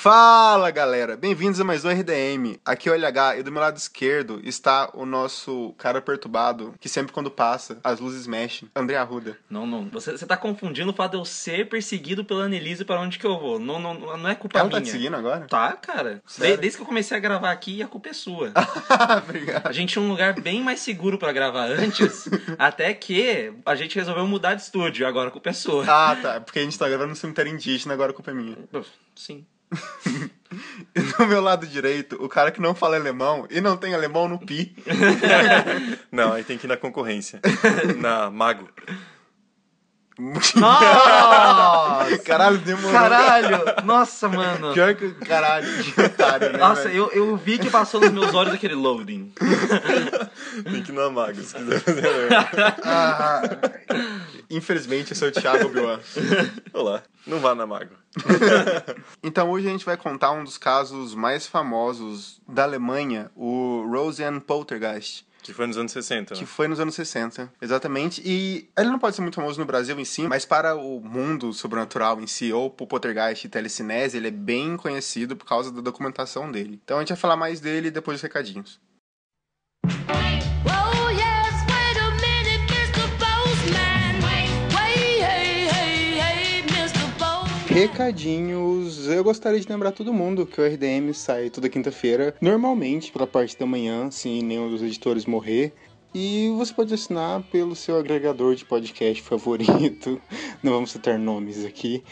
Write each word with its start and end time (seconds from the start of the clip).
Fala 0.00 0.70
galera, 0.70 1.16
bem-vindos 1.16 1.60
a 1.60 1.64
mais 1.64 1.84
um 1.84 1.88
RDM. 1.88 2.56
Aqui 2.64 2.88
é 2.88 2.92
o 2.92 2.94
LH 2.94 3.38
e 3.38 3.42
do 3.42 3.50
meu 3.50 3.60
lado 3.60 3.76
esquerdo 3.76 4.40
está 4.44 4.88
o 4.94 5.04
nosso 5.04 5.74
cara 5.76 6.00
perturbado, 6.00 6.72
que 6.78 6.88
sempre 6.88 7.12
quando 7.12 7.32
passa, 7.32 7.80
as 7.82 7.98
luzes 7.98 8.24
mexem. 8.24 8.70
André 8.76 8.94
Arruda. 8.96 9.36
Não, 9.50 9.66
não. 9.66 9.88
Você, 9.88 10.12
você 10.12 10.24
tá 10.24 10.36
confundindo 10.36 10.92
o 10.92 10.94
fato 10.94 11.10
de 11.10 11.16
eu 11.16 11.24
ser 11.24 11.68
perseguido 11.68 12.24
pela 12.24 12.44
Annelise 12.44 12.84
para 12.84 13.00
onde 13.00 13.18
que 13.18 13.26
eu 13.26 13.40
vou. 13.40 13.58
Não, 13.58 13.80
não, 13.80 14.16
não 14.16 14.28
é 14.28 14.36
culpa 14.36 14.60
Ela 14.60 14.68
minha. 14.68 14.80
tá 14.80 14.84
te 14.86 14.92
seguindo 14.92 15.16
agora? 15.16 15.48
Tá, 15.48 15.72
cara. 15.72 16.22
De- 16.38 16.56
desde 16.56 16.76
que 16.76 16.82
eu 16.82 16.86
comecei 16.86 17.16
a 17.16 17.20
gravar 17.20 17.50
aqui, 17.50 17.82
a 17.82 17.88
culpa 17.88 18.10
é 18.10 18.12
sua. 18.12 18.52
Obrigado. 19.26 19.66
A 19.66 19.72
gente 19.72 19.94
tinha 19.94 20.02
um 20.04 20.08
lugar 20.08 20.40
bem 20.40 20.62
mais 20.62 20.78
seguro 20.78 21.18
pra 21.18 21.32
gravar 21.32 21.64
antes, 21.72 22.28
até 22.56 22.94
que 22.94 23.52
a 23.66 23.74
gente 23.74 23.96
resolveu 23.96 24.28
mudar 24.28 24.54
de 24.54 24.62
estúdio. 24.62 25.08
Agora 25.08 25.26
a 25.26 25.32
culpa 25.32 25.50
é 25.50 25.52
sua. 25.52 25.84
Ah, 25.88 26.14
tá. 26.14 26.40
Porque 26.40 26.60
a 26.60 26.62
gente 26.62 26.78
tá 26.78 26.88
gravando 26.88 27.10
no 27.10 27.16
cemitério 27.16 27.52
indígena, 27.52 27.94
agora 27.94 28.12
a 28.12 28.14
culpa 28.14 28.30
é 28.30 28.34
minha. 28.34 28.56
Sim. 29.16 29.44
E 30.94 31.00
do 31.00 31.26
meu 31.26 31.42
lado 31.42 31.66
direito, 31.66 32.16
o 32.22 32.28
cara 32.28 32.50
que 32.50 32.60
não 32.60 32.74
fala 32.74 32.96
alemão 32.96 33.46
e 33.50 33.60
não 33.60 33.76
tem 33.76 33.94
alemão 33.94 34.28
no 34.28 34.38
pi. 34.38 34.74
Não, 36.10 36.32
aí 36.32 36.42
tem 36.42 36.56
que 36.56 36.66
ir 36.66 36.68
na 36.68 36.76
concorrência. 36.76 37.40
na 37.98 38.30
Mago. 38.30 38.68
Nossa! 40.56 42.18
Caralho, 42.24 42.58
demorou. 42.58 42.90
Caralho! 42.90 43.58
Nossa, 43.84 44.28
mano. 44.28 44.72
Pior 44.72 44.94
que 44.96 45.12
caralho, 45.14 45.82
de 45.82 46.00
otário, 46.00 46.52
né? 46.52 46.58
Nossa, 46.58 46.88
velho? 46.88 47.08
eu, 47.14 47.28
eu 47.28 47.36
vi 47.36 47.56
que 47.56 47.70
passou 47.70 48.00
nos 48.00 48.10
meus 48.10 48.34
olhos 48.34 48.54
aquele 48.54 48.74
loading. 48.74 49.32
Tem 50.64 50.82
que 50.82 50.90
ir 50.90 50.94
na 50.94 51.08
Mago, 51.08 51.40
se 51.40 51.54
quiser 51.54 51.80
fazer. 51.80 52.28
Ah, 52.82 53.42
infelizmente, 54.50 55.12
eu 55.12 55.16
sou 55.16 55.28
o 55.28 55.32
Thiago 55.32 55.66
Obi-Wan. 55.66 56.00
Olá, 56.72 57.02
não 57.28 57.38
vá 57.38 57.54
na 57.54 57.66
Mago. 57.66 57.94
Então 59.22 59.50
hoje 59.50 59.68
a 59.68 59.70
gente 59.70 59.84
vai 59.84 59.96
contar 59.96 60.32
um 60.32 60.42
dos 60.44 60.56
casos 60.58 61.14
mais 61.14 61.46
famosos 61.46 62.40
da 62.48 62.62
Alemanha, 62.64 63.30
o 63.36 63.86
Roseanne 63.90 64.40
Poltergeist, 64.40 65.26
Que 65.42 65.52
foi 65.52 65.66
nos 65.66 65.76
anos 65.76 65.92
60, 65.92 66.34
que 66.34 66.40
né? 66.40 66.46
foi 66.46 66.68
nos 66.68 66.80
anos 66.80 66.94
60, 66.94 67.52
exatamente. 67.60 68.22
E 68.24 68.68
ele 68.76 68.90
não 68.90 68.98
pode 68.98 69.14
ser 69.16 69.22
muito 69.22 69.34
famoso 69.34 69.58
no 69.60 69.66
Brasil 69.66 69.98
em 69.98 70.04
si, 70.04 70.22
mas 70.26 70.44
para 70.44 70.74
o 70.74 71.00
mundo 71.00 71.52
sobrenatural 71.52 72.20
em 72.20 72.26
si, 72.26 72.52
ou 72.52 72.70
pro 72.70 72.86
Poltergeist 72.86 73.44
e 73.44 73.48
telecinese, 73.48 74.16
ele 74.16 74.28
é 74.28 74.32
bem 74.32 74.76
conhecido 74.76 75.36
por 75.36 75.46
causa 75.46 75.70
da 75.70 75.80
documentação 75.80 76.50
dele. 76.50 76.80
Então 76.82 76.96
a 76.96 77.00
gente 77.00 77.10
vai 77.10 77.18
falar 77.18 77.36
mais 77.36 77.60
dele 77.60 77.90
depois 77.90 78.16
dos 78.16 78.22
recadinhos. 78.22 78.80
Oh 79.84 80.47
Recadinhos, 87.80 89.06
eu 89.06 89.22
gostaria 89.22 89.60
de 89.60 89.68
lembrar 89.68 89.92
todo 89.92 90.12
mundo 90.12 90.44
que 90.44 90.60
o 90.60 90.66
RDM 90.66 91.14
sai 91.14 91.48
toda 91.48 91.68
quinta-feira, 91.68 92.34
normalmente 92.40 93.12
pela 93.12 93.24
parte 93.24 93.56
da 93.56 93.64
manhã, 93.64 94.10
se 94.10 94.42
nenhum 94.42 94.68
dos 94.68 94.82
editores 94.82 95.24
morrer. 95.24 95.72
E 96.12 96.52
você 96.56 96.74
pode 96.74 96.92
assinar 96.92 97.40
pelo 97.52 97.76
seu 97.76 97.96
agregador 97.96 98.56
de 98.56 98.64
podcast 98.64 99.22
favorito. 99.22 100.20
Não 100.60 100.72
vamos 100.72 100.90
citar 100.90 101.20
nomes 101.20 101.64
aqui. 101.64 102.02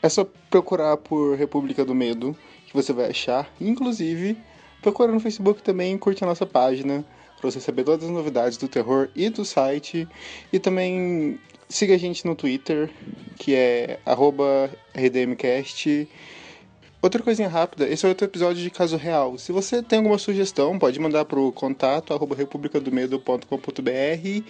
É 0.00 0.08
só 0.08 0.24
procurar 0.48 0.96
por 0.98 1.36
República 1.36 1.84
do 1.84 1.92
Medo, 1.92 2.36
que 2.68 2.72
você 2.72 2.92
vai 2.92 3.10
achar. 3.10 3.52
Inclusive, 3.60 4.38
procura 4.80 5.10
no 5.10 5.18
Facebook 5.18 5.64
também, 5.64 5.98
curte 5.98 6.22
a 6.22 6.28
nossa 6.28 6.46
página, 6.46 7.04
para 7.46 7.52
você 7.52 7.60
saber 7.60 7.84
todas 7.84 8.04
as 8.04 8.10
novidades 8.10 8.58
do 8.58 8.66
terror 8.66 9.08
e 9.14 9.30
do 9.30 9.44
site. 9.44 10.08
E 10.52 10.58
também 10.58 11.38
siga 11.68 11.94
a 11.94 11.98
gente 11.98 12.26
no 12.26 12.34
Twitter, 12.34 12.90
que 13.38 13.54
é 13.54 14.00
RDMcast. 14.94 16.08
Outra 17.00 17.22
coisinha 17.22 17.48
rápida, 17.48 17.88
esse 17.88 18.04
é 18.04 18.08
outro 18.08 18.26
episódio 18.26 18.60
de 18.60 18.70
caso 18.70 18.96
real. 18.96 19.38
Se 19.38 19.52
você 19.52 19.80
tem 19.80 19.98
alguma 19.98 20.18
sugestão, 20.18 20.76
pode 20.76 20.98
mandar 20.98 21.24
pro 21.24 21.52
contato 21.52 22.12
arroba 22.12 22.34
republicadomedo.com.br 22.34 24.42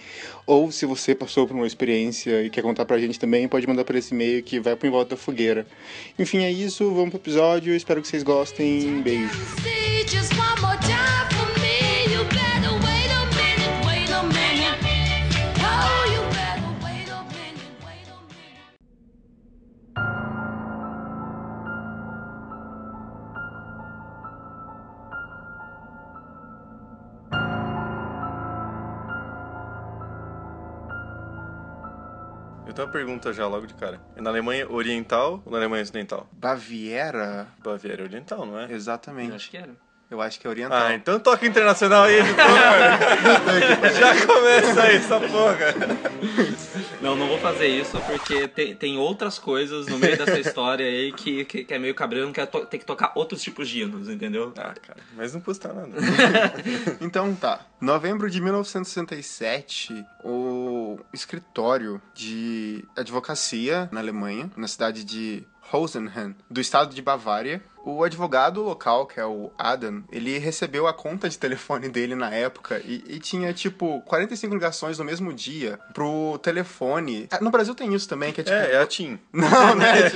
ou 0.47 0.71
se 0.71 0.87
você 0.87 1.13
passou 1.13 1.45
por 1.45 1.55
uma 1.55 1.67
experiência 1.67 2.41
e 2.41 2.49
quer 2.49 2.63
contar 2.63 2.85
pra 2.85 2.97
gente 2.97 3.19
também, 3.19 3.47
pode 3.47 3.67
mandar 3.67 3.83
por 3.83 3.95
esse 3.95 4.15
e-mail 4.15 4.41
que 4.41 4.59
vai 4.59 4.75
pro 4.75 4.87
Em 4.87 4.91
Volta 4.91 5.11
da 5.11 5.17
Fogueira. 5.17 5.67
Enfim, 6.17 6.39
é 6.39 6.51
isso, 6.51 6.91
vamos 6.91 7.09
pro 7.09 7.19
episódio, 7.19 7.75
espero 7.75 8.01
que 8.01 8.07
vocês 8.07 8.23
gostem, 8.23 9.03
beijo. 9.03 9.29
Eu 32.77 32.85
tenho 32.85 32.87
uma 32.89 32.93
pergunta 32.93 33.33
já 33.33 33.47
logo 33.47 33.65
de 33.65 33.73
cara. 33.73 33.99
É 34.15 34.21
na 34.21 34.29
Alemanha 34.29 34.71
Oriental 34.71 35.41
ou 35.43 35.51
na 35.51 35.57
Alemanha 35.57 35.81
Ocidental? 35.81 36.27
Baviera? 36.31 37.47
Baviera 37.63 38.03
é 38.03 38.05
Oriental, 38.05 38.45
não 38.45 38.59
é? 38.59 38.65
Eu 38.65 38.75
Exatamente. 38.75 39.33
acho 39.33 39.49
que 39.49 39.57
era. 39.57 39.71
Eu 40.11 40.21
acho 40.21 40.39
que 40.39 40.45
é 40.47 40.49
oriental. 40.49 40.77
Ah, 40.77 40.93
então 40.93 41.19
toca 41.19 41.45
internacional 41.45 42.03
aí, 42.03 42.19
editor. 42.19 42.45
Já 43.99 44.25
começa 44.25 44.83
aí 44.83 44.95
essa 44.95 45.19
porra. 45.19 45.57
Não, 47.07 47.15
não 47.15 47.27
vou 47.29 47.39
fazer 47.39 47.67
isso 47.67 47.97
porque 48.01 48.49
tem, 48.49 48.75
tem 48.75 48.97
outras 48.97 49.39
coisas 49.39 49.87
no 49.87 49.97
meio 49.97 50.17
dessa 50.17 50.37
história 50.41 50.85
aí 50.85 51.13
que, 51.13 51.45
que, 51.45 51.63
que 51.63 51.73
é 51.73 51.79
meio 51.79 51.95
cabreiro, 51.95 52.33
que 52.33 52.41
é 52.41 52.45
to- 52.45 52.65
tem 52.65 52.77
que 52.77 52.85
tocar 52.85 53.13
outros 53.15 53.41
tipos 53.41 53.69
de 53.69 53.81
hinos, 53.81 54.09
entendeu? 54.09 54.51
Ah, 54.57 54.73
cara, 54.73 54.99
mas 55.15 55.33
não 55.33 55.39
custa 55.39 55.71
nada. 55.71 55.89
Então 56.99 57.33
tá. 57.33 57.65
Novembro 57.79 58.29
de 58.29 58.41
1967, 58.41 60.05
o 60.21 60.99
escritório 61.13 62.01
de 62.13 62.83
advocacia 62.97 63.87
na 63.89 64.01
Alemanha, 64.01 64.51
na 64.57 64.67
cidade 64.67 65.05
de 65.05 65.47
Rosenheim, 65.61 66.35
do 66.49 66.59
estado 66.59 66.93
de 66.93 67.01
Bavária, 67.01 67.61
o 67.83 68.03
advogado 68.03 68.61
local, 68.63 69.05
que 69.05 69.19
é 69.19 69.25
o 69.25 69.51
Adam, 69.57 70.03
ele 70.11 70.37
recebeu 70.37 70.87
a 70.87 70.93
conta 70.93 71.29
de 71.29 71.37
telefone 71.37 71.87
dele 71.89 72.15
na 72.15 72.29
época 72.33 72.81
e, 72.85 73.03
e 73.07 73.19
tinha, 73.19 73.53
tipo, 73.53 74.01
45 74.01 74.53
ligações 74.53 74.97
no 74.99 75.05
mesmo 75.05 75.33
dia 75.33 75.79
pro 75.93 76.37
telefone. 76.41 77.27
Ah, 77.31 77.39
No 77.41 77.49
Brasil 77.51 77.73
tem 77.75 77.93
isso 77.93 78.07
também, 78.09 78.31
que 78.33 78.41
é 78.41 78.43
tipo. 78.43 78.55
É, 78.55 78.73
é 78.73 78.81
a 78.81 78.85
TIM. 78.85 79.19
Não, 79.31 79.75
né? 79.75 80.09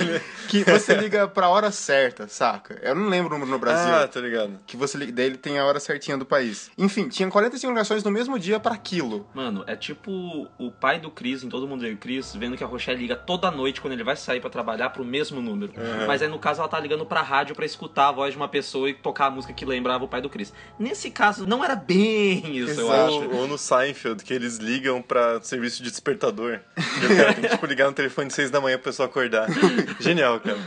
que 0.48 0.64
você 0.64 0.94
liga 0.96 1.28
pra 1.28 1.48
hora 1.50 1.72
certa, 1.72 2.28
saca? 2.28 2.80
Eu 2.82 2.96
não 2.96 3.08
lembro 3.08 3.30
o 3.36 3.40
número 3.40 3.52
no 3.52 3.60
Brasil 3.60 3.94
Ah, 3.94 4.08
tô 4.08 4.20
ligado. 4.20 4.60
que 4.68 4.76
você 4.76 4.98
liga, 4.98 5.12
daí 5.14 5.26
ele 5.28 5.38
tem 5.38 5.58
a 5.60 5.66
hora 5.66 5.80
certinha 5.80 6.18
do 6.18 6.26
país. 6.26 6.70
Enfim, 6.78 7.08
tinha 7.08 7.30
45 7.30 7.72
ligações 7.72 8.04
no 8.04 8.12
mesmo 8.12 8.38
dia 8.38 8.60
para 8.60 8.74
aquilo. 8.76 9.28
Mano, 9.34 9.64
é 9.68 9.76
tipo 9.76 10.12
o 10.58 10.72
pai 10.72 11.00
do 11.00 11.10
Chris, 11.10 11.44
em 11.44 11.50
Todo 11.50 11.68
Mundo 11.68 11.82
Veio 11.82 11.98
Chris, 11.98 12.36
vendo 12.36 12.58
que 12.58 12.64
a 12.64 12.68
Rochelle 12.68 13.00
liga 13.00 13.16
toda 13.16 13.50
noite 13.52 13.80
quando 13.82 13.94
ele 13.94 14.04
vai 14.04 14.16
sair 14.16 14.40
pra 14.42 14.50
trabalhar 14.50 14.90
pro 14.90 15.06
mesmo 15.06 15.42
número. 15.42 15.72
Mas 16.08 16.22
aí 16.22 16.28
no 16.28 16.40
caso 16.40 16.60
ela 16.60 16.70
tá 16.70 16.80
ligando 16.80 17.06
pra 17.06 17.22
rádio 17.22 17.56
pra 17.62 17.66
escutar 17.68 18.08
a 18.08 18.12
voz 18.12 18.32
de 18.34 18.38
uma 18.38 18.48
pessoa 18.48 18.90
e 18.90 18.94
tocar 18.96 19.28
a 19.28 19.30
música 19.30 19.54
que 19.54 19.64
lembrava 19.64 20.04
o 20.04 20.08
pai 20.08 20.20
do 20.20 20.28
Chris. 20.30 20.52
Nesse 20.80 21.12
caso 21.12 21.46
não 21.46 21.64
era 21.64 21.76
bem 21.76 22.58
isso, 22.58 22.82
eu 22.82 22.88
Exato. 22.88 23.20
acho. 23.20 23.36
Ou, 23.36 23.48
no 23.48 23.56
Seinfeld, 23.56 24.24
que 24.24 24.34
eles 24.34 24.58
ligam 24.58 25.00
pra 25.00 25.40
serviço 25.44 25.84
de 25.84 25.92
despertador. 25.92 26.60
E 26.76 27.06
o 27.06 27.16
cara 27.16 27.34
tem 27.36 27.44
que, 27.44 27.50
tipo, 27.50 27.66
ligar 27.68 27.86
no 27.86 27.94
telefone 27.94 28.30
de 28.30 28.34
6 28.34 28.50
da 28.50 28.60
manhã 28.60 28.78
pra 28.78 28.86
pessoa 28.86 29.08
acordar. 29.08 29.48
Genial, 30.02 30.40
cara. 30.40 30.58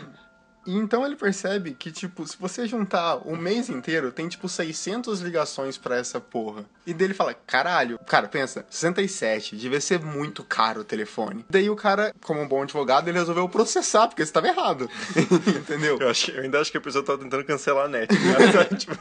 E 0.66 0.76
então 0.76 1.04
ele 1.04 1.16
percebe 1.16 1.74
que, 1.78 1.90
tipo, 1.90 2.26
se 2.26 2.36
você 2.38 2.66
juntar 2.66 3.16
um 3.26 3.36
mês 3.36 3.68
inteiro, 3.68 4.10
tem, 4.10 4.28
tipo, 4.28 4.48
600 4.48 5.20
ligações 5.20 5.76
pra 5.76 5.96
essa 5.96 6.20
porra. 6.20 6.64
E 6.86 6.92
daí 6.94 7.08
ele 7.08 7.14
fala, 7.14 7.34
caralho, 7.46 7.98
cara, 8.06 8.28
pensa, 8.28 8.64
67, 8.70 9.56
devia 9.56 9.80
ser 9.80 10.00
muito 10.00 10.42
caro 10.42 10.80
o 10.80 10.84
telefone. 10.84 11.44
Daí 11.48 11.68
o 11.68 11.76
cara, 11.76 12.14
como 12.22 12.40
um 12.40 12.48
bom 12.48 12.62
advogado, 12.62 13.08
ele 13.08 13.18
resolveu 13.18 13.48
processar, 13.48 14.08
porque 14.08 14.22
estava 14.22 14.48
errado. 14.48 14.88
Entendeu? 15.46 15.98
Eu, 16.00 16.10
acho, 16.10 16.30
eu 16.30 16.42
ainda 16.42 16.60
acho 16.60 16.70
que 16.70 16.78
a 16.78 16.80
pessoa 16.80 17.04
tava 17.04 17.18
tentando 17.18 17.44
cancelar 17.44 17.86
a 17.86 17.88
net. 17.88 18.12
Né? 18.12 18.64
tipo, 18.78 18.96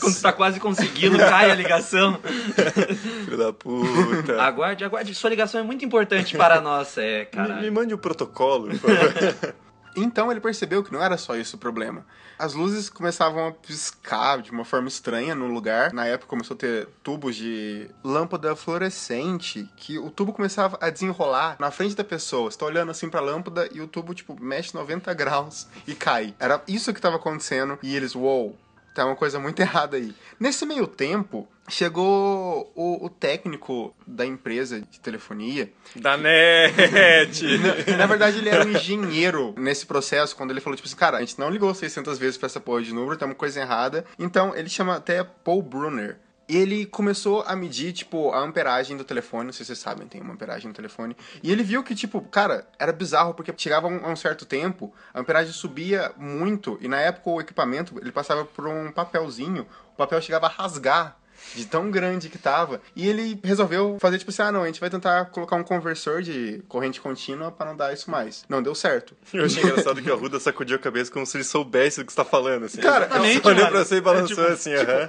Quando 0.00 0.12
você 0.14 0.22
tá 0.22 0.32
quase 0.32 0.58
conseguindo, 0.60 1.18
cai 1.18 1.50
a 1.50 1.54
ligação. 1.54 2.18
filho 3.24 3.36
da 3.36 3.52
puta. 3.52 4.40
Aguarde, 4.42 4.84
aguarde. 4.84 5.14
Sua 5.14 5.30
ligação 5.30 5.60
é 5.60 5.64
muito 5.64 5.84
importante 5.84 6.36
para 6.36 6.60
nós. 6.60 6.96
É, 6.98 7.28
Me, 7.34 7.42
me 7.42 7.48
cara. 7.48 7.70
mande 7.70 7.94
o 7.94 7.98
protocolo. 7.98 8.68
por 8.78 8.78
favor. 8.78 9.54
Então 9.98 10.30
ele 10.30 10.40
percebeu 10.40 10.82
que 10.82 10.92
não 10.92 11.02
era 11.02 11.16
só 11.16 11.36
isso 11.36 11.56
o 11.56 11.58
problema. 11.58 12.04
As 12.38 12.54
luzes 12.54 12.88
começavam 12.88 13.48
a 13.48 13.52
piscar 13.52 14.40
de 14.40 14.50
uma 14.50 14.64
forma 14.64 14.88
estranha 14.88 15.34
no 15.34 15.48
lugar. 15.48 15.92
Na 15.92 16.06
época 16.06 16.28
começou 16.28 16.54
a 16.54 16.58
ter 16.58 16.88
tubos 17.02 17.34
de 17.34 17.90
lâmpada 18.04 18.54
fluorescente, 18.54 19.68
que 19.76 19.98
o 19.98 20.10
tubo 20.10 20.32
começava 20.32 20.78
a 20.80 20.88
desenrolar 20.88 21.56
na 21.58 21.70
frente 21.70 21.96
da 21.96 22.04
pessoa. 22.04 22.50
Você 22.50 22.58
tá 22.58 22.66
olhando 22.66 22.90
assim 22.90 23.08
pra 23.08 23.20
lâmpada 23.20 23.68
e 23.72 23.80
o 23.80 23.88
tubo, 23.88 24.14
tipo, 24.14 24.40
mexe 24.40 24.74
90 24.74 25.12
graus 25.14 25.66
e 25.86 25.94
cai. 25.94 26.34
Era 26.38 26.62
isso 26.68 26.94
que 26.94 27.00
tava 27.00 27.16
acontecendo. 27.16 27.78
E 27.82 27.96
eles, 27.96 28.14
uou, 28.14 28.56
Tem 28.94 29.04
uma 29.04 29.16
coisa 29.16 29.38
muito 29.38 29.60
errada 29.62 29.96
aí. 29.96 30.14
Nesse 30.38 30.66
meio 30.66 30.86
tempo, 30.86 31.48
chegou 31.68 32.72
o, 32.74 33.06
o 33.06 33.10
técnico 33.10 33.94
da 34.06 34.24
empresa 34.24 34.80
de 34.80 35.00
telefonia. 35.00 35.70
Da 35.96 36.16
net! 36.16 37.44
Na 37.96 38.06
verdade, 38.06 38.38
ele 38.38 38.48
era 38.48 38.64
um 38.64 38.70
engenheiro 38.70 39.54
nesse 39.56 39.86
processo, 39.86 40.34
quando 40.34 40.50
ele 40.50 40.60
falou, 40.60 40.76
tipo 40.76 40.88
assim, 40.88 40.96
cara, 40.96 41.18
a 41.18 41.20
gente 41.20 41.38
não 41.38 41.50
ligou 41.50 41.72
600 41.74 42.18
vezes 42.18 42.36
pra 42.36 42.46
essa 42.46 42.60
porra 42.60 42.82
de 42.82 42.92
número, 42.92 43.16
tem 43.16 43.28
uma 43.28 43.34
coisa 43.34 43.60
errada. 43.60 44.04
Então, 44.18 44.54
ele 44.56 44.68
chama 44.68 44.96
até 44.96 45.22
Paul 45.22 45.62
Brunner. 45.62 46.18
E 46.48 46.56
ele 46.56 46.86
começou 46.86 47.42
a 47.42 47.54
medir, 47.54 47.92
tipo, 47.92 48.30
a 48.32 48.40
amperagem 48.40 48.96
do 48.96 49.04
telefone. 49.04 49.46
Não 49.46 49.52
sei 49.52 49.64
se 49.64 49.74
vocês 49.74 49.78
sabem, 49.78 50.08
tem 50.08 50.20
uma 50.20 50.32
amperagem 50.32 50.66
no 50.66 50.74
telefone. 50.74 51.14
E 51.42 51.52
ele 51.52 51.62
viu 51.62 51.82
que, 51.82 51.94
tipo, 51.94 52.22
cara, 52.22 52.66
era 52.78 52.90
bizarro, 52.90 53.34
porque 53.34 53.52
chegava 53.56 53.86
a 53.86 53.90
um, 53.90 54.06
a 54.06 54.08
um 54.08 54.16
certo 54.16 54.46
tempo, 54.46 54.92
a 55.12 55.20
amperagem 55.20 55.52
subia 55.52 56.10
muito. 56.16 56.78
E 56.80 56.88
na 56.88 56.98
época 56.98 57.28
o 57.28 57.40
equipamento, 57.40 57.98
ele 58.00 58.10
passava 58.10 58.46
por 58.46 58.66
um 58.66 58.90
papelzinho. 58.90 59.66
O 59.92 59.96
papel 59.96 60.22
chegava 60.22 60.46
a 60.46 60.48
rasgar 60.48 61.18
de 61.54 61.64
tão 61.66 61.90
grande 61.90 62.28
que 62.28 62.38
tava. 62.38 62.80
E 62.94 63.08
ele 63.08 63.38
resolveu 63.42 63.96
fazer, 64.00 64.18
tipo 64.18 64.30
assim, 64.30 64.42
ah, 64.42 64.52
não, 64.52 64.62
a 64.62 64.66
gente 64.66 64.80
vai 64.80 64.90
tentar 64.90 65.26
colocar 65.26 65.56
um 65.56 65.62
conversor 65.62 66.22
de 66.22 66.62
corrente 66.68 67.00
contínua 67.00 67.50
pra 67.50 67.66
não 67.66 67.76
dar 67.76 67.92
isso 67.92 68.10
mais. 68.10 68.44
Não, 68.48 68.62
deu 68.62 68.74
certo. 68.74 69.14
Eu 69.32 69.44
achei 69.44 69.62
engraçado 69.62 70.02
que 70.02 70.10
o 70.10 70.14
Arruda 70.14 70.38
sacudiu 70.40 70.76
a 70.76 70.78
cabeça 70.78 71.10
como 71.10 71.26
se 71.26 71.36
ele 71.36 71.44
soubesse 71.44 72.00
do 72.00 72.06
que 72.06 72.12
você 72.12 72.16
tá 72.16 72.24
falando, 72.24 72.64
assim. 72.66 72.80
Cara, 72.80 73.08
Olhou 73.44 73.66
pra 73.68 73.84
você 73.84 73.96
e 73.96 74.00
balançou 74.00 74.44
É 74.44 74.48
tipo- 74.48 74.52
assim, 74.54 74.74
aham. 74.74 75.08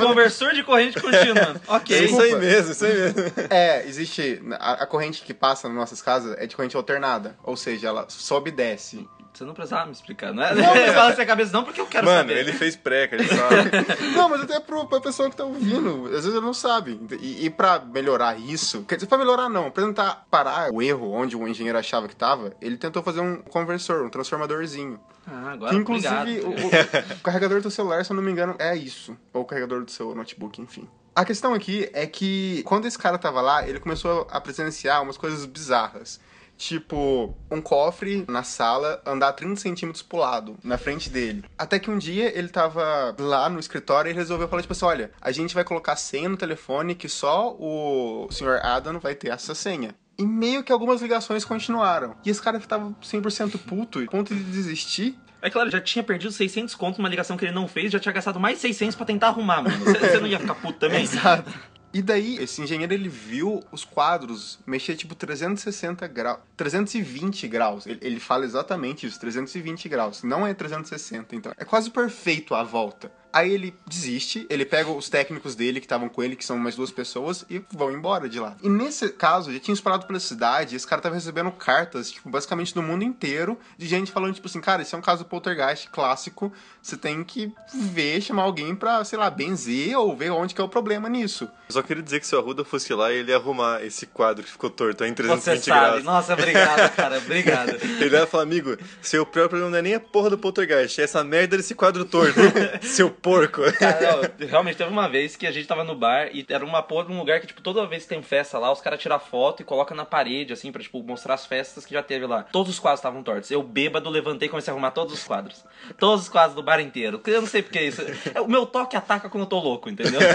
Conversor 0.00 0.52
de 0.54 0.62
corrente 0.62 1.00
contínua. 1.00 1.56
ok. 1.68 1.96
É 1.96 2.04
isso 2.04 2.20
aí 2.20 2.34
mesmo, 2.36 2.72
isso 2.72 2.84
aí 2.84 2.94
mesmo. 2.94 3.20
É, 3.50 3.86
existe. 3.86 4.42
A, 4.58 4.84
a 4.84 4.86
corrente 4.86 5.22
que 5.22 5.34
passa 5.34 5.68
nas 5.68 5.76
nossas 5.76 6.02
casas 6.02 6.36
é 6.38 6.46
de 6.46 6.54
corrente 6.56 6.76
alternada. 6.76 7.36
Ou 7.42 7.56
seja, 7.56 7.88
ela 7.88 8.06
sobe 8.08 8.50
e 8.50 8.52
desce. 8.52 9.08
Você 9.34 9.44
não 9.44 9.52
precisava 9.52 9.86
me 9.86 9.92
explicar, 9.92 10.32
não 10.32 10.42
é? 10.44 10.54
Não, 10.54 10.76
eu 10.76 10.94
balanço 10.94 11.20
a 11.20 11.26
cabeça 11.26 11.52
não 11.52 11.64
porque 11.64 11.80
eu 11.80 11.86
quero 11.86 12.06
Mano, 12.06 12.18
saber. 12.20 12.38
ele 12.38 12.52
fez 12.52 12.76
preca, 12.76 13.16
ele 13.16 13.26
sabe. 13.26 13.70
Não, 14.14 14.28
mas 14.28 14.42
até 14.42 14.60
pro, 14.60 14.86
pra 14.86 15.00
pessoa 15.00 15.28
que 15.28 15.34
tá 15.36 15.44
ouvindo. 15.44 16.04
Às 16.06 16.10
vezes 16.24 16.30
ele 16.34 16.40
não 16.40 16.54
sabe. 16.54 17.00
E, 17.20 17.46
e 17.46 17.50
pra 17.50 17.80
melhorar 17.80 18.38
isso. 18.38 18.84
Quer 18.84 18.94
dizer, 18.94 19.08
pra 19.08 19.18
melhorar 19.18 19.48
não. 19.48 19.70
Pra 19.72 19.84
tentar 19.84 20.24
parar 20.30 20.70
o 20.72 20.80
erro 20.80 21.10
onde 21.10 21.36
o 21.36 21.48
engenheiro 21.48 21.76
achava 21.76 22.06
que 22.06 22.14
tava, 22.14 22.54
ele 22.60 22.76
tentou 22.76 23.02
fazer 23.02 23.20
um 23.20 23.38
conversor, 23.42 24.04
um 24.04 24.08
transformadorzinho. 24.08 25.00
Ah, 25.26 25.52
agora 25.52 25.72
Que 25.72 25.76
inclusive 25.78 26.40
obrigado. 26.44 27.04
o, 27.12 27.14
o 27.16 27.20
carregador 27.20 27.60
do 27.60 27.70
celular, 27.70 28.04
se 28.04 28.12
eu 28.12 28.16
não 28.16 28.22
me 28.22 28.30
engano, 28.30 28.54
é 28.58 28.76
isso. 28.76 29.16
Ou 29.32 29.42
o 29.42 29.44
carregador 29.44 29.84
do 29.84 29.90
seu 29.90 30.14
notebook, 30.14 30.60
enfim. 30.62 30.88
A 31.16 31.24
questão 31.24 31.54
aqui 31.54 31.88
é 31.92 32.06
que 32.06 32.62
quando 32.64 32.86
esse 32.86 32.98
cara 32.98 33.18
tava 33.18 33.40
lá, 33.40 33.66
ele 33.68 33.80
começou 33.80 34.26
a 34.30 34.40
presenciar 34.40 35.02
umas 35.02 35.16
coisas 35.16 35.44
bizarras. 35.44 36.20
Tipo, 36.56 37.36
um 37.50 37.60
cofre 37.60 38.24
na 38.28 38.42
sala 38.42 39.02
andar 39.04 39.32
30 39.32 39.56
centímetros 39.56 40.02
pro 40.02 40.18
lado, 40.18 40.56
na 40.62 40.78
frente 40.78 41.10
dele. 41.10 41.44
Até 41.58 41.78
que 41.78 41.90
um 41.90 41.98
dia 41.98 42.36
ele 42.36 42.48
tava 42.48 43.14
lá 43.18 43.48
no 43.48 43.58
escritório 43.58 44.10
e 44.10 44.14
resolveu 44.14 44.48
falar, 44.48 44.62
tipo 44.62 44.72
assim, 44.72 44.84
olha, 44.84 45.10
a 45.20 45.32
gente 45.32 45.54
vai 45.54 45.64
colocar 45.64 45.96
senha 45.96 46.28
no 46.28 46.36
telefone 46.36 46.94
que 46.94 47.08
só 47.08 47.54
o 47.58 48.28
Sr. 48.30 48.60
Adam 48.62 48.98
vai 48.98 49.14
ter 49.14 49.30
essa 49.30 49.54
senha. 49.54 49.94
E 50.16 50.24
meio 50.24 50.62
que 50.62 50.72
algumas 50.72 51.02
ligações 51.02 51.44
continuaram. 51.44 52.14
E 52.24 52.30
esse 52.30 52.40
cara 52.40 52.60
tava 52.60 52.94
100% 53.02 53.58
puto, 53.58 53.98
a 53.98 54.06
ponto 54.06 54.34
de 54.34 54.44
desistir. 54.44 55.18
É 55.42 55.50
claro, 55.50 55.70
já 55.70 55.80
tinha 55.80 56.02
perdido 56.02 56.32
600 56.32 56.74
contos 56.74 56.98
numa 56.98 57.08
ligação 57.08 57.36
que 57.36 57.44
ele 57.44 57.52
não 57.52 57.68
fez, 57.68 57.92
já 57.92 57.98
tinha 57.98 58.12
gastado 58.12 58.40
mais 58.40 58.58
600 58.58 58.96
pra 58.96 59.04
tentar 59.04 59.28
arrumar, 59.28 59.60
mano. 59.62 59.76
Você 59.84 59.98
você 59.98 60.18
não 60.18 60.26
ia 60.26 60.40
ficar 60.40 60.54
puto 60.54 60.78
também? 60.78 61.02
Exato. 61.04 61.52
E 61.94 62.02
daí, 62.02 62.36
esse 62.42 62.60
engenheiro, 62.60 62.92
ele 62.92 63.08
viu 63.08 63.62
os 63.70 63.84
quadros 63.84 64.58
mexer, 64.66 64.96
tipo, 64.96 65.14
360 65.14 66.04
graus. 66.08 66.40
320 66.56 67.46
graus. 67.46 67.86
Ele, 67.86 68.00
ele 68.02 68.18
fala 68.18 68.44
exatamente 68.44 69.06
isso, 69.06 69.20
320 69.20 69.88
graus. 69.88 70.24
Não 70.24 70.44
é 70.44 70.52
360, 70.52 71.36
então. 71.36 71.52
É 71.56 71.64
quase 71.64 71.88
perfeito 71.88 72.52
a 72.52 72.64
volta. 72.64 73.12
Aí 73.34 73.52
ele 73.52 73.74
desiste, 73.84 74.46
ele 74.48 74.64
pega 74.64 74.88
os 74.92 75.08
técnicos 75.08 75.56
dele 75.56 75.80
que 75.80 75.86
estavam 75.86 76.08
com 76.08 76.22
ele, 76.22 76.36
que 76.36 76.44
são 76.44 76.56
mais 76.56 76.76
duas 76.76 76.92
pessoas, 76.92 77.44
e 77.50 77.60
vão 77.72 77.90
embora 77.90 78.28
de 78.28 78.38
lá. 78.38 78.56
E 78.62 78.68
nesse 78.68 79.08
caso, 79.08 79.52
já 79.52 79.58
tinha 79.58 79.74
espalhado 79.74 80.06
pela 80.06 80.20
cidade, 80.20 80.72
e 80.72 80.76
esse 80.76 80.86
cara 80.86 81.02
tava 81.02 81.16
recebendo 81.16 81.50
cartas, 81.50 82.12
tipo, 82.12 82.30
basicamente 82.30 82.72
do 82.72 82.80
mundo 82.80 83.02
inteiro, 83.02 83.58
de 83.76 83.88
gente 83.88 84.12
falando, 84.12 84.34
tipo 84.34 84.46
assim, 84.46 84.60
cara, 84.60 84.82
esse 84.82 84.94
é 84.94 84.98
um 84.98 85.02
caso 85.02 85.24
poltergeist 85.24 85.88
clássico, 85.90 86.52
você 86.80 86.96
tem 86.96 87.24
que 87.24 87.52
ver, 87.74 88.20
chamar 88.20 88.44
alguém 88.44 88.72
pra, 88.72 89.02
sei 89.04 89.18
lá, 89.18 89.28
benzer 89.28 89.98
ou 89.98 90.14
ver 90.16 90.30
onde 90.30 90.54
que 90.54 90.60
é 90.60 90.64
o 90.64 90.68
problema 90.68 91.08
nisso. 91.08 91.50
Eu 91.68 91.72
só 91.72 91.82
queria 91.82 92.02
dizer 92.04 92.20
que 92.20 92.26
se 92.28 92.36
o 92.36 92.38
Arruda 92.38 92.64
fosse 92.64 92.94
lá, 92.94 93.10
ele 93.12 93.32
ia 93.32 93.36
arrumar 93.36 93.82
esse 93.82 94.06
quadro 94.06 94.44
que 94.44 94.50
ficou 94.50 94.70
torto 94.70 95.02
aí 95.02 95.10
em 95.10 95.14
Você 95.14 95.22
320 95.22 95.64
sabe. 95.64 95.80
graus. 95.80 96.04
Nossa, 96.04 96.34
obrigado, 96.34 96.92
cara. 96.94 97.18
Obrigado. 97.18 97.70
Ele 97.82 98.14
ia 98.14 98.26
falar, 98.26 98.44
amigo, 98.44 98.76
seu 99.02 99.24
próprio 99.24 99.48
problema 99.48 99.70
não 99.70 99.78
é 99.78 99.82
nem 99.82 99.94
a 99.94 100.00
porra 100.00 100.30
do 100.30 100.38
poltergeist, 100.38 101.00
é 101.00 101.04
essa 101.04 101.24
merda 101.24 101.56
desse 101.56 101.74
quadro 101.74 102.04
torto. 102.04 102.38
seu 102.82 103.10
porco. 103.24 103.62
Cara, 103.80 103.98
não, 104.38 104.46
realmente 104.46 104.76
teve 104.76 104.90
uma 104.90 105.08
vez 105.08 105.34
que 105.34 105.46
a 105.46 105.50
gente 105.50 105.66
tava 105.66 105.82
no 105.82 105.94
bar 105.94 106.28
e 106.30 106.44
era 106.46 106.62
uma 106.62 106.82
porra 106.82 107.06
de 107.06 107.12
um 107.12 107.18
lugar 107.18 107.40
que, 107.40 107.46
tipo, 107.46 107.62
toda 107.62 107.86
vez 107.86 108.02
que 108.02 108.10
tem 108.10 108.22
festa 108.22 108.58
lá, 108.58 108.70
os 108.70 108.82
caras 108.82 109.00
tiram 109.00 109.18
foto 109.18 109.62
e 109.62 109.64
colocam 109.64 109.96
na 109.96 110.04
parede, 110.04 110.52
assim, 110.52 110.70
pra, 110.70 110.82
tipo, 110.82 111.02
mostrar 111.02 111.32
as 111.32 111.46
festas 111.46 111.86
que 111.86 111.94
já 111.94 112.02
teve 112.02 112.26
lá. 112.26 112.42
Todos 112.52 112.70
os 112.70 112.78
quadros 112.78 113.00
estavam 113.00 113.22
tortos. 113.22 113.50
Eu, 113.50 113.62
bêbado, 113.62 114.10
levantei 114.10 114.46
e 114.46 114.50
comecei 114.50 114.70
a 114.70 114.74
arrumar 114.74 114.90
todos 114.90 115.14
os 115.14 115.24
quadros. 115.24 115.64
Todos 115.98 116.24
os 116.24 116.28
quadros 116.28 116.54
do 116.54 116.62
bar 116.62 116.80
inteiro. 116.80 117.20
Eu 117.26 117.40
não 117.40 117.48
sei 117.48 117.62
porque 117.62 117.80
isso. 117.80 118.02
É, 118.34 118.40
O 118.40 118.48
meu 118.48 118.66
toque 118.66 118.94
ataca 118.94 119.30
quando 119.30 119.44
eu 119.44 119.48
tô 119.48 119.58
louco, 119.58 119.88
entendeu? 119.88 120.20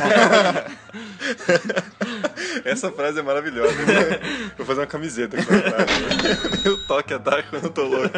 Essa 2.65 2.91
frase 2.91 3.19
é 3.19 3.21
maravilhosa. 3.21 3.73
Vou 4.57 4.65
fazer 4.65 4.79
uma 4.81 4.87
camiseta 4.87 5.37
com 5.37 5.53
essa 5.53 5.61
frase. 5.61 6.63
Meu 6.63 6.87
toque 6.87 7.13
ataca 7.13 7.43
quando 7.49 7.65
eu 7.65 7.69
tô 7.69 7.83
louco. 7.83 8.09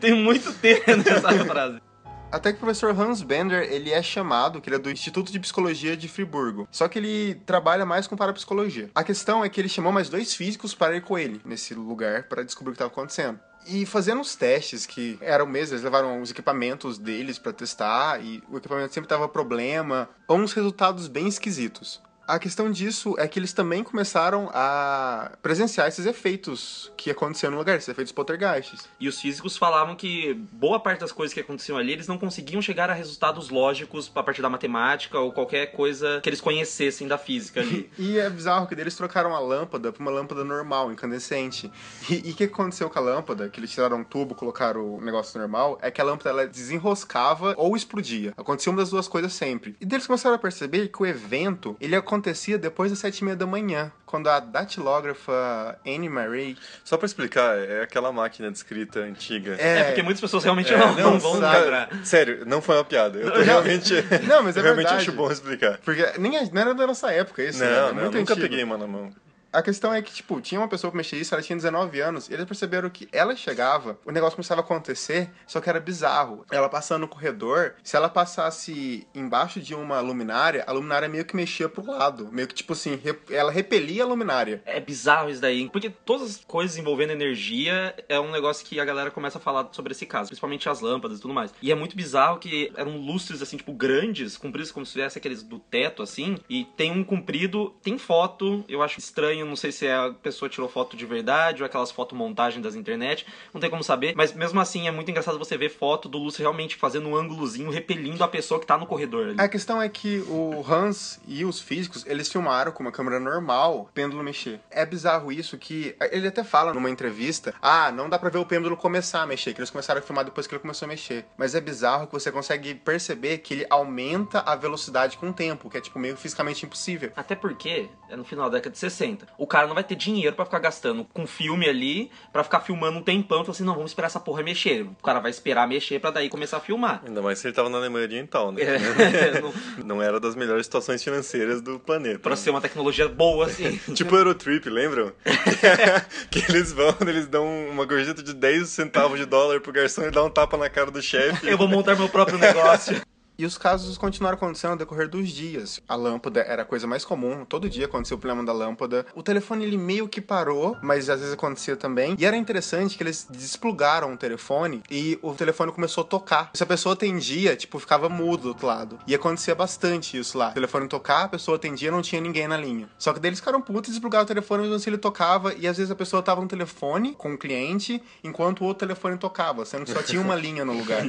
Tem 0.00 0.12
muito 0.12 0.52
tempo 0.52 0.96
nessa 0.96 1.32
frase. 1.46 1.80
Até 2.30 2.52
que 2.52 2.58
o 2.58 2.60
professor 2.60 2.90
Hans 2.90 3.22
Bender, 3.22 3.72
ele 3.72 3.90
é 3.90 4.02
chamado, 4.02 4.60
que 4.60 4.68
ele 4.68 4.76
é 4.76 4.78
do 4.78 4.90
Instituto 4.90 5.32
de 5.32 5.40
Psicologia 5.40 5.96
de 5.96 6.08
Friburgo. 6.08 6.68
Só 6.70 6.86
que 6.86 6.98
ele 6.98 7.36
trabalha 7.46 7.86
mais 7.86 8.06
com 8.06 8.16
parapsicologia. 8.16 8.90
A 8.94 9.02
questão 9.02 9.42
é 9.42 9.48
que 9.48 9.58
ele 9.58 9.68
chamou 9.68 9.90
mais 9.90 10.10
dois 10.10 10.34
físicos 10.34 10.74
para 10.74 10.94
ir 10.94 11.00
com 11.00 11.18
ele 11.18 11.40
nesse 11.42 11.72
lugar 11.72 12.24
para 12.24 12.44
descobrir 12.44 12.70
o 12.70 12.74
que 12.74 12.76
estava 12.76 12.92
acontecendo. 12.92 13.40
E 13.66 13.86
fazendo 13.86 14.20
os 14.20 14.36
testes 14.36 14.84
que 14.84 15.18
eram 15.22 15.46
mesmo, 15.46 15.74
eles 15.74 15.84
levaram 15.84 16.20
os 16.20 16.30
equipamentos 16.30 16.98
deles 16.98 17.38
para 17.38 17.52
testar 17.52 18.22
e 18.22 18.42
o 18.50 18.58
equipamento 18.58 18.92
sempre 18.92 19.08
tava 19.08 19.26
problema, 19.26 20.08
ou 20.26 20.38
uns 20.38 20.52
resultados 20.52 21.08
bem 21.08 21.28
esquisitos. 21.28 22.00
A 22.28 22.38
questão 22.38 22.70
disso 22.70 23.14
é 23.16 23.26
que 23.26 23.38
eles 23.38 23.54
também 23.54 23.82
começaram 23.82 24.50
a 24.52 25.32
presenciar 25.40 25.88
esses 25.88 26.04
efeitos 26.04 26.92
que 26.94 27.10
aconteciam 27.10 27.50
no 27.50 27.56
lugar, 27.56 27.78
esses 27.78 27.88
efeitos 27.88 28.12
poltergeists. 28.12 28.86
E 29.00 29.08
os 29.08 29.18
físicos 29.18 29.56
falavam 29.56 29.96
que 29.96 30.34
boa 30.52 30.78
parte 30.78 31.00
das 31.00 31.10
coisas 31.10 31.32
que 31.32 31.40
aconteciam 31.40 31.78
ali, 31.78 31.90
eles 31.90 32.06
não 32.06 32.18
conseguiam 32.18 32.60
chegar 32.60 32.90
a 32.90 32.92
resultados 32.92 33.48
lógicos 33.48 34.12
a 34.14 34.22
partir 34.22 34.42
da 34.42 34.50
matemática 34.50 35.18
ou 35.18 35.32
qualquer 35.32 35.72
coisa 35.72 36.20
que 36.22 36.28
eles 36.28 36.42
conhecessem 36.42 37.08
da 37.08 37.16
física 37.16 37.60
ali. 37.60 37.88
E 37.98 38.18
é 38.18 38.28
bizarro 38.28 38.66
que 38.66 38.74
eles 38.74 38.94
trocaram 38.94 39.34
a 39.34 39.38
lâmpada 39.38 39.90
pra 39.90 40.02
uma 40.02 40.10
lâmpada 40.10 40.44
normal, 40.44 40.92
incandescente. 40.92 41.72
E 42.10 42.30
o 42.30 42.34
que 42.34 42.44
aconteceu 42.44 42.90
com 42.90 42.98
a 42.98 43.02
lâmpada? 43.02 43.48
Que 43.48 43.58
eles 43.58 43.70
tiraram 43.70 43.98
um 43.98 44.04
tubo, 44.04 44.34
colocaram 44.34 44.96
o 44.96 45.00
negócio 45.00 45.38
normal, 45.38 45.78
é 45.80 45.90
que 45.90 46.00
a 46.00 46.04
lâmpada 46.04 46.30
ela 46.30 46.46
desenroscava 46.46 47.54
ou 47.56 47.74
explodia. 47.74 48.34
Acontecia 48.36 48.70
uma 48.70 48.80
das 48.80 48.90
duas 48.90 49.08
coisas 49.08 49.32
sempre. 49.32 49.76
E 49.80 49.86
deles 49.86 50.06
começaram 50.06 50.36
a 50.36 50.38
perceber 50.38 50.88
que 50.88 51.02
o 51.02 51.06
evento, 51.06 51.76
ele 51.80 51.96
acontecia 52.18 52.58
depois 52.58 52.90
das 52.90 52.98
sete 52.98 53.18
e 53.18 53.24
meia 53.24 53.36
da 53.36 53.46
manhã, 53.46 53.92
quando 54.04 54.28
a 54.28 54.40
datilógrafa 54.40 55.78
Anne 55.86 56.08
Marie... 56.08 56.56
Só 56.84 56.96
pra 56.96 57.06
explicar, 57.06 57.56
é 57.58 57.82
aquela 57.82 58.10
máquina 58.12 58.50
de 58.50 58.56
escrita 58.56 59.00
antiga. 59.00 59.54
É, 59.58 59.84
porque 59.84 60.02
muitas 60.02 60.20
pessoas 60.20 60.44
realmente 60.44 60.72
É, 60.72 60.76
não, 60.78 60.94
não 60.94 61.18
vão 61.18 61.38
sabe. 61.40 61.58
lembrar. 61.60 61.88
Sério, 62.04 62.44
não 62.46 62.60
foi 62.60 62.76
uma 62.76 62.84
piada. 62.84 63.18
Eu 63.18 63.30
tô 63.30 63.38
Não, 63.38 63.44
realmente. 63.44 63.94
não, 64.26 64.42
mas 64.42 64.56
é 64.56 64.60
eu 64.60 64.64
realmente 64.64 64.86
verdade. 64.86 65.02
acho 65.02 65.12
bom 65.12 65.30
explicar. 65.30 65.78
Porque 65.84 66.04
nem 66.18 66.36
é- 66.36 66.50
não 66.50 66.60
era 66.60 66.74
da 66.74 66.86
nossa 66.86 67.12
época 67.12 67.42
isso, 67.42 67.60
né? 67.60 67.66
Não, 67.70 67.76
É 67.76 67.92
não, 67.92 67.94
muito 68.02 68.18
nunca 68.18 68.32
antigo. 68.34 68.48
peguei 68.48 68.64
uma 68.64 68.76
na 68.78 68.86
mão. 68.86 69.10
A 69.52 69.62
questão 69.62 69.92
é 69.94 70.02
que, 70.02 70.12
tipo, 70.12 70.40
tinha 70.40 70.60
uma 70.60 70.68
pessoa 70.68 70.90
que 70.90 70.96
mexia 70.96 71.18
isso, 71.18 71.34
ela 71.34 71.42
tinha 71.42 71.56
19 71.56 72.00
anos, 72.00 72.28
e 72.28 72.34
eles 72.34 72.44
perceberam 72.44 72.90
que 72.90 73.08
ela 73.10 73.34
chegava, 73.34 73.98
o 74.04 74.10
negócio 74.12 74.36
começava 74.36 74.60
a 74.60 74.64
acontecer, 74.64 75.30
só 75.46 75.60
que 75.60 75.70
era 75.70 75.80
bizarro. 75.80 76.44
Ela 76.50 76.68
passando 76.68 77.02
no 77.02 77.08
corredor, 77.08 77.74
se 77.82 77.96
ela 77.96 78.08
passasse 78.08 79.06
embaixo 79.14 79.60
de 79.60 79.74
uma 79.74 80.00
luminária, 80.00 80.64
a 80.66 80.72
luminária 80.72 81.08
meio 81.08 81.24
que 81.24 81.34
mexia 81.34 81.68
pro 81.68 81.84
lado. 81.86 82.28
Meio 82.30 82.46
que, 82.46 82.54
tipo 82.54 82.72
assim, 82.74 82.96
rep- 82.96 83.30
ela 83.32 83.50
repelia 83.50 84.02
a 84.04 84.06
luminária. 84.06 84.62
É 84.66 84.78
bizarro 84.80 85.30
isso 85.30 85.40
daí, 85.40 85.68
porque 85.70 85.90
todas 85.90 86.30
as 86.30 86.44
coisas 86.44 86.76
envolvendo 86.76 87.10
energia 87.12 87.94
é 88.08 88.20
um 88.20 88.30
negócio 88.30 88.66
que 88.66 88.78
a 88.78 88.84
galera 88.84 89.10
começa 89.10 89.38
a 89.38 89.40
falar 89.40 89.68
sobre 89.72 89.92
esse 89.92 90.04
caso, 90.06 90.28
principalmente 90.28 90.68
as 90.68 90.80
lâmpadas 90.80 91.18
e 91.18 91.22
tudo 91.22 91.32
mais. 91.34 91.52
E 91.62 91.72
é 91.72 91.74
muito 91.74 91.96
bizarro 91.96 92.38
que 92.38 92.70
eram 92.76 92.98
lustres 92.98 93.40
assim, 93.42 93.56
tipo, 93.56 93.72
grandes, 93.72 94.36
compridos 94.36 94.70
como 94.70 94.84
se 94.84 94.92
tivesse 94.92 95.18
aqueles 95.18 95.42
do 95.42 95.58
teto 95.58 96.02
assim, 96.02 96.36
e 96.50 96.64
tem 96.76 96.92
um 96.92 97.02
comprido, 97.04 97.70
tem 97.82 97.96
foto, 97.98 98.64
eu 98.68 98.82
acho 98.82 98.98
estranho 98.98 99.37
estranho, 99.38 99.46
não 99.46 99.56
sei 99.56 99.72
se 99.72 99.86
é 99.86 99.94
a 99.94 100.10
pessoa 100.10 100.48
tirou 100.48 100.68
foto 100.68 100.96
de 100.96 101.06
verdade 101.06 101.62
ou 101.62 101.66
aquelas 101.66 101.90
fotomontagens 101.90 102.62
das 102.62 102.74
internet, 102.74 103.26
não 103.52 103.60
tem 103.60 103.70
como 103.70 103.84
saber, 103.84 104.14
mas 104.16 104.32
mesmo 104.32 104.60
assim 104.60 104.88
é 104.88 104.90
muito 104.90 105.10
engraçado 105.10 105.38
você 105.38 105.56
ver 105.56 105.68
foto 105.68 106.08
do 106.08 106.18
Lúcio 106.18 106.40
realmente 106.40 106.76
fazendo 106.76 107.08
um 107.08 107.16
ângulozinho, 107.16 107.70
repelindo 107.70 108.22
a 108.24 108.28
pessoa 108.28 108.60
que 108.60 108.66
tá 108.66 108.76
no 108.76 108.86
corredor 108.86 109.28
ali. 109.28 109.40
A 109.40 109.48
questão 109.48 109.80
é 109.80 109.88
que 109.88 110.18
o 110.28 110.64
Hans 110.68 111.20
e 111.26 111.44
os 111.44 111.60
físicos, 111.60 112.04
eles 112.06 112.30
filmaram 112.30 112.72
com 112.72 112.82
uma 112.82 112.92
câmera 112.92 113.20
normal 113.20 113.88
pêndulo 113.94 114.22
mexer. 114.22 114.60
É 114.70 114.84
bizarro 114.84 115.30
isso 115.32 115.56
que 115.56 115.94
ele 116.10 116.28
até 116.28 116.42
fala 116.42 116.74
numa 116.74 116.90
entrevista, 116.90 117.54
ah, 117.60 117.90
não 117.92 118.08
dá 118.08 118.18
pra 118.18 118.30
ver 118.30 118.38
o 118.38 118.46
pêndulo 118.46 118.76
começar 118.76 119.22
a 119.22 119.26
mexer, 119.26 119.54
que 119.54 119.60
eles 119.60 119.70
começaram 119.70 120.00
a 120.00 120.02
filmar 120.02 120.24
depois 120.24 120.46
que 120.46 120.54
ele 120.54 120.60
começou 120.60 120.86
a 120.86 120.88
mexer. 120.88 121.24
Mas 121.36 121.54
é 121.54 121.60
bizarro 121.60 122.06
que 122.06 122.12
você 122.12 122.30
consegue 122.30 122.74
perceber 122.74 123.38
que 123.38 123.54
ele 123.54 123.66
aumenta 123.68 124.40
a 124.40 124.54
velocidade 124.54 125.16
com 125.16 125.30
o 125.30 125.32
tempo, 125.32 125.70
que 125.70 125.78
é 125.78 125.80
tipo 125.80 125.98
meio 125.98 126.16
fisicamente 126.16 126.64
impossível. 126.64 127.12
Até 127.16 127.34
porque 127.34 127.88
é 128.08 128.16
no 128.16 128.24
final 128.24 128.48
da 128.50 128.56
década 128.56 128.72
de 128.72 128.78
60. 128.78 129.26
O 129.36 129.46
cara 129.46 129.66
não 129.66 129.74
vai 129.74 129.84
ter 129.84 129.94
dinheiro 129.94 130.34
pra 130.34 130.44
ficar 130.44 130.58
gastando 130.58 131.04
com 131.12 131.26
filme 131.26 131.68
ali, 131.68 132.10
pra 132.32 132.42
ficar 132.42 132.60
filmando 132.60 132.98
um 132.98 133.02
tempão 133.02 133.40
e 133.42 133.44
falar 133.44 133.54
assim, 133.54 133.64
não, 133.64 133.74
vamos 133.74 133.90
esperar 133.90 134.06
essa 134.06 134.18
porra 134.20 134.42
mexer. 134.42 134.82
O 134.82 135.02
cara 135.02 135.20
vai 135.20 135.30
esperar 135.30 135.66
mexer 135.68 136.00
pra 136.00 136.10
daí 136.10 136.28
começar 136.28 136.56
a 136.56 136.60
filmar. 136.60 137.02
Ainda 137.06 137.22
mais 137.22 137.38
se 137.38 137.46
ele 137.46 137.54
tava 137.54 137.68
na 137.68 137.78
Alemanha 137.78 138.04
Oriental, 138.06 138.50
né? 138.52 138.62
É, 138.62 139.40
não- 139.40 139.52
Não 139.84 140.02
era 140.02 140.18
das 140.18 140.34
melhores 140.34 140.66
situações 140.66 141.02
financeiras 141.02 141.60
do 141.60 141.78
planeta. 141.78 142.18
pra 142.20 142.34
ser 142.36 142.50
uma 142.50 142.60
tecnologia 142.60 143.08
boa, 143.08 143.46
assim. 143.46 143.76
Tipo 143.94 144.16
Eurotrip, 144.16 144.68
lembram? 144.68 145.12
que 146.30 146.38
eles 146.48 146.72
vão, 146.72 146.94
eles 147.00 147.26
dão 147.26 147.46
uma 147.70 147.84
gorjeta 147.84 148.22
de 148.22 148.34
10 148.34 148.68
centavos 148.68 149.18
de 149.18 149.24
dólar 149.26 149.60
pro 149.60 149.72
garçom 149.72 150.02
e 150.02 150.10
dá 150.10 150.22
um 150.24 150.30
tapa 150.30 150.56
na 150.56 150.68
cara 150.68 150.90
do 150.90 151.00
chefe. 151.02 151.46
Eu 151.48 151.56
vou 151.58 151.68
montar 151.68 151.96
meu 151.96 152.08
próprio 152.08 152.38
negócio. 152.38 153.00
E 153.40 153.46
os 153.46 153.56
casos 153.56 153.96
continuaram 153.96 154.36
acontecendo 154.36 154.72
ao 154.72 154.76
decorrer 154.76 155.08
dos 155.08 155.28
dias. 155.28 155.80
A 155.88 155.94
lâmpada 155.94 156.40
era 156.40 156.62
a 156.62 156.64
coisa 156.64 156.88
mais 156.88 157.04
comum, 157.04 157.44
todo 157.44 157.70
dia 157.70 157.86
acontecia 157.86 158.16
o 158.16 158.18
problema 158.18 158.44
da 158.44 158.52
lâmpada. 158.52 159.06
O 159.14 159.22
telefone 159.22 159.64
ele 159.64 159.78
meio 159.78 160.08
que 160.08 160.20
parou, 160.20 160.76
mas 160.82 161.08
às 161.08 161.20
vezes 161.20 161.34
acontecia 161.34 161.76
também. 161.76 162.16
E 162.18 162.26
era 162.26 162.36
interessante 162.36 162.96
que 162.96 163.02
eles 163.04 163.28
desplugaram 163.30 164.12
o 164.12 164.16
telefone 164.16 164.82
e 164.90 165.16
o 165.22 165.32
telefone 165.34 165.70
começou 165.70 166.02
a 166.02 166.04
tocar. 166.04 166.50
Se 166.52 166.64
a 166.64 166.66
pessoa 166.66 166.94
atendia, 166.94 167.54
tipo, 167.54 167.78
ficava 167.78 168.08
mudo 168.08 168.42
do 168.42 168.48
outro 168.48 168.66
lado. 168.66 168.98
E 169.06 169.14
acontecia 169.14 169.54
bastante 169.54 170.18
isso 170.18 170.36
lá. 170.36 170.50
O 170.50 170.54
telefone 170.54 170.88
tocar, 170.88 171.26
a 171.26 171.28
pessoa 171.28 171.58
atendia, 171.58 171.92
não 171.92 172.02
tinha 172.02 172.20
ninguém 172.20 172.48
na 172.48 172.56
linha. 172.56 172.88
Só 172.98 173.12
que 173.12 173.20
daí 173.20 173.28
eles 173.28 173.38
ficaram 173.38 173.62
putos 173.62 173.90
e 173.90 173.92
desplugaram 173.92 174.24
o 174.24 174.26
telefone, 174.26 174.64
mas 174.64 174.72
assim 174.72 174.90
ele 174.90 174.98
tocava. 174.98 175.54
E 175.54 175.68
às 175.68 175.76
vezes 175.76 175.92
a 175.92 175.94
pessoa 175.94 176.20
tava 176.24 176.40
no 176.40 176.48
telefone 176.48 177.14
com 177.14 177.34
o 177.34 177.38
cliente, 177.38 178.02
enquanto 178.24 178.62
o 178.62 178.64
outro 178.64 178.84
telefone 178.84 179.16
tocava, 179.16 179.64
sendo 179.64 179.84
que 179.84 179.92
só 179.92 180.02
tinha 180.02 180.20
uma 180.20 180.34
linha 180.36 180.64
no 180.64 180.72
lugar. 180.72 181.04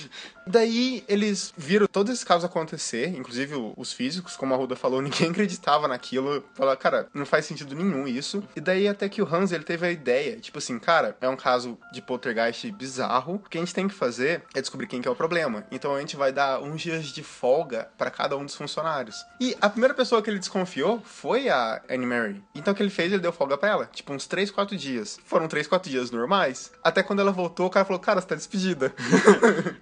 Daí 0.46 1.04
eles 1.06 1.52
viram 1.56 1.73
todos 1.88 2.12
esses 2.12 2.24
casos 2.24 2.44
acontecer, 2.44 3.08
inclusive 3.08 3.54
os 3.76 3.92
físicos, 3.92 4.36
como 4.36 4.54
a 4.54 4.56
Ruda 4.56 4.76
falou, 4.76 5.00
ninguém 5.02 5.30
acreditava 5.30 5.88
naquilo. 5.88 6.44
Falaram, 6.54 6.78
cara, 6.78 7.08
não 7.14 7.26
faz 7.26 7.44
sentido 7.46 7.74
nenhum 7.74 8.06
isso. 8.06 8.42
E 8.56 8.60
daí 8.60 8.88
até 8.88 9.08
que 9.08 9.22
o 9.22 9.34
Hans 9.34 9.52
ele 9.52 9.64
teve 9.64 9.86
a 9.86 9.90
ideia, 9.90 10.36
tipo 10.36 10.58
assim, 10.58 10.78
cara, 10.78 11.16
é 11.20 11.28
um 11.28 11.36
caso 11.36 11.78
de 11.92 12.00
poltergeist 12.00 12.70
bizarro. 12.72 13.34
O 13.34 13.48
que 13.48 13.58
a 13.58 13.60
gente 13.60 13.74
tem 13.74 13.88
que 13.88 13.94
fazer 13.94 14.42
é 14.54 14.60
descobrir 14.60 14.86
quem 14.86 15.00
que 15.02 15.08
é 15.08 15.10
o 15.10 15.16
problema. 15.16 15.64
Então 15.70 15.94
a 15.94 16.00
gente 16.00 16.16
vai 16.16 16.32
dar 16.32 16.60
uns 16.60 16.80
dias 16.80 17.06
de 17.06 17.22
folga 17.22 17.88
para 17.96 18.10
cada 18.10 18.36
um 18.36 18.44
dos 18.44 18.54
funcionários. 18.54 19.24
E 19.40 19.56
a 19.60 19.68
primeira 19.68 19.94
pessoa 19.94 20.22
que 20.22 20.30
ele 20.30 20.38
desconfiou 20.38 21.02
foi 21.04 21.48
a 21.48 21.82
Anne 21.88 22.06
Mary. 22.06 22.42
Então 22.54 22.72
o 22.72 22.76
que 22.76 22.82
ele 22.82 22.90
fez, 22.90 23.12
ele 23.12 23.22
deu 23.22 23.32
folga 23.32 23.56
pra 23.56 23.68
ela, 23.68 23.86
tipo 23.92 24.12
uns 24.12 24.26
3, 24.26 24.50
4 24.50 24.76
dias. 24.76 25.18
Foram 25.24 25.48
3, 25.48 25.66
4 25.66 25.90
dias 25.90 26.10
normais. 26.10 26.72
Até 26.82 27.02
quando 27.02 27.20
ela 27.20 27.32
voltou, 27.32 27.66
o 27.66 27.70
cara 27.70 27.84
falou, 27.84 28.00
cara, 28.00 28.20
você 28.20 28.26
tá 28.26 28.34
despedida. 28.34 28.92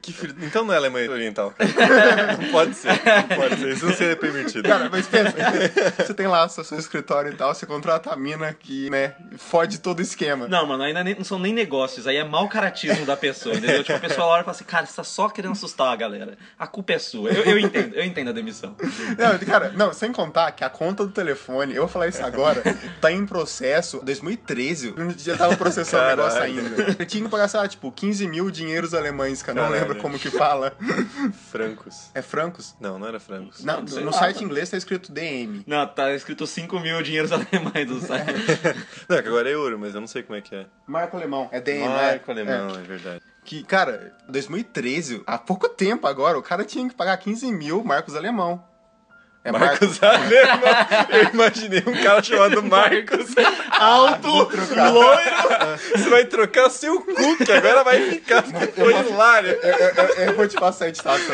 Que 0.01 0.13
filho... 0.13 0.35
Então 0.43 0.65
não 0.65 0.75
é 0.75 0.77
Alemanha 0.77 1.11
Oriental. 1.11 1.55
não 2.43 2.49
pode 2.51 2.75
ser, 2.75 2.89
não 2.89 3.37
pode 3.37 3.57
ser. 3.61 3.69
Isso 3.73 3.87
não 3.87 3.93
seria 3.95 4.17
permitido. 4.17 4.69
Cara, 4.69 4.89
mas 4.91 5.07
pensa, 5.07 5.35
você 5.99 6.15
tem 6.15 6.27
lá 6.27 6.49
seu, 6.49 6.65
seu 6.65 6.79
escritório 6.79 7.33
e 7.33 7.37
tal, 7.37 7.55
você 7.55 7.67
contrata 7.67 8.11
a 8.11 8.17
mina 8.17 8.53
que, 8.55 8.89
né, 8.91 9.15
fode 9.39 9.79
todo 9.79 9.99
o 9.99 10.03
esquema. 10.03 10.49
Não, 10.49 10.67
mano, 10.67 10.83
ainda 10.83 11.03
nem- 11.05 11.15
não 11.15 11.25
são 11.25 11.39
nem 11.39 11.53
negócios, 11.53 12.07
aí 12.07 12.17
é 12.17 12.25
mau 12.25 12.49
caratismo 12.49 13.05
da 13.07 13.17
pessoa, 13.17 13.55
entendeu? 13.55 13.83
Tipo, 13.83 13.97
a 13.97 14.01
pessoa 14.01 14.27
olha 14.27 14.41
e 14.43 14.45
fala 14.45 14.55
assim, 14.57 14.65
cara, 14.65 14.87
você 14.87 14.97
tá 14.97 15.05
só 15.05 15.29
querendo 15.29 15.53
assustar 15.53 15.93
a 15.93 15.97
galera. 15.97 16.37
A 16.59 16.67
culpa 16.67 16.93
é 16.93 16.99
sua. 16.99 17.31
Eu, 17.31 17.45
eu 17.45 17.59
entendo, 17.59 17.95
eu 17.95 18.05
entendo 18.05 18.31
a 18.31 18.33
demissão. 18.33 18.75
Não, 19.19 19.39
cara, 19.47 19.73
não, 19.75 19.93
sem 19.93 20.12
contar 20.12 20.53
que 20.53 20.65
a 20.65 20.71
conta 20.71 21.05
do 21.05 21.12
telefone, 21.12 21.75
eu 21.75 21.83
vou 21.83 21.89
falar 21.89 22.09
isso 22.09 22.25
agora, 22.25 22.62
tá 23.01 23.11
em 23.11 23.27
processo 23.27 24.01
2013. 24.05 24.95
Um 24.97 25.09
dia 25.09 25.37
tava 25.37 25.57
processando 25.57 26.05
o 26.05 26.09
negócio 26.09 26.41
ainda. 26.43 26.97
Eu 26.99 27.07
tinha 27.07 27.25
que 27.25 27.29
pagar, 27.31 27.49
sei 27.49 27.61
lá, 27.61 27.69
tipo, 27.69 27.91
15 27.93 28.27
mil 28.29 28.51
dinheiros 28.51 28.95
alemães, 28.95 29.43
que 29.43 29.51
eu 29.51 29.55
não 29.55 29.62
Caralho. 29.65 29.81
lembro 29.81 29.97
como 30.03 30.19
que 30.19 30.31
fala. 30.31 30.73
Francos. 31.73 32.11
É 32.14 32.23
francos? 32.23 32.75
Não, 32.81 32.99
não 32.99 33.07
era 33.07 33.19
francos. 33.19 33.64
Não, 33.64 33.87
sei 33.87 34.05
no 34.05 34.12
site 34.12 34.45
inglês 34.45 34.71
tá 34.71 34.76
escrito 34.76 35.12
DM. 35.12 35.64
Não, 35.67 35.87
tá 35.87 36.12
escrito 36.12 36.47
5 36.47 36.79
mil 36.81 37.02
dinheiros 37.02 37.31
alemães 37.33 37.87
do 37.87 38.00
site. 38.00 38.33
Não, 39.09 39.17
é 39.17 39.23
que 39.23 39.29
agora 39.29 39.49
é 39.49 39.55
euro, 39.55 39.79
mas 39.79 39.95
eu 39.95 40.00
não 40.00 40.09
sei 40.09 40.23
como 40.23 40.37
é 40.37 40.41
que 40.41 40.55
é. 40.55 40.67
Marco 40.87 41.17
alemão. 41.17 41.49
É 41.52 41.61
DM. 41.61 41.88
Marco 41.88 42.31
é, 42.31 42.35
alemão, 42.35 42.71
é. 42.71 42.81
é 42.81 42.83
verdade. 42.83 43.23
Que, 43.45 43.62
cara, 43.64 44.14
2013, 44.29 45.23
há 45.26 45.37
pouco 45.37 45.69
tempo 45.69 46.07
agora, 46.07 46.38
o 46.38 46.43
cara 46.43 46.64
tinha 46.64 46.88
que 46.88 46.95
pagar 46.95 47.17
15 47.17 47.50
mil 47.52 47.83
marcos 47.83 48.14
alemão. 48.14 48.62
É 49.45 49.51
Marcos 49.51 50.01
Alemão. 50.01 50.31
Eu 51.11 51.25
imaginei 51.35 51.83
um 51.85 52.01
cara 52.03 52.23
chamado 52.23 52.63
Marcos. 52.65 53.35
Alto, 53.71 54.29
loiro. 54.29 54.51
Você 55.97 56.09
vai 56.11 56.25
trocar 56.27 56.71
seu 56.71 57.01
cu, 57.01 57.37
que 57.45 57.51
agora 57.51 57.83
vai 57.83 58.09
ficar. 58.09 58.45
Foi 58.45 58.95
hilário. 59.01 59.51
Eu, 59.51 59.71
eu- 59.73 59.95
eu- 59.95 60.15
eu 60.27 60.35
vou 60.37 60.47
te 60.47 60.55
passar 60.55 60.85
a 60.85 60.89
essa 60.91 61.03
parte. 61.03 61.27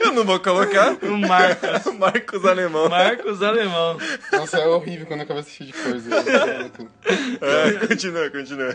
Eu 0.00 0.12
não 0.12 0.24
vou 0.24 0.40
colocar. 0.40 0.96
O 1.02 1.18
Marcos. 1.18 1.92
Marcos 1.98 2.44
Alemão. 2.46 2.88
Marcos 2.88 3.42
Alemão. 3.42 3.98
Nossa, 4.32 4.56
é 4.58 4.66
horrível 4.66 5.04
quando 5.06 5.20
a 5.20 5.26
cabeça 5.26 5.50
cheia 5.50 5.70
de 5.70 5.78
coisa. 5.78 6.08
É, 7.42 7.86
continua, 7.86 8.30
continua. 8.30 8.74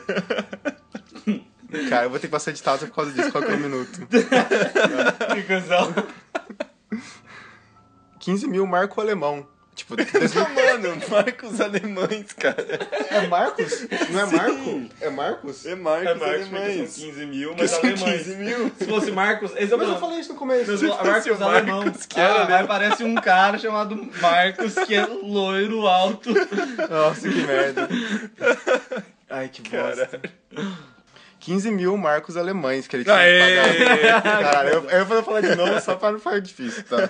Cara, 1.89 2.05
eu 2.05 2.09
vou 2.11 2.19
ter 2.19 2.27
que 2.27 2.31
passar 2.31 2.51
editado 2.51 2.85
por 2.85 2.95
causa 2.95 3.11
disso. 3.13 3.31
Qual 3.31 3.43
que 3.43 3.49
é 3.51 3.55
o 3.55 3.59
minuto? 3.59 3.99
Que 4.07 5.41
cuzão. 5.43 5.91
15 8.21 8.47
mil 8.47 8.65
marco 8.65 9.01
alemão. 9.01 9.45
Tipo, 9.73 9.95
2000... 9.95 10.43
Mano, 10.53 11.01
Marcos 11.09 11.61
Alemães, 11.61 12.33
cara. 12.33 12.65
é 13.09 13.27
Marcos? 13.27 13.87
Não 14.09 14.19
é 14.19 14.25
Marco? 14.25 14.89
É 14.99 15.09
Marcos? 15.09 15.65
É 15.65 15.75
Marcos, 15.75 16.07
É 16.07 16.13
Marcos, 16.13 16.27
Alemães. 16.27 16.89
são 16.91 17.05
15 17.07 17.25
mil, 17.25 17.55
mas 17.57 17.71
são 17.71 17.79
alemães. 17.79 18.23
15 18.23 18.35
mil. 18.35 18.71
Se 18.77 18.85
fosse 18.85 19.11
Marcos, 19.11 19.51
esse 19.55 19.71
é 19.71 19.75
o 19.75 19.79
Mas 19.79 19.87
eu 19.89 19.99
falei 19.99 20.19
isso 20.19 20.33
no 20.33 20.39
começo. 20.39 20.69
Mas 20.69 20.79
Se 20.79 20.85
o 20.85 20.89
fosse 20.89 21.07
Marcos 21.07 21.39
o 21.39 21.43
Alemão. 21.43 21.83
Marcos, 21.83 22.05
que 22.05 22.19
era 22.19 22.33
ah, 22.33 22.47
aí 22.47 22.63
aparece 22.63 23.03
um 23.03 23.15
cara 23.15 23.57
chamado 23.57 23.95
Marcos, 24.21 24.73
que 24.75 24.93
é 24.93 25.05
loiro, 25.05 25.87
alto. 25.87 26.29
Nossa, 26.89 27.21
que 27.29 27.43
merda. 27.43 27.87
Ai, 29.29 29.47
que 29.47 29.61
bosta. 29.69 30.21
15 31.39 31.71
mil 31.71 31.97
marcos 31.97 32.37
alemães 32.37 32.87
que 32.87 32.97
ele 32.97 33.03
tinha 33.03 33.15
Aê! 33.15 33.39
que 33.39 33.85
pagar. 33.85 34.21
Caralho, 34.21 34.69
eu, 34.69 34.89
eu 34.89 35.05
vou 35.05 35.23
falar 35.23 35.41
de 35.41 35.55
novo 35.55 35.79
só 35.81 35.95
pra 35.95 36.11
não 36.11 36.19
ficar 36.19 36.39
difícil, 36.39 36.83
tá? 36.83 37.09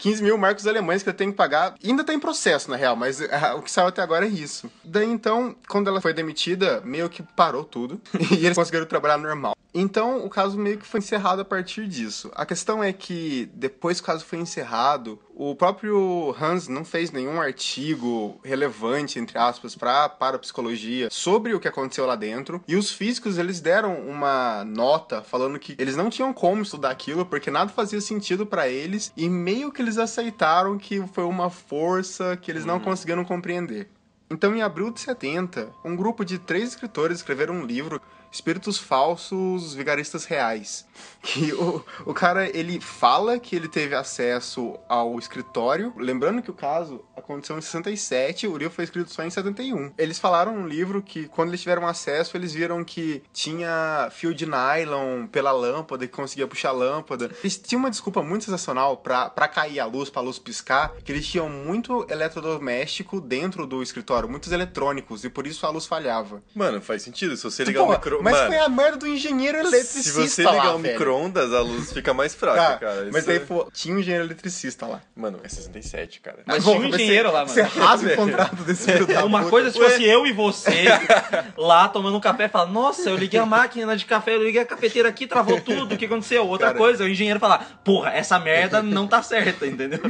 15 0.00 0.22
mil 0.22 0.36
marcos 0.38 0.66
alemães 0.66 1.02
que 1.02 1.08
eu 1.08 1.14
tenho 1.14 1.30
que 1.30 1.36
pagar. 1.36 1.74
Ainda 1.84 2.02
tá 2.02 2.12
em 2.12 2.18
processo, 2.18 2.70
na 2.70 2.76
real, 2.76 2.96
mas 2.96 3.20
ah, 3.22 3.54
o 3.54 3.62
que 3.62 3.70
saiu 3.70 3.88
até 3.88 4.02
agora 4.02 4.26
é 4.26 4.28
isso. 4.28 4.70
Daí 4.82 5.06
então, 5.06 5.54
quando 5.68 5.88
ela 5.88 6.00
foi 6.00 6.12
demitida, 6.12 6.80
meio 6.84 7.08
que 7.08 7.22
parou 7.22 7.64
tudo. 7.64 8.00
e 8.32 8.44
eles 8.44 8.56
conseguiram 8.56 8.86
trabalhar 8.86 9.18
normal. 9.18 9.54
Então, 9.72 10.24
o 10.24 10.28
caso 10.28 10.58
meio 10.58 10.78
que 10.78 10.86
foi 10.86 10.98
encerrado 10.98 11.42
a 11.42 11.44
partir 11.44 11.86
disso. 11.86 12.30
A 12.34 12.44
questão 12.44 12.82
é 12.82 12.92
que, 12.92 13.48
depois 13.54 14.00
que 14.00 14.04
o 14.04 14.06
caso 14.06 14.24
foi 14.24 14.38
encerrado, 14.38 15.18
o 15.34 15.54
próprio 15.54 16.34
Hans 16.40 16.66
não 16.66 16.84
fez 16.84 17.12
nenhum 17.12 17.40
artigo 17.40 18.40
relevante, 18.44 19.18
entre 19.18 19.38
aspas, 19.38 19.76
pra, 19.76 20.08
para 20.08 20.36
a 20.36 20.38
psicologia 20.40 21.08
sobre 21.10 21.54
o 21.54 21.60
que 21.60 21.68
aconteceu 21.68 22.04
lá 22.04 22.16
dentro. 22.16 22.62
E 22.66 22.74
os 22.74 22.90
físicos, 22.90 23.38
eles 23.38 23.60
deram 23.60 23.94
uma 24.00 24.64
nota 24.64 25.22
falando 25.22 25.58
que 25.58 25.76
eles 25.78 25.96
não 25.96 26.10
tinham 26.10 26.32
como 26.32 26.62
estudar 26.62 26.90
aquilo, 26.90 27.24
porque 27.24 27.50
nada 27.50 27.70
fazia 27.70 28.00
sentido 28.00 28.44
pra 28.44 28.68
eles. 28.68 29.12
E 29.16 29.28
meio 29.28 29.70
que 29.70 29.80
eles 29.80 29.98
aceitaram 29.98 30.78
que 30.78 31.00
foi 31.08 31.24
uma 31.24 31.48
força 31.48 32.36
que 32.36 32.50
eles 32.50 32.64
não 32.64 32.80
conseguiram 32.80 33.24
compreender. 33.24 33.88
Então, 34.32 34.54
em 34.54 34.62
abril 34.62 34.92
de 34.92 35.00
70, 35.00 35.68
um 35.84 35.96
grupo 35.96 36.24
de 36.24 36.38
três 36.38 36.68
escritores 36.68 37.16
escreveram 37.16 37.54
um 37.54 37.64
livro, 37.64 38.00
Espíritos 38.30 38.78
Falsos 38.78 39.74
Vigaristas 39.74 40.24
Reais. 40.24 40.86
Que 41.22 41.52
o, 41.52 41.84
o 42.06 42.14
cara, 42.14 42.48
ele 42.56 42.80
fala 42.80 43.38
que 43.38 43.56
ele 43.56 43.68
teve 43.68 43.94
acesso 43.94 44.78
ao 44.88 45.18
escritório. 45.18 45.92
Lembrando 45.96 46.42
que 46.42 46.50
o 46.50 46.54
caso 46.54 47.04
aconteceu 47.32 47.56
em 47.58 47.60
67, 47.60 48.46
o 48.46 48.56
livro 48.56 48.74
foi 48.74 48.84
escrito 48.84 49.12
só 49.12 49.22
em 49.22 49.30
71. 49.30 49.92
Eles 49.98 50.18
falaram 50.18 50.56
no 50.56 50.66
livro 50.68 51.02
que 51.02 51.26
quando 51.28 51.48
eles 51.50 51.60
tiveram 51.60 51.86
acesso, 51.86 52.36
eles 52.36 52.52
viram 52.52 52.82
que 52.84 53.22
tinha 53.32 54.08
fio 54.12 54.34
de 54.34 54.46
nylon 54.46 55.26
pela 55.26 55.52
lâmpada, 55.52 56.06
que 56.06 56.12
conseguia 56.12 56.46
puxar 56.46 56.70
a 56.70 56.72
lâmpada. 56.72 57.30
Eles 57.42 57.56
tinham 57.58 57.80
uma 57.80 57.90
desculpa 57.90 58.22
muito 58.22 58.44
sensacional 58.44 58.96
pra, 58.96 59.28
pra 59.30 59.48
cair 59.48 59.80
a 59.80 59.86
luz, 59.86 60.10
pra 60.10 60.20
luz 60.22 60.38
piscar, 60.38 60.92
que 61.04 61.12
eles 61.12 61.26
tinham 61.26 61.48
muito 61.48 62.06
eletrodoméstico 62.10 63.20
dentro 63.20 63.66
do 63.66 63.82
escritório, 63.82 64.28
muitos 64.28 64.52
eletrônicos, 64.52 65.24
e 65.24 65.30
por 65.30 65.46
isso 65.46 65.66
a 65.66 65.70
luz 65.70 65.86
falhava. 65.86 66.42
Mano, 66.54 66.80
faz 66.80 67.02
sentido. 67.02 67.36
Se 67.36 67.44
você 67.44 67.64
ligar 67.64 67.82
o 67.82 67.86
Pô, 67.86 67.92
micro... 67.92 68.22
mas 68.22 68.34
Mano, 68.34 68.46
foi 68.48 68.58
a 68.58 68.68
merda 68.68 68.96
do 68.98 69.06
engenheiro 69.06 69.58
eletricista 69.58 70.02
se 70.02 70.12
você 70.12 70.42
ligar 70.42 70.64
lá, 70.64 70.74
o 70.74 70.78
micro-ondas, 70.78 71.52
a 71.52 71.60
luz 71.60 71.92
fica 71.92 72.12
mais 72.14 72.34
fraca, 72.34 72.60
Tá, 72.60 72.76
cara. 72.78 73.08
mas 73.12 73.22
Isso 73.22 73.30
aí 73.30 73.36
é- 73.36 73.40
pô, 73.40 73.68
tinha 73.72 73.94
um 73.94 73.98
engenheiro 73.98 74.24
eletricista 74.26 74.86
lá. 74.86 75.00
Mano, 75.14 75.40
é 75.42 75.48
67, 75.48 76.20
cara. 76.20 76.40
Mas 76.46 76.64
Bom, 76.64 76.72
tinha 76.72 76.84
um 76.84 76.88
engenheiro 76.88 77.19
engenheiro 77.20 77.32
lá, 77.32 77.40
mano. 77.40 77.48
Você 77.48 77.62
rasga 77.62 78.12
o 78.12 78.16
contrato 78.16 78.56
desse 78.64 78.90
filho 78.90 79.06
da 79.06 79.24
Uma 79.24 79.38
puta. 79.40 79.50
coisa 79.50 79.68
é 79.68 79.72
se 79.72 79.78
fosse 79.78 80.04
eu 80.04 80.26
e 80.26 80.32
você 80.32 80.84
lá 81.56 81.88
tomando 81.88 82.16
um 82.16 82.20
café 82.20 82.46
e 82.46 82.48
falar, 82.48 82.66
nossa, 82.66 83.08
eu 83.10 83.16
liguei 83.16 83.38
a 83.38 83.46
máquina 83.46 83.96
de 83.96 84.04
café, 84.04 84.34
eu 84.34 84.42
liguei 84.42 84.62
a 84.62 84.66
cafeteira 84.66 85.08
aqui, 85.08 85.26
travou 85.26 85.60
tudo, 85.62 85.94
o 85.94 85.98
que 85.98 86.06
aconteceu? 86.06 86.46
Outra 86.46 86.68
Cara. 86.68 86.78
coisa, 86.78 87.04
o 87.04 87.08
engenheiro 87.08 87.38
falar, 87.38 87.80
porra, 87.84 88.10
essa 88.10 88.38
merda 88.38 88.82
não 88.82 89.06
tá 89.06 89.22
certa, 89.22 89.66
entendeu? 89.66 90.00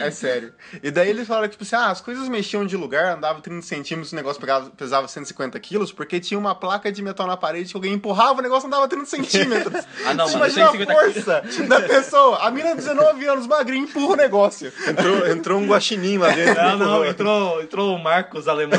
É 0.00 0.10
sério. 0.10 0.52
E 0.82 0.90
daí 0.90 1.10
eles 1.10 1.26
falaram, 1.26 1.48
tipo 1.48 1.62
assim, 1.64 1.76
ah, 1.76 1.90
as 1.90 2.00
coisas 2.00 2.28
mexiam 2.28 2.66
de 2.66 2.76
lugar, 2.76 3.16
andava 3.16 3.40
30 3.40 3.62
centímetros, 3.62 4.12
o 4.12 4.16
negócio 4.16 4.40
pegava, 4.40 4.70
pesava 4.70 5.08
150 5.08 5.58
quilos, 5.60 5.92
porque 5.92 6.20
tinha 6.20 6.38
uma 6.38 6.54
placa 6.54 6.90
de 6.92 7.02
metal 7.02 7.26
na 7.26 7.36
parede 7.36 7.70
que 7.70 7.76
alguém 7.76 7.94
empurrava, 7.94 8.40
o 8.40 8.42
negócio 8.42 8.66
andava 8.66 8.86
30 8.88 9.06
centímetros. 9.06 9.84
Ah, 10.04 10.14
não, 10.14 10.26
Você 10.26 10.36
mano, 10.36 10.52
imagina 10.52 10.70
150 10.70 10.92
a 10.92 11.04
força 11.04 11.64
da 11.66 11.80
pessoa. 11.80 12.38
A 12.38 12.50
mina, 12.50 12.74
19 12.74 13.26
anos, 13.26 13.46
magrinha, 13.46 13.84
empurra 13.84 14.12
o 14.12 14.16
negócio. 14.16 14.72
Entrou, 14.86 15.26
entrou 15.28 15.60
um 15.60 15.66
guaxinim 15.66 16.18
lá 16.26 16.34
dentro. 16.34 16.62
Não, 16.62 16.78
não, 16.78 17.04
entrou, 17.06 17.62
entrou 17.62 17.94
o 17.96 17.98
Marcos 17.98 18.48
alemão. 18.48 18.78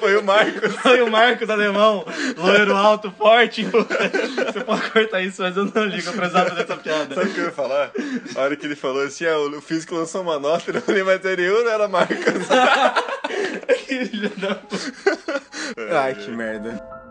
Foi 0.00 0.16
o 0.16 0.22
Marcos. 0.22 0.74
Foi 0.76 1.00
o 1.02 1.10
Marcos 1.10 1.48
alemão, 1.48 2.04
loiro 2.36 2.76
alto, 2.76 3.10
forte. 3.10 3.64
Você 3.64 4.60
pode 4.64 4.90
cortar 4.90 5.22
isso, 5.22 5.42
mas 5.42 5.56
eu 5.56 5.64
não 5.64 5.84
ligo, 5.84 6.08
eu 6.08 6.12
precisava 6.12 6.50
dessa 6.50 6.76
piada. 6.76 7.14
Sabe 7.14 7.30
o 7.30 7.34
que 7.34 7.40
eu 7.40 7.44
ia 7.44 7.52
falar? 7.52 7.90
A 8.36 8.40
hora 8.40 8.56
que 8.56 8.66
ele 8.66 8.76
falou 8.76 9.02
assim, 9.02 9.26
ah, 9.26 9.38
o 9.38 9.60
físico 9.60 9.94
lançou 9.94 10.22
uma 10.22 10.38
nota, 10.38 10.70
eu 10.70 10.82
falei, 10.82 11.02
mas 11.02 11.24
era 11.24 11.40
eu 11.40 11.62
ou 11.62 11.68
era 11.68 11.88
Marcos? 11.88 12.16
Filho 13.86 14.30
da 14.36 14.54
puta. 14.54 15.42
Ai, 15.92 16.14
que 16.14 16.30
merda. 16.30 17.03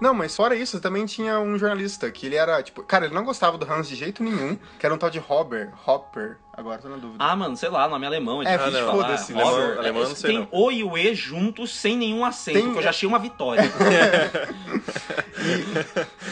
Não, 0.00 0.14
mas 0.14 0.34
fora 0.34 0.56
isso, 0.56 0.80
também 0.80 1.04
tinha 1.04 1.38
um 1.38 1.58
jornalista 1.58 2.10
que 2.10 2.26
ele 2.26 2.36
era, 2.36 2.62
tipo, 2.62 2.82
cara, 2.82 3.04
ele 3.04 3.14
não 3.14 3.24
gostava 3.24 3.58
do 3.58 3.70
Hans 3.70 3.86
de 3.88 3.94
jeito 3.94 4.22
nenhum, 4.22 4.56
que 4.78 4.86
era 4.86 4.94
um 4.94 4.98
tal 4.98 5.10
de 5.10 5.18
Hopper, 5.18 5.72
Hopper, 5.86 6.38
agora 6.60 6.80
tô 6.80 6.88
na 6.88 6.96
dúvida. 6.96 7.16
Ah, 7.24 7.34
mano, 7.34 7.56
sei 7.56 7.68
lá, 7.68 7.88
nome 7.88 8.06
alemão. 8.06 8.42
É, 8.42 8.56
difícil 8.56 8.80
falar. 8.86 8.92
foda-se, 8.92 9.32
alemão- 9.32 9.78
alemão 9.78 10.02
eu 10.02 10.08
não 10.08 10.16
sei 10.16 10.30
Tem 10.30 10.38
não. 10.40 10.48
o 10.52 10.70
e 10.72 10.84
o 10.84 10.96
e 10.98 11.14
juntos, 11.14 11.74
sem 11.74 11.96
nenhum 11.96 12.24
acento, 12.24 12.58
Tem- 12.60 12.72
que 12.72 12.78
eu 12.78 12.82
já 12.82 12.90
achei 12.90 13.08
uma 13.08 13.18
vitória. 13.18 13.62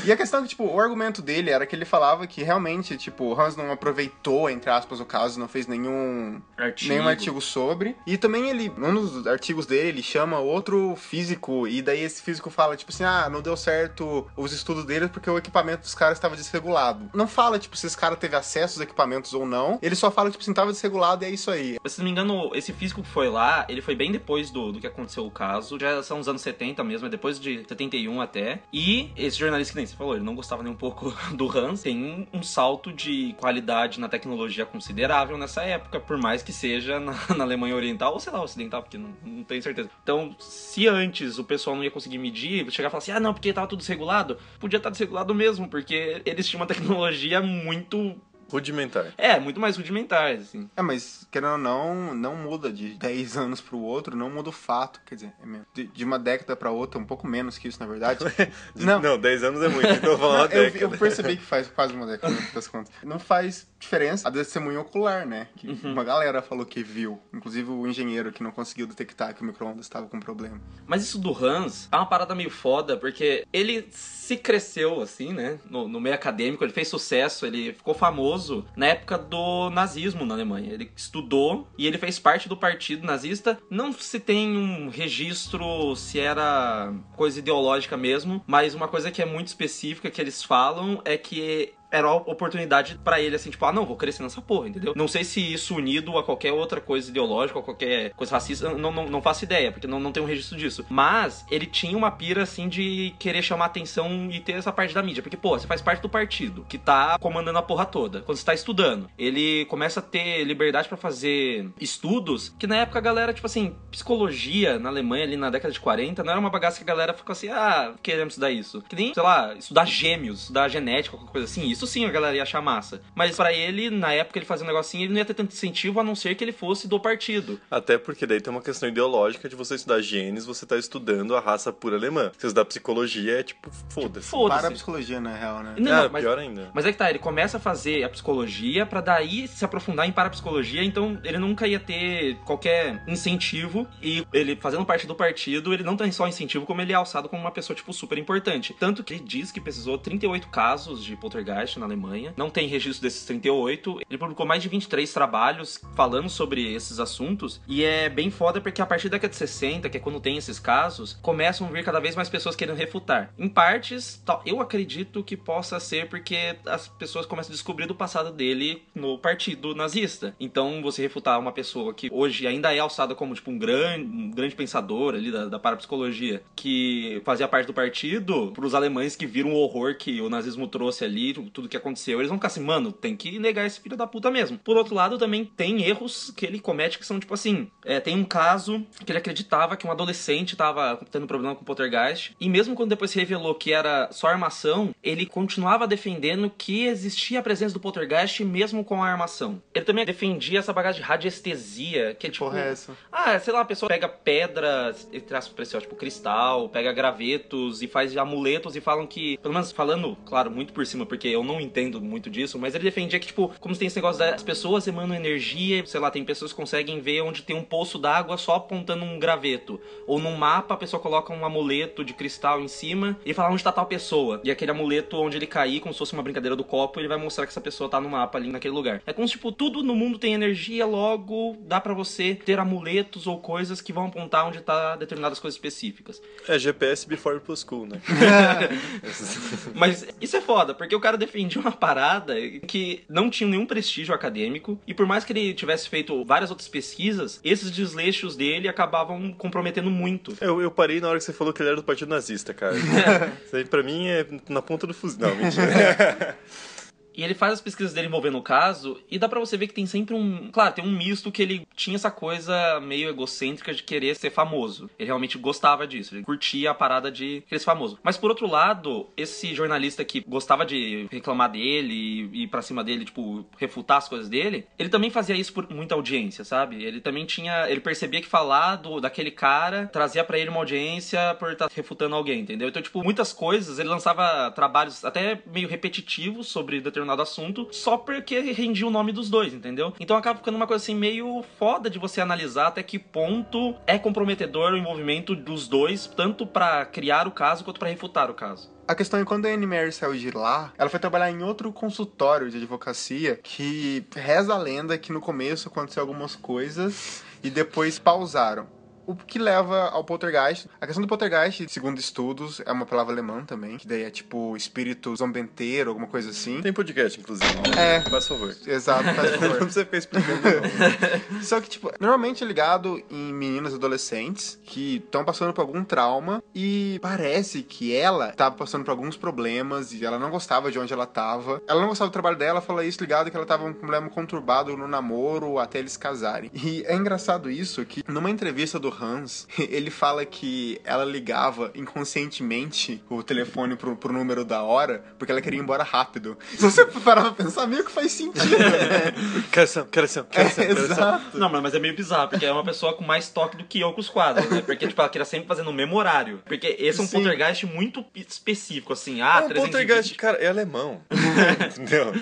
E 0.04 0.12
a 0.12 0.16
questão 0.16 0.40
é 0.40 0.42
que, 0.42 0.48
tipo, 0.50 0.64
o 0.64 0.80
argumento 0.80 1.20
dele 1.20 1.50
era 1.50 1.66
que 1.66 1.74
ele 1.74 1.84
falava 1.84 2.26
que 2.26 2.42
realmente, 2.42 2.96
tipo, 2.96 3.24
o 3.24 3.40
Hans 3.40 3.56
não 3.56 3.70
aproveitou, 3.72 4.48
entre 4.48 4.70
aspas, 4.70 5.00
o 5.00 5.04
caso, 5.04 5.38
não 5.40 5.48
fez 5.48 5.66
nenhum, 5.66 6.40
Artigo. 6.56 6.92
nenhum 6.94 7.08
artigo 7.08 7.40
sobre. 7.40 7.96
E 8.06 8.16
também 8.16 8.48
ele, 8.48 8.70
um 8.78 8.94
dos 8.94 9.26
artigos 9.26 9.66
dele, 9.66 9.88
ele 9.88 10.02
chama 10.02 10.38
outro 10.38 10.94
físico, 10.96 11.66
e 11.66 11.82
daí 11.82 12.02
esse 12.02 12.22
físico 12.22 12.48
fala, 12.50 12.76
tipo 12.76 12.92
assim, 12.92 13.04
ah, 13.04 13.28
não 13.30 13.40
deu 13.42 13.56
certo 13.56 14.26
os 14.36 14.52
estudos 14.52 14.84
dele 14.84 15.08
porque 15.08 15.28
o 15.28 15.36
equipamento 15.38 15.82
dos 15.82 15.94
caras 15.94 16.16
estava 16.18 16.36
desregulado. 16.36 17.10
Não 17.14 17.26
fala, 17.26 17.58
tipo, 17.58 17.76
se 17.76 17.86
esse 17.86 17.96
cara 17.96 18.16
teve 18.16 18.36
acesso 18.36 18.78
aos 18.78 18.82
equipamentos 18.82 19.34
ou 19.34 19.44
não. 19.46 19.78
Ele 19.82 19.94
só 19.94 20.10
fala, 20.18 20.32
tipo 20.32 20.42
assim, 20.42 20.52
tava 20.52 20.72
desregulado 20.72 21.24
e 21.24 21.28
é 21.28 21.30
isso 21.30 21.48
aí. 21.48 21.76
Se 21.86 21.98
não 21.98 22.04
me 22.04 22.10
engano, 22.10 22.50
esse 22.52 22.72
físico 22.72 23.02
que 23.02 23.08
foi 23.08 23.28
lá, 23.28 23.64
ele 23.68 23.80
foi 23.80 23.94
bem 23.94 24.10
depois 24.10 24.50
do, 24.50 24.72
do 24.72 24.80
que 24.80 24.86
aconteceu 24.86 25.24
o 25.24 25.30
caso. 25.30 25.78
Já 25.78 26.02
são 26.02 26.18
os 26.18 26.26
anos 26.26 26.42
70 26.42 26.82
mesmo, 26.82 27.06
é 27.06 27.10
depois 27.10 27.38
de 27.38 27.58
71 27.68 28.20
até. 28.20 28.60
E 28.72 29.10
esse 29.16 29.38
jornalista 29.38 29.72
que 29.72 29.76
nem 29.76 29.86
você 29.86 29.94
falou, 29.94 30.16
ele 30.16 30.24
não 30.24 30.34
gostava 30.34 30.64
nem 30.64 30.72
um 30.72 30.76
pouco 30.76 31.14
do 31.34 31.56
Hans. 31.56 31.82
Tem 31.82 32.26
um, 32.32 32.42
salto 32.42 32.92
de 32.92 33.34
qualidade 33.38 34.00
na 34.00 34.08
tecnologia 34.08 34.66
considerável 34.66 35.38
nessa 35.38 35.62
época, 35.62 36.00
por 36.00 36.16
mais 36.16 36.42
que 36.42 36.52
seja 36.52 36.98
na, 36.98 37.14
na 37.36 37.44
Alemanha 37.44 37.76
Oriental, 37.76 38.12
ou 38.12 38.18
sei 38.18 38.32
lá, 38.32 38.42
Ocidental, 38.42 38.82
porque 38.82 38.98
não, 38.98 39.14
não 39.24 39.44
tenho 39.44 39.62
certeza. 39.62 39.88
Então, 40.02 40.34
se 40.40 40.88
antes 40.88 41.38
o 41.38 41.44
pessoal 41.44 41.76
não 41.76 41.84
ia 41.84 41.90
conseguir 41.90 42.18
medir, 42.18 42.68
chegar 42.72 42.88
e 42.88 42.90
falar 42.90 42.98
assim, 42.98 43.12
ah 43.12 43.20
não, 43.20 43.32
porque 43.32 43.52
tava 43.52 43.68
tudo 43.68 43.80
desregulado, 43.80 44.36
podia 44.58 44.78
estar 44.78 44.90
desregulado 44.90 45.32
mesmo, 45.32 45.68
porque 45.68 46.22
eles 46.24 46.48
tinham 46.48 46.60
uma 46.60 46.66
tecnologia 46.66 47.40
muito... 47.40 48.16
Rudimentar. 48.50 49.12
É, 49.18 49.38
muito 49.38 49.60
mais 49.60 49.76
rudimentar, 49.76 50.32
assim. 50.36 50.68
É, 50.76 50.82
mas 50.82 51.26
querendo 51.30 51.52
ou 51.52 51.58
não, 51.58 52.14
não 52.14 52.36
muda 52.36 52.72
de 52.72 52.94
10 52.94 53.36
anos 53.36 53.60
pro 53.60 53.78
outro, 53.78 54.16
não 54.16 54.30
muda 54.30 54.48
o 54.48 54.52
fato, 54.52 55.00
quer 55.04 55.14
dizer, 55.16 55.32
é 55.42 55.46
mesmo. 55.46 55.66
De, 55.74 55.84
de 55.84 56.04
uma 56.04 56.18
década 56.18 56.56
pra 56.56 56.70
outra, 56.70 56.98
um 56.98 57.04
pouco 57.04 57.26
menos 57.26 57.58
que 57.58 57.68
isso, 57.68 57.78
na 57.80 57.86
verdade. 57.86 58.24
De- 58.24 58.52
Não. 58.84 59.00
Não, 59.00 59.18
10 59.18 59.42
anos 59.44 59.62
é 59.62 59.68
muito, 59.68 59.88
então 59.88 60.12
eu 60.12 60.18
vou 60.18 60.28
falar 60.30 60.38
Não, 60.38 60.44
uma 60.46 60.54
eu, 60.54 60.70
década. 60.70 60.94
eu 60.94 60.98
percebi 60.98 61.36
que 61.36 61.42
faz 61.44 61.68
quase 61.74 61.92
uma 61.92 62.06
década, 62.06 62.32
no 62.34 62.52
das 62.52 62.66
contas. 62.68 62.92
Não 63.02 63.18
faz 63.18 63.66
diferença 63.78 64.28
a 64.28 64.32
testemunha 64.32 64.80
ocular, 64.80 65.26
né? 65.26 65.48
Que 65.56 65.68
Uhum. 65.68 65.92
uma 65.92 66.02
galera 66.04 66.40
falou 66.42 66.64
que 66.64 66.82
viu. 66.82 67.20
Inclusive 67.32 67.70
o 67.70 67.86
engenheiro 67.86 68.32
que 68.32 68.42
não 68.42 68.50
conseguiu 68.50 68.86
detectar 68.86 69.34
que 69.34 69.42
o 69.42 69.44
micro-ondas 69.44 69.84
estava 69.84 70.06
com 70.06 70.18
problema. 70.18 70.60
Mas 70.86 71.02
isso 71.02 71.18
do 71.18 71.32
Hans 71.44 71.88
é 71.92 71.96
uma 71.96 72.06
parada 72.06 72.34
meio 72.34 72.50
foda, 72.50 72.96
porque 72.96 73.46
ele 73.52 73.86
se 73.92 74.36
cresceu, 74.36 75.00
assim, 75.00 75.32
né? 75.32 75.58
No, 75.70 75.86
no 75.88 76.00
meio 76.00 76.14
acadêmico, 76.14 76.64
ele 76.64 76.72
fez 76.72 76.88
sucesso, 76.88 77.44
ele 77.46 77.72
ficou 77.72 77.94
famoso 77.94 78.37
na 78.76 78.86
época 78.86 79.18
do 79.18 79.70
nazismo 79.70 80.24
na 80.24 80.34
Alemanha. 80.34 80.72
Ele 80.72 80.90
estudou 80.94 81.68
e 81.76 81.86
ele 81.86 81.98
fez 81.98 82.18
parte 82.18 82.48
do 82.48 82.56
partido 82.56 83.06
nazista. 83.06 83.58
Não 83.70 83.92
se 83.92 84.20
tem 84.20 84.56
um 84.56 84.88
registro 84.88 85.94
se 85.96 86.18
era 86.18 86.92
coisa 87.16 87.38
ideológica 87.38 87.96
mesmo, 87.96 88.42
mas 88.46 88.74
uma 88.74 88.88
coisa 88.88 89.10
que 89.10 89.22
é 89.22 89.26
muito 89.26 89.48
específica 89.48 90.10
que 90.10 90.20
eles 90.20 90.42
falam 90.42 91.00
é 91.04 91.16
que 91.16 91.72
era 91.90 92.06
uma 92.06 92.16
oportunidade 92.16 92.98
pra 93.02 93.20
ele, 93.20 93.36
assim, 93.36 93.50
tipo, 93.50 93.64
ah, 93.64 93.72
não, 93.72 93.86
vou 93.86 93.96
crescer 93.96 94.22
nessa 94.22 94.40
porra, 94.40 94.68
entendeu? 94.68 94.92
Não 94.96 95.08
sei 95.08 95.24
se 95.24 95.40
isso 95.40 95.76
unido 95.76 96.16
a 96.18 96.22
qualquer 96.22 96.52
outra 96.52 96.80
coisa 96.80 97.10
ideológica, 97.10 97.58
a 97.58 97.62
qualquer 97.62 98.10
coisa 98.14 98.32
racista, 98.32 98.70
não, 98.74 98.92
não, 98.92 99.06
não 99.06 99.22
faço 99.22 99.44
ideia, 99.44 99.72
porque 99.72 99.86
não, 99.86 99.98
não 99.98 100.12
tem 100.12 100.22
um 100.22 100.26
registro 100.26 100.56
disso. 100.56 100.84
Mas 100.88 101.44
ele 101.50 101.66
tinha 101.66 101.96
uma 101.96 102.10
pira, 102.10 102.42
assim, 102.42 102.68
de 102.68 103.14
querer 103.18 103.42
chamar 103.42 103.66
atenção 103.66 104.28
e 104.30 104.40
ter 104.40 104.52
essa 104.52 104.72
parte 104.72 104.94
da 104.94 105.02
mídia. 105.02 105.22
Porque, 105.22 105.36
pô, 105.36 105.58
você 105.58 105.66
faz 105.66 105.80
parte 105.80 106.02
do 106.02 106.08
partido, 106.08 106.64
que 106.68 106.78
tá 106.78 107.18
comandando 107.18 107.58
a 107.58 107.62
porra 107.62 107.86
toda. 107.86 108.20
Quando 108.22 108.36
você 108.36 108.44
tá 108.44 108.54
estudando, 108.54 109.08
ele 109.18 109.64
começa 109.66 110.00
a 110.00 110.02
ter 110.02 110.44
liberdade 110.44 110.88
pra 110.88 110.96
fazer 110.96 111.70
estudos, 111.80 112.54
que 112.58 112.66
na 112.66 112.76
época 112.76 112.98
a 112.98 113.02
galera, 113.02 113.32
tipo 113.32 113.46
assim, 113.46 113.74
psicologia 113.90 114.78
na 114.78 114.88
Alemanha, 114.88 115.24
ali 115.24 115.36
na 115.36 115.50
década 115.50 115.72
de 115.72 115.80
40, 115.80 116.22
não 116.22 116.30
era 116.32 116.40
uma 116.40 116.50
bagaça 116.50 116.78
que 116.78 116.84
a 116.84 116.86
galera 116.86 117.14
ficou 117.14 117.32
assim, 117.32 117.48
ah, 117.48 117.94
queremos 118.02 118.34
estudar 118.34 118.50
isso. 118.50 118.82
Que 118.82 118.96
nem, 118.96 119.14
sei 119.14 119.22
lá, 119.22 119.54
estudar 119.54 119.86
gêmeos, 119.86 120.42
estudar 120.42 120.68
genética, 120.68 121.16
qualquer 121.16 121.32
coisa 121.32 121.44
assim. 121.46 121.68
Isso 121.68 121.77
sim 121.86 122.04
a 122.04 122.10
galera 122.10 122.36
ia 122.36 122.42
achar 122.42 122.60
massa. 122.60 123.00
Mas 123.14 123.36
pra 123.36 123.52
ele, 123.52 123.90
na 123.90 124.12
época 124.12 124.38
ele 124.38 124.46
fazia 124.46 124.64
um 124.64 124.68
negocinho, 124.68 125.04
ele 125.04 125.12
não 125.12 125.18
ia 125.18 125.24
ter 125.24 125.34
tanto 125.34 125.52
incentivo 125.52 126.00
a 126.00 126.04
não 126.04 126.14
ser 126.14 126.34
que 126.34 126.44
ele 126.44 126.52
fosse 126.52 126.88
do 126.88 126.98
partido. 126.98 127.60
Até 127.70 127.98
porque 127.98 128.26
daí 128.26 128.40
tem 128.40 128.52
uma 128.52 128.62
questão 128.62 128.88
ideológica 128.88 129.48
de 129.48 129.56
você 129.56 129.74
estudar 129.74 130.00
genes, 130.00 130.44
você 130.44 130.66
tá 130.66 130.76
estudando 130.76 131.36
a 131.36 131.40
raça 131.40 131.72
pura 131.72 131.96
alemã. 131.96 132.30
Se 132.34 132.40
você 132.40 132.46
estudar 132.48 132.64
psicologia, 132.64 133.40
é 133.40 133.42
tipo, 133.42 133.70
foda-se. 133.88 134.28
Foda-se. 134.28 134.60
Para 134.60 134.68
a 134.68 134.72
psicologia, 134.72 135.20
na 135.20 135.34
real, 135.34 135.62
né? 135.62 135.74
Não, 135.78 135.92
ah, 135.92 136.02
não, 136.04 136.10
mas, 136.10 136.22
pior 136.22 136.38
ainda. 136.38 136.70
mas 136.74 136.86
é 136.86 136.92
que 136.92 136.98
tá, 136.98 137.10
ele 137.10 137.18
começa 137.18 137.56
a 137.56 137.60
fazer 137.60 138.02
a 138.04 138.08
psicologia 138.08 138.84
pra 138.86 139.00
daí 139.00 139.46
se 139.48 139.64
aprofundar 139.64 140.06
em 140.08 140.12
parapsicologia, 140.12 140.82
então 140.82 141.18
ele 141.24 141.38
nunca 141.38 141.66
ia 141.66 141.80
ter 141.80 142.36
qualquer 142.44 143.02
incentivo 143.06 143.86
e 144.02 144.24
ele 144.32 144.56
fazendo 144.56 144.84
parte 144.84 145.06
do 145.06 145.14
partido, 145.14 145.72
ele 145.72 145.82
não 145.82 145.96
tem 145.96 146.10
só 146.10 146.26
incentivo, 146.26 146.66
como 146.66 146.80
ele 146.80 146.92
é 146.92 146.94
alçado 146.94 147.28
como 147.28 147.42
uma 147.42 147.50
pessoa, 147.50 147.76
tipo, 147.76 147.92
super 147.92 148.18
importante. 148.18 148.74
Tanto 148.78 149.02
que 149.04 149.14
ele 149.14 149.24
diz 149.24 149.50
que 149.52 149.60
precisou 149.60 149.98
38 149.98 150.48
casos 150.48 151.04
de 151.04 151.16
poltergeist 151.16 151.67
na 151.76 151.86
Alemanha, 151.86 152.32
não 152.36 152.50
tem 152.50 152.66
registro 152.68 153.02
desses 153.02 153.24
38, 153.26 154.00
ele 154.08 154.18
publicou 154.18 154.46
mais 154.46 154.62
de 154.62 154.68
23 154.68 155.12
trabalhos 155.12 155.80
falando 155.94 156.28
sobre 156.28 156.72
esses 156.72 156.98
assuntos 156.98 157.60
e 157.68 157.84
é 157.84 158.08
bem 158.08 158.30
foda 158.30 158.60
porque 158.60 158.80
a 158.80 158.86
partir 158.86 159.08
da 159.08 159.16
década 159.16 159.30
de 159.30 159.36
60, 159.36 159.88
que 159.88 159.96
é 159.96 160.00
quando 160.00 160.20
tem 160.20 160.36
esses 160.36 160.58
casos, 160.58 161.18
começam 161.20 161.66
a 161.66 161.70
vir 161.70 161.84
cada 161.84 162.00
vez 162.00 162.14
mais 162.14 162.28
pessoas 162.28 162.54
querendo 162.54 162.76
refutar. 162.76 163.32
Em 163.38 163.48
partes, 163.48 164.22
eu 164.46 164.60
acredito 164.60 165.22
que 165.22 165.36
possa 165.36 165.80
ser 165.80 166.08
porque 166.08 166.56
as 166.66 166.88
pessoas 166.88 167.26
começam 167.26 167.50
a 167.50 167.54
descobrir 167.54 167.86
do 167.86 167.94
passado 167.94 168.32
dele 168.32 168.82
no 168.94 169.18
partido 169.18 169.74
nazista. 169.74 170.34
Então, 170.38 170.80
você 170.82 171.02
refutar 171.02 171.38
uma 171.38 171.52
pessoa 171.52 171.92
que 171.92 172.08
hoje 172.12 172.46
ainda 172.46 172.74
é 172.74 172.78
alçada 172.78 173.14
como 173.14 173.34
tipo 173.34 173.50
um 173.50 173.58
grande, 173.58 174.04
um 174.04 174.30
grande 174.30 174.54
pensador 174.54 175.14
ali 175.14 175.30
da, 175.30 175.46
da 175.46 175.58
parapsicologia, 175.58 176.42
que 176.54 177.20
fazia 177.24 177.48
parte 177.48 177.66
do 177.66 177.74
partido, 177.74 178.52
pros 178.52 178.74
alemães 178.74 179.16
que 179.16 179.26
viram 179.26 179.52
o 179.52 179.56
horror 179.56 179.96
que 179.96 180.20
o 180.20 180.30
nazismo 180.30 180.68
trouxe 180.68 181.04
ali, 181.04 181.32
tudo 181.58 181.68
que 181.68 181.76
aconteceu, 181.76 182.20
eles 182.20 182.28
vão 182.28 182.38
ficar 182.38 182.46
assim, 182.46 182.62
mano, 182.62 182.92
tem 182.92 183.16
que 183.16 183.36
negar 183.38 183.66
esse 183.66 183.80
filho 183.80 183.96
da 183.96 184.06
puta 184.06 184.30
mesmo. 184.30 184.56
Por 184.58 184.76
outro 184.76 184.94
lado, 184.94 185.18
também 185.18 185.44
tem 185.44 185.82
erros 185.82 186.32
que 186.36 186.46
ele 186.46 186.60
comete 186.60 186.98
que 186.98 187.04
são 187.04 187.18
tipo 187.18 187.34
assim, 187.34 187.68
é, 187.84 187.98
tem 187.98 188.16
um 188.16 188.24
caso 188.24 188.86
que 189.04 189.10
ele 189.10 189.18
acreditava 189.18 189.76
que 189.76 189.86
um 189.86 189.90
adolescente 189.90 190.54
tava 190.54 191.00
tendo 191.10 191.26
problema 191.26 191.56
com 191.56 191.62
o 191.62 191.64
poltergeist, 191.64 192.36
e 192.40 192.48
mesmo 192.48 192.76
quando 192.76 192.90
depois 192.90 193.10
se 193.10 193.18
revelou 193.18 193.56
que 193.56 193.72
era 193.72 194.08
só 194.12 194.28
armação, 194.28 194.94
ele 195.02 195.26
continuava 195.26 195.86
defendendo 195.86 196.48
que 196.56 196.86
existia 196.86 197.40
a 197.40 197.42
presença 197.42 197.74
do 197.74 197.80
poltergeist 197.80 198.44
mesmo 198.44 198.84
com 198.84 199.02
a 199.02 199.08
armação. 199.08 199.60
Ele 199.74 199.84
também 199.84 200.04
defendia 200.04 200.60
essa 200.60 200.72
bagagem 200.72 201.00
de 201.00 201.08
radiestesia, 201.08 202.14
que 202.14 202.28
é 202.28 202.30
tipo... 202.30 202.44
Porra, 202.44 202.60
é 202.60 202.70
essa? 202.70 202.96
Ah, 203.10 203.38
sei 203.40 203.52
lá, 203.52 203.62
a 203.62 203.64
pessoa 203.64 203.88
pega 203.88 204.08
pedras, 204.08 205.08
entre 205.12 205.36
aspas, 205.36 205.52
preciosas, 205.52 205.82
tipo 205.82 205.96
cristal, 205.96 206.68
pega 206.68 206.92
gravetos 206.92 207.82
e 207.82 207.88
faz 207.88 208.16
amuletos 208.16 208.76
e 208.76 208.80
falam 208.80 209.06
que, 209.06 209.36
pelo 209.38 209.54
menos 209.54 209.72
falando, 209.72 210.16
claro, 210.24 210.50
muito 210.50 210.72
por 210.72 210.86
cima, 210.86 211.04
porque 211.04 211.26
eu 211.28 211.42
não 211.48 211.60
entendo 211.60 212.00
muito 212.00 212.28
disso, 212.28 212.58
mas 212.58 212.74
ele 212.74 212.84
defendia 212.84 213.18
que, 213.18 213.26
tipo, 213.26 213.50
como 213.58 213.74
tem 213.74 213.86
esse 213.86 213.96
negócio 213.96 214.18
das 214.18 214.42
pessoas 214.42 214.86
emanam 214.86 215.16
energia, 215.16 215.84
sei 215.86 215.98
lá, 215.98 216.10
tem 216.10 216.24
pessoas 216.24 216.52
que 216.52 216.56
conseguem 216.56 217.00
ver 217.00 217.22
onde 217.22 217.42
tem 217.42 217.56
um 217.56 217.64
poço 217.64 217.98
d'água 217.98 218.36
só 218.36 218.56
apontando 218.56 219.04
um 219.04 219.18
graveto. 219.18 219.80
Ou 220.06 220.18
num 220.18 220.36
mapa 220.36 220.74
a 220.74 220.76
pessoa 220.76 221.00
coloca 221.00 221.32
um 221.32 221.44
amuleto 221.44 222.04
de 222.04 222.12
cristal 222.12 222.60
em 222.60 222.68
cima 222.68 223.18
e 223.24 223.32
fala 223.32 223.52
onde 223.52 223.64
tá 223.64 223.72
tal 223.72 223.86
pessoa. 223.86 224.40
E 224.44 224.50
aquele 224.50 224.70
amuleto, 224.70 225.16
onde 225.16 225.36
ele 225.36 225.46
cair, 225.46 225.80
como 225.80 225.92
se 225.92 225.98
fosse 225.98 226.12
uma 226.12 226.22
brincadeira 226.22 226.54
do 226.54 226.64
copo, 226.64 227.00
ele 227.00 227.08
vai 227.08 227.16
mostrar 227.16 227.46
que 227.46 227.50
essa 227.50 227.60
pessoa 227.60 227.88
tá 227.88 228.00
no 228.00 228.10
mapa 228.10 228.36
ali 228.36 228.50
naquele 228.50 228.74
lugar. 228.74 229.02
É 229.06 229.12
como 229.12 229.26
se, 229.26 229.32
tipo, 229.32 229.50
tudo 229.50 229.82
no 229.82 229.94
mundo 229.94 230.18
tem 230.18 230.34
energia, 230.34 230.84
logo 230.84 231.56
dá 231.60 231.80
pra 231.80 231.94
você 231.94 232.34
ter 232.34 232.58
amuletos 232.58 233.26
ou 233.26 233.38
coisas 233.38 233.80
que 233.80 233.92
vão 233.92 234.06
apontar 234.06 234.46
onde 234.46 234.60
tá 234.60 234.96
determinadas 234.96 235.38
coisas 235.38 235.56
específicas. 235.56 236.20
É 236.46 236.58
GPS 236.58 237.08
before 237.08 237.40
plus 237.40 237.64
cool, 237.64 237.86
né? 237.86 238.00
Mas 239.74 240.06
isso 240.20 240.36
é 240.36 240.40
foda, 240.40 240.74
porque 240.74 240.94
o 240.94 241.00
cara 241.00 241.16
defendia 241.38 241.60
uma 241.60 241.70
parada 241.70 242.34
que 242.66 243.04
não 243.08 243.30
tinha 243.30 243.48
nenhum 243.48 243.64
prestígio 243.64 244.12
acadêmico, 244.12 244.78
e 244.86 244.92
por 244.92 245.06
mais 245.06 245.24
que 245.24 245.32
ele 245.32 245.54
tivesse 245.54 245.88
feito 245.88 246.24
várias 246.24 246.50
outras 246.50 246.68
pesquisas, 246.68 247.40
esses 247.44 247.70
desleixos 247.70 248.36
dele 248.36 248.68
acabavam 248.68 249.32
comprometendo 249.32 249.90
muito. 249.90 250.36
Eu, 250.40 250.60
eu 250.60 250.70
parei 250.70 251.00
na 251.00 251.08
hora 251.08 251.18
que 251.18 251.24
você 251.24 251.32
falou 251.32 251.52
que 251.52 251.62
ele 251.62 251.68
era 251.68 251.76
do 251.76 251.84
partido 251.84 252.08
nazista, 252.08 252.52
cara. 252.52 252.74
Isso 253.46 253.56
aí 253.56 253.64
pra 253.64 253.82
mim 253.82 254.08
é 254.08 254.26
na 254.48 254.60
ponta 254.60 254.86
do 254.86 254.94
fuzil. 254.94 255.20
Não, 255.20 255.36
mentira. 255.36 256.36
E 257.18 257.24
ele 257.24 257.34
faz 257.34 257.54
as 257.54 257.60
pesquisas 257.60 257.92
dele 257.92 258.06
envolvendo 258.06 258.38
o 258.38 258.42
caso, 258.42 259.02
e 259.10 259.18
dá 259.18 259.28
pra 259.28 259.40
você 259.40 259.56
ver 259.56 259.66
que 259.66 259.74
tem 259.74 259.86
sempre 259.86 260.14
um. 260.14 260.52
Claro, 260.52 260.72
tem 260.72 260.84
um 260.84 260.96
misto 260.96 261.32
que 261.32 261.42
ele 261.42 261.66
tinha 261.74 261.96
essa 261.96 262.12
coisa 262.12 262.78
meio 262.78 263.08
egocêntrica 263.08 263.74
de 263.74 263.82
querer 263.82 264.14
ser 264.14 264.30
famoso. 264.30 264.88
Ele 264.96 265.06
realmente 265.06 265.36
gostava 265.36 265.84
disso, 265.84 266.14
ele 266.14 266.22
curtia 266.22 266.70
a 266.70 266.74
parada 266.74 267.10
de 267.10 267.42
querer 267.48 267.58
ser 267.58 267.64
famoso. 267.64 267.98
Mas 268.04 268.16
por 268.16 268.30
outro 268.30 268.46
lado, 268.46 269.08
esse 269.16 269.52
jornalista 269.52 270.04
que 270.04 270.20
gostava 270.20 270.64
de 270.64 271.08
reclamar 271.10 271.50
dele 271.50 272.30
e 272.32 272.44
ir 272.44 272.46
pra 272.46 272.62
cima 272.62 272.84
dele, 272.84 273.04
tipo, 273.04 273.44
refutar 273.58 273.96
as 273.96 274.08
coisas 274.08 274.28
dele, 274.28 274.66
ele 274.78 274.88
também 274.88 275.10
fazia 275.10 275.34
isso 275.34 275.52
por 275.52 275.68
muita 275.68 275.96
audiência, 275.96 276.44
sabe? 276.44 276.84
Ele 276.84 277.00
também 277.00 277.26
tinha. 277.26 277.68
Ele 277.68 277.80
percebia 277.80 278.20
que 278.20 278.28
falar 278.28 278.76
do, 278.76 279.00
daquele 279.00 279.32
cara 279.32 279.88
trazia 279.88 280.22
pra 280.22 280.38
ele 280.38 280.50
uma 280.50 280.60
audiência 280.60 281.34
por 281.40 281.50
estar 281.50 281.68
refutando 281.74 282.14
alguém, 282.14 282.42
entendeu? 282.42 282.68
Então, 282.68 282.80
tipo, 282.80 283.02
muitas 283.02 283.32
coisas, 283.32 283.80
ele 283.80 283.88
lançava 283.88 284.52
trabalhos 284.52 285.04
até 285.04 285.42
meio 285.52 285.66
repetitivos 285.66 286.46
sobre 286.46 286.80
determinado 287.08 287.22
assunto, 287.22 287.68
só 287.70 287.96
porque 287.96 288.38
rendia 288.52 288.86
o 288.86 288.90
nome 288.90 289.12
dos 289.12 289.30
dois, 289.30 289.54
entendeu? 289.54 289.92
Então 289.98 290.16
acaba 290.16 290.38
ficando 290.38 290.56
uma 290.56 290.66
coisa 290.66 290.82
assim 290.82 290.94
meio 290.94 291.42
foda 291.58 291.88
de 291.88 291.98
você 291.98 292.20
analisar 292.20 292.68
até 292.68 292.82
que 292.82 292.98
ponto 292.98 293.74
é 293.86 293.98
comprometedor 293.98 294.72
o 294.72 294.76
envolvimento 294.76 295.34
dos 295.34 295.66
dois, 295.66 296.06
tanto 296.06 296.46
pra 296.46 296.84
criar 296.84 297.26
o 297.26 297.30
caso 297.30 297.64
quanto 297.64 297.78
pra 297.78 297.88
refutar 297.88 298.30
o 298.30 298.34
caso. 298.34 298.70
A 298.86 298.94
questão 298.94 299.20
é 299.20 299.24
quando 299.24 299.46
a 299.46 299.50
Anne 299.50 299.66
Mary 299.66 299.92
saiu 299.92 300.14
de 300.14 300.30
lá, 300.30 300.72
ela 300.78 300.88
foi 300.88 300.98
trabalhar 300.98 301.30
em 301.30 301.42
outro 301.42 301.72
consultório 301.72 302.50
de 302.50 302.56
advocacia 302.56 303.38
que 303.42 304.04
reza 304.14 304.54
a 304.54 304.58
lenda 304.58 304.96
que 304.96 305.12
no 305.12 305.20
começo 305.20 305.68
aconteceu 305.68 306.02
algumas 306.02 306.34
coisas 306.34 307.22
e 307.42 307.50
depois 307.50 307.98
pausaram. 307.98 308.77
O 309.08 309.16
que 309.16 309.38
leva 309.38 309.88
ao 309.88 310.04
poltergeist. 310.04 310.68
A 310.78 310.86
questão 310.86 311.00
do 311.00 311.08
poltergeist, 311.08 311.66
segundo 311.70 311.98
estudos, 311.98 312.60
é 312.66 312.70
uma 312.70 312.84
palavra 312.84 313.14
alemã 313.14 313.42
também, 313.42 313.78
que 313.78 313.88
daí 313.88 314.02
é 314.02 314.10
tipo 314.10 314.54
espírito 314.54 315.16
zombenteiro, 315.16 315.88
alguma 315.88 316.06
coisa 316.06 316.28
assim. 316.28 316.60
Tem 316.60 316.74
podcast, 316.74 317.18
inclusive. 317.18 317.50
É. 317.74 318.02
Faz 318.02 318.28
favor. 318.28 318.54
Exato, 318.66 319.04
faz 319.14 319.32
Não 319.32 319.38
favor. 319.38 319.56
precisa 319.56 319.84
ficar 319.86 319.96
explicando, 319.96 320.40
não. 320.42 321.42
Só 321.42 321.58
que, 321.58 321.70
tipo, 321.70 321.90
normalmente 321.98 322.44
é 322.44 322.46
ligado 322.46 323.02
em 323.10 323.32
meninas 323.32 323.72
adolescentes 323.72 324.58
que 324.62 324.96
estão 324.96 325.24
passando 325.24 325.54
por 325.54 325.62
algum 325.62 325.82
trauma 325.82 326.42
e 326.54 326.98
parece 327.00 327.62
que 327.62 327.94
ela 327.96 328.32
tava 328.32 328.56
passando 328.56 328.84
por 328.84 328.90
alguns 328.90 329.16
problemas 329.16 329.90
e 329.94 330.04
ela 330.04 330.18
não 330.18 330.28
gostava 330.30 330.70
de 330.70 330.78
onde 330.78 330.92
ela 330.92 331.06
tava. 331.06 331.62
Ela 331.66 331.80
não 331.80 331.88
gostava 331.88 332.10
do 332.10 332.12
trabalho 332.12 332.36
dela, 332.36 332.60
fala 332.60 332.84
isso 332.84 333.00
ligado 333.00 333.30
que 333.30 333.36
ela 333.38 333.46
tava 333.46 333.62
com 333.62 333.70
um 333.70 333.72
problema 333.72 334.10
conturbado 334.10 334.76
no 334.76 334.86
namoro 334.86 335.58
até 335.58 335.78
eles 335.78 335.96
casarem. 335.96 336.50
E 336.52 336.84
é 336.86 336.94
engraçado 336.94 337.50
isso 337.50 337.82
que 337.86 338.04
numa 338.06 338.28
entrevista 338.30 338.78
do 338.78 338.97
Hans, 339.00 339.46
ele 339.58 339.90
fala 339.90 340.24
que 340.24 340.80
ela 340.84 341.04
ligava 341.04 341.70
inconscientemente 341.74 343.02
o 343.08 343.22
telefone 343.22 343.76
pro, 343.76 343.96
pro 343.96 344.12
número 344.12 344.44
da 344.44 344.62
hora 344.62 345.04
porque 345.18 345.30
ela 345.32 345.40
queria 345.40 345.58
ir 345.58 345.62
embora 345.62 345.82
rápido. 345.82 346.36
Se 346.50 346.62
você 346.62 346.84
parar 346.86 347.32
pra 347.32 347.44
pensar, 347.44 347.66
meio 347.66 347.84
que 347.84 347.90
faz 347.90 348.12
sentido, 348.12 348.58
né? 348.58 349.12
Quero 349.50 349.64
ação, 349.64 349.86
quero 349.90 350.04
ação, 350.06 350.26
quero 350.30 350.48
ação, 350.48 350.64
É, 350.64 350.70
exato. 350.70 351.38
Não, 351.38 351.48
mas 351.48 351.74
é 351.74 351.78
meio 351.78 351.94
bizarro, 351.94 352.28
porque 352.28 352.44
é 352.44 352.52
uma 352.52 352.64
pessoa 352.64 352.92
com 352.94 353.04
mais 353.04 353.28
toque 353.28 353.56
do 353.56 353.64
que 353.64 353.80
eu 353.80 353.92
com 353.92 354.00
os 354.00 354.08
quadros, 354.08 354.48
né? 354.50 354.60
Porque, 354.60 354.86
tipo, 354.86 355.00
ela 355.00 355.08
queria 355.08 355.24
sempre 355.24 355.46
fazer 355.48 355.62
no 355.62 355.72
mesmo 355.72 355.96
horário. 355.96 356.42
Porque 356.46 356.76
esse 356.78 357.00
é 357.00 357.02
um 357.02 357.06
Sim. 357.06 357.16
poltergeist 357.16 357.64
muito 357.66 358.04
específico, 358.14 358.92
assim. 358.92 359.20
Ah, 359.20 359.40
É 359.40 359.44
um 359.44 359.48
320. 359.48 359.60
poltergeist, 359.62 360.14
cara, 360.16 360.38
é 360.38 360.46
alemão. 360.48 361.00
Entendeu? 361.76 362.12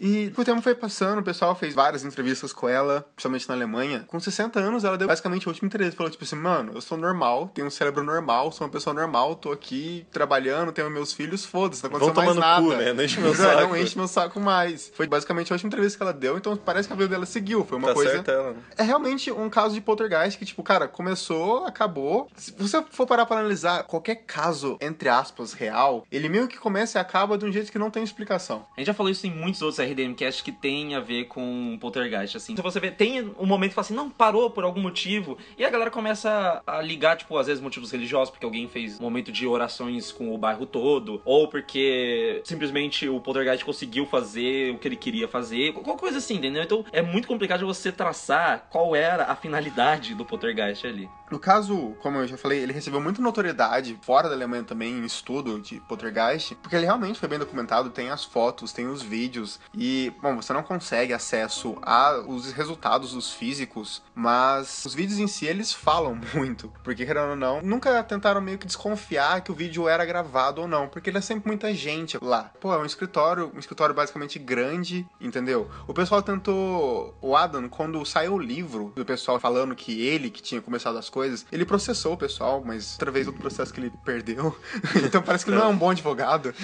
E 0.00 0.32
o 0.36 0.44
tempo 0.44 0.60
foi 0.62 0.74
passando, 0.74 1.18
o 1.20 1.22
pessoal 1.22 1.54
fez 1.54 1.74
várias 1.74 2.04
entrevistas 2.04 2.52
com 2.52 2.68
ela, 2.68 3.06
principalmente 3.14 3.48
na 3.48 3.54
Alemanha. 3.54 4.04
Com 4.06 4.18
60 4.20 4.58
anos, 4.60 4.84
ela 4.84 4.96
deu 4.98 5.08
basicamente 5.08 5.46
a 5.46 5.50
última 5.50 5.66
entrevista. 5.66 5.96
Falou, 5.96 6.10
tipo 6.10 6.24
assim, 6.24 6.36
mano, 6.36 6.72
eu 6.74 6.80
sou 6.80 6.98
normal, 6.98 7.50
tenho 7.54 7.66
um 7.66 7.70
cérebro 7.70 8.02
normal, 8.02 8.52
sou 8.52 8.66
uma 8.66 8.72
pessoa 8.72 8.92
normal, 8.94 9.34
tô 9.36 9.52
aqui 9.52 10.06
trabalhando, 10.10 10.72
tenho 10.72 10.90
meus 10.90 11.12
filhos, 11.12 11.44
foda-se, 11.44 11.82
não 11.82 11.90
aconteceu 11.96 12.14
mais 12.14 12.36
nada. 12.36 12.62
cu, 12.62 12.72
né? 12.74 12.92
Não 12.92 13.04
enche 13.04 13.20
meu 13.20 13.28
Não, 13.34 13.34
saco. 13.36 13.60
Não 13.68 13.76
enche 13.76 13.96
meu 13.98 14.08
saco 14.08 14.40
mais. 14.40 14.92
Foi 14.94 15.06
basicamente 15.06 15.52
a 15.52 15.54
última 15.54 15.68
entrevista 15.68 15.96
que 15.98 16.02
ela 16.02 16.12
deu, 16.12 16.36
então 16.36 16.56
parece 16.56 16.88
que 16.88 16.92
a 16.94 16.96
vida 16.96 17.08
dela 17.08 17.26
seguiu. 17.26 17.64
Foi 17.64 17.78
uma 17.78 17.88
Tá 17.88 17.94
coisa... 17.94 18.12
certo 18.12 18.30
ela. 18.30 18.56
É 18.76 18.82
realmente 18.82 19.30
um 19.30 19.48
caso 19.48 19.74
de 19.74 19.80
poltergeist 19.80 20.38
que, 20.38 20.44
tipo, 20.44 20.62
cara, 20.62 20.86
começou, 20.88 21.64
acabou. 21.64 22.28
Se 22.36 22.52
você 22.56 22.82
for 22.90 23.06
parar 23.06 23.26
pra 23.26 23.38
analisar 23.38 23.84
qualquer 23.84 24.16
caso, 24.26 24.76
entre 24.80 25.08
aspas, 25.08 25.52
real, 25.52 26.04
ele 26.10 26.28
meio 26.28 26.48
que 26.48 26.58
começa 26.58 26.98
e 26.98 27.00
acaba 27.00 27.38
de 27.38 27.44
um 27.44 27.52
jeito 27.52 27.70
que 27.72 27.78
não 27.78 27.90
tem 27.90 28.02
explicação. 28.02 28.66
A 28.76 28.80
gente 28.80 28.86
já 28.88 28.94
falou 28.94 29.10
isso 29.10 29.26
em 29.26 29.30
muitos 29.30 29.62
outros 29.62 29.78
RDMcast 29.86 30.42
que 30.42 30.52
tem 30.52 30.94
a 30.94 31.00
ver 31.00 31.24
com 31.24 31.78
poltergeist, 31.80 32.36
assim. 32.36 32.56
Se 32.56 32.62
você 32.62 32.78
vê, 32.80 32.90
tem 32.90 33.32
um 33.38 33.46
momento 33.46 33.70
que 33.70 33.74
fala 33.74 33.84
assim, 33.84 33.94
não, 33.94 34.10
parou 34.10 34.50
por 34.50 34.64
algum 34.64 34.80
motivo, 34.80 35.38
e 35.56 35.64
a 35.64 35.70
galera 35.70 35.90
começa 35.90 36.62
a 36.66 36.80
ligar, 36.80 37.16
tipo, 37.16 37.36
às 37.36 37.46
vezes 37.46 37.62
motivos 37.62 37.90
religiosos, 37.90 38.30
porque 38.30 38.44
alguém 38.44 38.68
fez 38.68 38.98
um 38.98 39.02
momento 39.02 39.32
de 39.32 39.46
orações 39.46 40.12
com 40.12 40.34
o 40.34 40.38
bairro 40.38 40.66
todo, 40.66 41.20
ou 41.24 41.48
porque 41.48 42.40
simplesmente 42.44 43.08
o 43.08 43.20
poltergeist 43.20 43.64
conseguiu 43.64 44.06
fazer 44.06 44.74
o 44.74 44.78
que 44.78 44.88
ele 44.88 44.96
queria 44.96 45.28
fazer, 45.28 45.72
qualquer 45.72 45.96
coisa 45.96 46.18
assim, 46.18 46.34
entendeu? 46.34 46.62
Então 46.62 46.84
é 46.92 47.02
muito 47.02 47.28
complicado 47.28 47.66
você 47.66 47.90
traçar 47.92 48.66
qual 48.70 48.94
era 48.94 49.24
a 49.24 49.36
finalidade 49.36 50.14
do 50.14 50.24
poltergeist 50.24 50.86
ali. 50.86 51.08
No 51.30 51.40
caso, 51.40 51.96
como 52.00 52.18
eu 52.18 52.26
já 52.26 52.36
falei, 52.36 52.60
ele 52.60 52.72
recebeu 52.72 53.00
muita 53.00 53.20
notoriedade 53.20 53.98
fora 54.00 54.28
da 54.28 54.34
Alemanha 54.34 54.62
também 54.62 54.92
em 54.92 55.04
estudo 55.04 55.60
de 55.60 55.80
poltergeist, 55.80 56.54
porque 56.56 56.76
ele 56.76 56.84
realmente 56.84 57.18
foi 57.18 57.28
bem 57.28 57.38
documentado, 57.38 57.90
tem 57.90 58.10
as 58.10 58.24
fotos, 58.24 58.72
tem 58.72 58.86
os 58.86 59.02
vídeos 59.02 59.58
e, 59.76 60.12
bom, 60.22 60.36
você 60.36 60.52
não 60.52 60.62
consegue 60.62 61.12
acesso 61.12 61.76
aos 61.82 62.50
resultados 62.52 63.12
dos 63.12 63.32
físicos, 63.32 64.02
mas 64.14 64.84
os 64.84 64.94
vídeos 64.94 65.18
em 65.18 65.26
si 65.26 65.46
eles 65.46 65.72
falam 65.72 66.18
muito, 66.34 66.72
porque 66.82 67.04
querendo 67.04 67.30
ou 67.30 67.36
não, 67.36 67.60
nunca 67.60 68.02
tentaram 68.02 68.40
meio 68.40 68.58
que 68.58 68.66
desconfiar 68.66 69.42
que 69.42 69.52
o 69.52 69.54
vídeo 69.54 69.88
era 69.88 70.04
gravado 70.04 70.62
ou 70.62 70.68
não, 70.68 70.88
porque 70.88 71.10
ele 71.10 71.18
é 71.18 71.20
sempre 71.20 71.46
muita 71.46 71.74
gente 71.74 72.18
lá. 72.22 72.50
Pô, 72.58 72.72
é 72.72 72.78
um 72.78 72.86
escritório, 72.86 73.52
um 73.54 73.58
escritório 73.58 73.94
basicamente 73.94 74.38
grande, 74.38 75.06
entendeu? 75.20 75.70
O 75.86 75.92
pessoal 75.92 76.22
tentou, 76.22 77.14
o 77.20 77.36
Adam, 77.36 77.68
quando 77.68 78.04
saiu 78.06 78.34
o 78.34 78.38
livro 78.38 78.92
do 78.96 79.04
pessoal 79.04 79.38
falando 79.38 79.74
que 79.74 80.00
ele 80.06 80.30
que 80.30 80.42
tinha 80.42 80.60
começado 80.60 80.96
as 80.96 81.10
coisas, 81.10 81.44
ele 81.52 81.64
processou 81.64 82.14
o 82.14 82.16
pessoal, 82.16 82.62
mas 82.64 82.92
outra 82.92 83.10
vez 83.10 83.26
outro 83.26 83.42
processo 83.42 83.72
que 83.72 83.80
ele 83.80 83.92
perdeu. 84.04 84.56
então 85.04 85.20
parece 85.20 85.44
que 85.44 85.50
não 85.50 85.62
é 85.62 85.66
um 85.66 85.76
bom 85.76 85.90
advogado. 85.90 86.54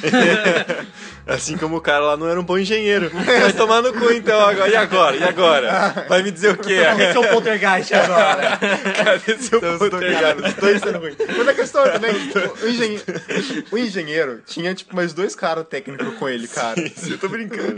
Assim 1.26 1.58
como 1.58 1.76
o 1.76 1.80
cara 1.80 2.04
lá 2.04 2.16
não 2.16 2.28
era 2.28 2.40
um 2.40 2.44
bom 2.44 2.58
engenheiro. 2.58 3.01
Vai 3.10 3.52
tomar 3.52 3.82
no 3.82 3.92
cu 3.92 4.10
então 4.12 4.40
agora. 4.40 4.68
E 4.70 4.76
agora? 4.76 5.16
E 5.16 5.24
agora? 5.24 6.06
Vai 6.08 6.22
me 6.22 6.30
dizer 6.30 6.50
o 6.52 6.56
quê? 6.56 6.74
Esse 6.98 7.16
é 7.16 7.18
o 7.18 7.28
poltergeist 7.28 7.94
agora. 7.94 8.58
Cadê 9.04 9.38
seu 9.38 9.58
Então, 9.58 9.78
poltergeist? 9.78 10.20
cara, 10.20 10.46
os 10.48 10.54
dois 10.54 10.80
sendo 10.80 10.98
ruins. 10.98 11.16
Mas 11.36 11.48
a 11.48 11.54
questão 11.54 11.84
é 11.84 11.90
também, 11.90 12.14
o, 12.62 12.68
engenhe- 12.68 13.02
o 13.70 13.78
engenheiro 13.78 14.42
tinha, 14.46 14.74
tipo, 14.74 14.94
mais 14.94 15.12
dois 15.12 15.34
caras 15.34 15.66
técnicos 15.68 16.14
com 16.18 16.28
ele, 16.28 16.46
cara. 16.48 16.80
Isso, 16.80 17.10
eu 17.12 17.18
tô 17.18 17.28
brincando. 17.28 17.76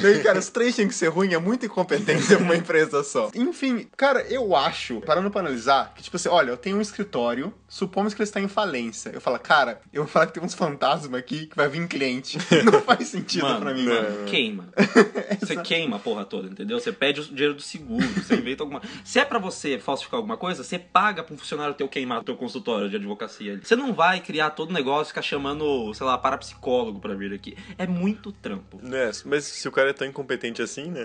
Daí, 0.00 0.22
cara, 0.22 0.38
os 0.38 0.48
três 0.48 0.74
tinham 0.74 0.88
que 0.88 0.94
ser 0.94 1.08
ruim, 1.08 1.32
é 1.34 1.38
muita 1.38 1.66
incompetência 1.66 2.36
pra 2.36 2.44
uma 2.44 2.56
empresa 2.56 3.02
só. 3.02 3.30
Enfim, 3.34 3.86
cara, 3.96 4.22
eu 4.28 4.54
acho, 4.54 5.00
parando 5.02 5.30
pra 5.30 5.40
analisar, 5.40 5.92
que 5.94 6.02
tipo 6.02 6.16
assim, 6.16 6.28
olha, 6.28 6.50
eu 6.50 6.56
tenho 6.56 6.76
um 6.76 6.80
escritório, 6.80 7.52
supomos 7.68 8.14
que 8.14 8.20
ele 8.20 8.28
está 8.28 8.40
em 8.40 8.48
falência. 8.48 9.10
Eu 9.10 9.20
falo, 9.20 9.38
cara, 9.38 9.80
eu 9.92 10.04
vou 10.04 10.12
falar 10.12 10.26
que 10.26 10.34
tem 10.34 10.42
uns 10.42 10.54
fantasmas 10.54 11.18
aqui 11.18 11.46
que 11.46 11.56
vai 11.56 11.68
vir 11.68 11.86
cliente. 11.88 12.38
Não 12.64 12.80
faz 12.82 13.08
sentido 13.08 13.42
Mano, 13.44 13.60
pra 13.60 13.74
mim, 13.74 13.84
não. 13.84 13.94
mano. 13.94 14.24
Queima. 14.26 14.68
Você 15.40 15.56
queima 15.56 15.96
a 15.96 15.98
porra 15.98 16.24
toda, 16.24 16.48
entendeu? 16.48 16.78
Você 16.80 16.92
pede 16.92 17.20
o 17.20 17.24
dinheiro 17.24 17.54
do 17.54 17.62
seguro, 17.62 18.06
você 18.06 18.34
inventa 18.34 18.62
alguma. 18.62 18.80
Se 19.04 19.18
é 19.18 19.24
pra 19.24 19.38
você 19.38 19.78
falsificar 19.78 20.18
alguma 20.18 20.36
coisa, 20.36 20.64
você 20.64 20.78
paga 20.78 21.22
pra 21.22 21.34
um 21.34 21.38
funcionário 21.38 21.74
teu 21.74 21.88
queimar 21.88 22.20
o 22.20 22.24
teu 22.24 22.36
consultório 22.36 22.88
de 22.88 22.96
advocacia. 22.96 23.60
Você 23.62 23.76
não 23.76 23.92
vai 23.92 24.20
criar 24.20 24.50
todo 24.50 24.70
o 24.70 24.72
negócio 24.72 25.04
e 25.04 25.08
ficar 25.08 25.22
chamando, 25.22 25.92
sei 25.94 26.06
lá, 26.06 26.16
parapsicólogo 26.18 26.98
pra 27.00 27.14
vir 27.14 27.32
aqui. 27.32 27.56
É 27.78 27.86
muito 27.86 28.32
trampo. 28.32 28.80
Né, 28.82 29.10
mas 29.24 29.44
se 29.44 29.68
o 29.68 29.72
cara 29.72 29.90
é 29.90 29.92
tão 29.92 30.06
incompetente 30.06 30.62
assim, 30.62 30.90
né? 30.90 31.04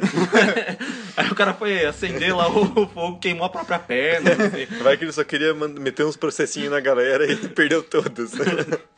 Aí 1.18 1.30
o 1.30 1.36
cara 1.36 1.54
foi 1.54 1.86
acender 1.86 2.36
lá 2.36 2.48
o 2.50 2.88
fogo, 2.88 3.20
queimou 3.20 3.46
a 3.46 3.50
própria 3.50 3.80
perna. 3.80 4.32
Vai 4.82 4.98
que 4.98 5.04
ele 5.04 5.12
só 5.12 5.24
queria 5.24 5.54
meter 5.54 6.06
uns 6.06 6.16
processinhos 6.52 6.72
na 6.72 6.80
galera 6.80 7.26
e 7.26 7.36
perdeu 7.50 7.82
todos. 7.82 8.32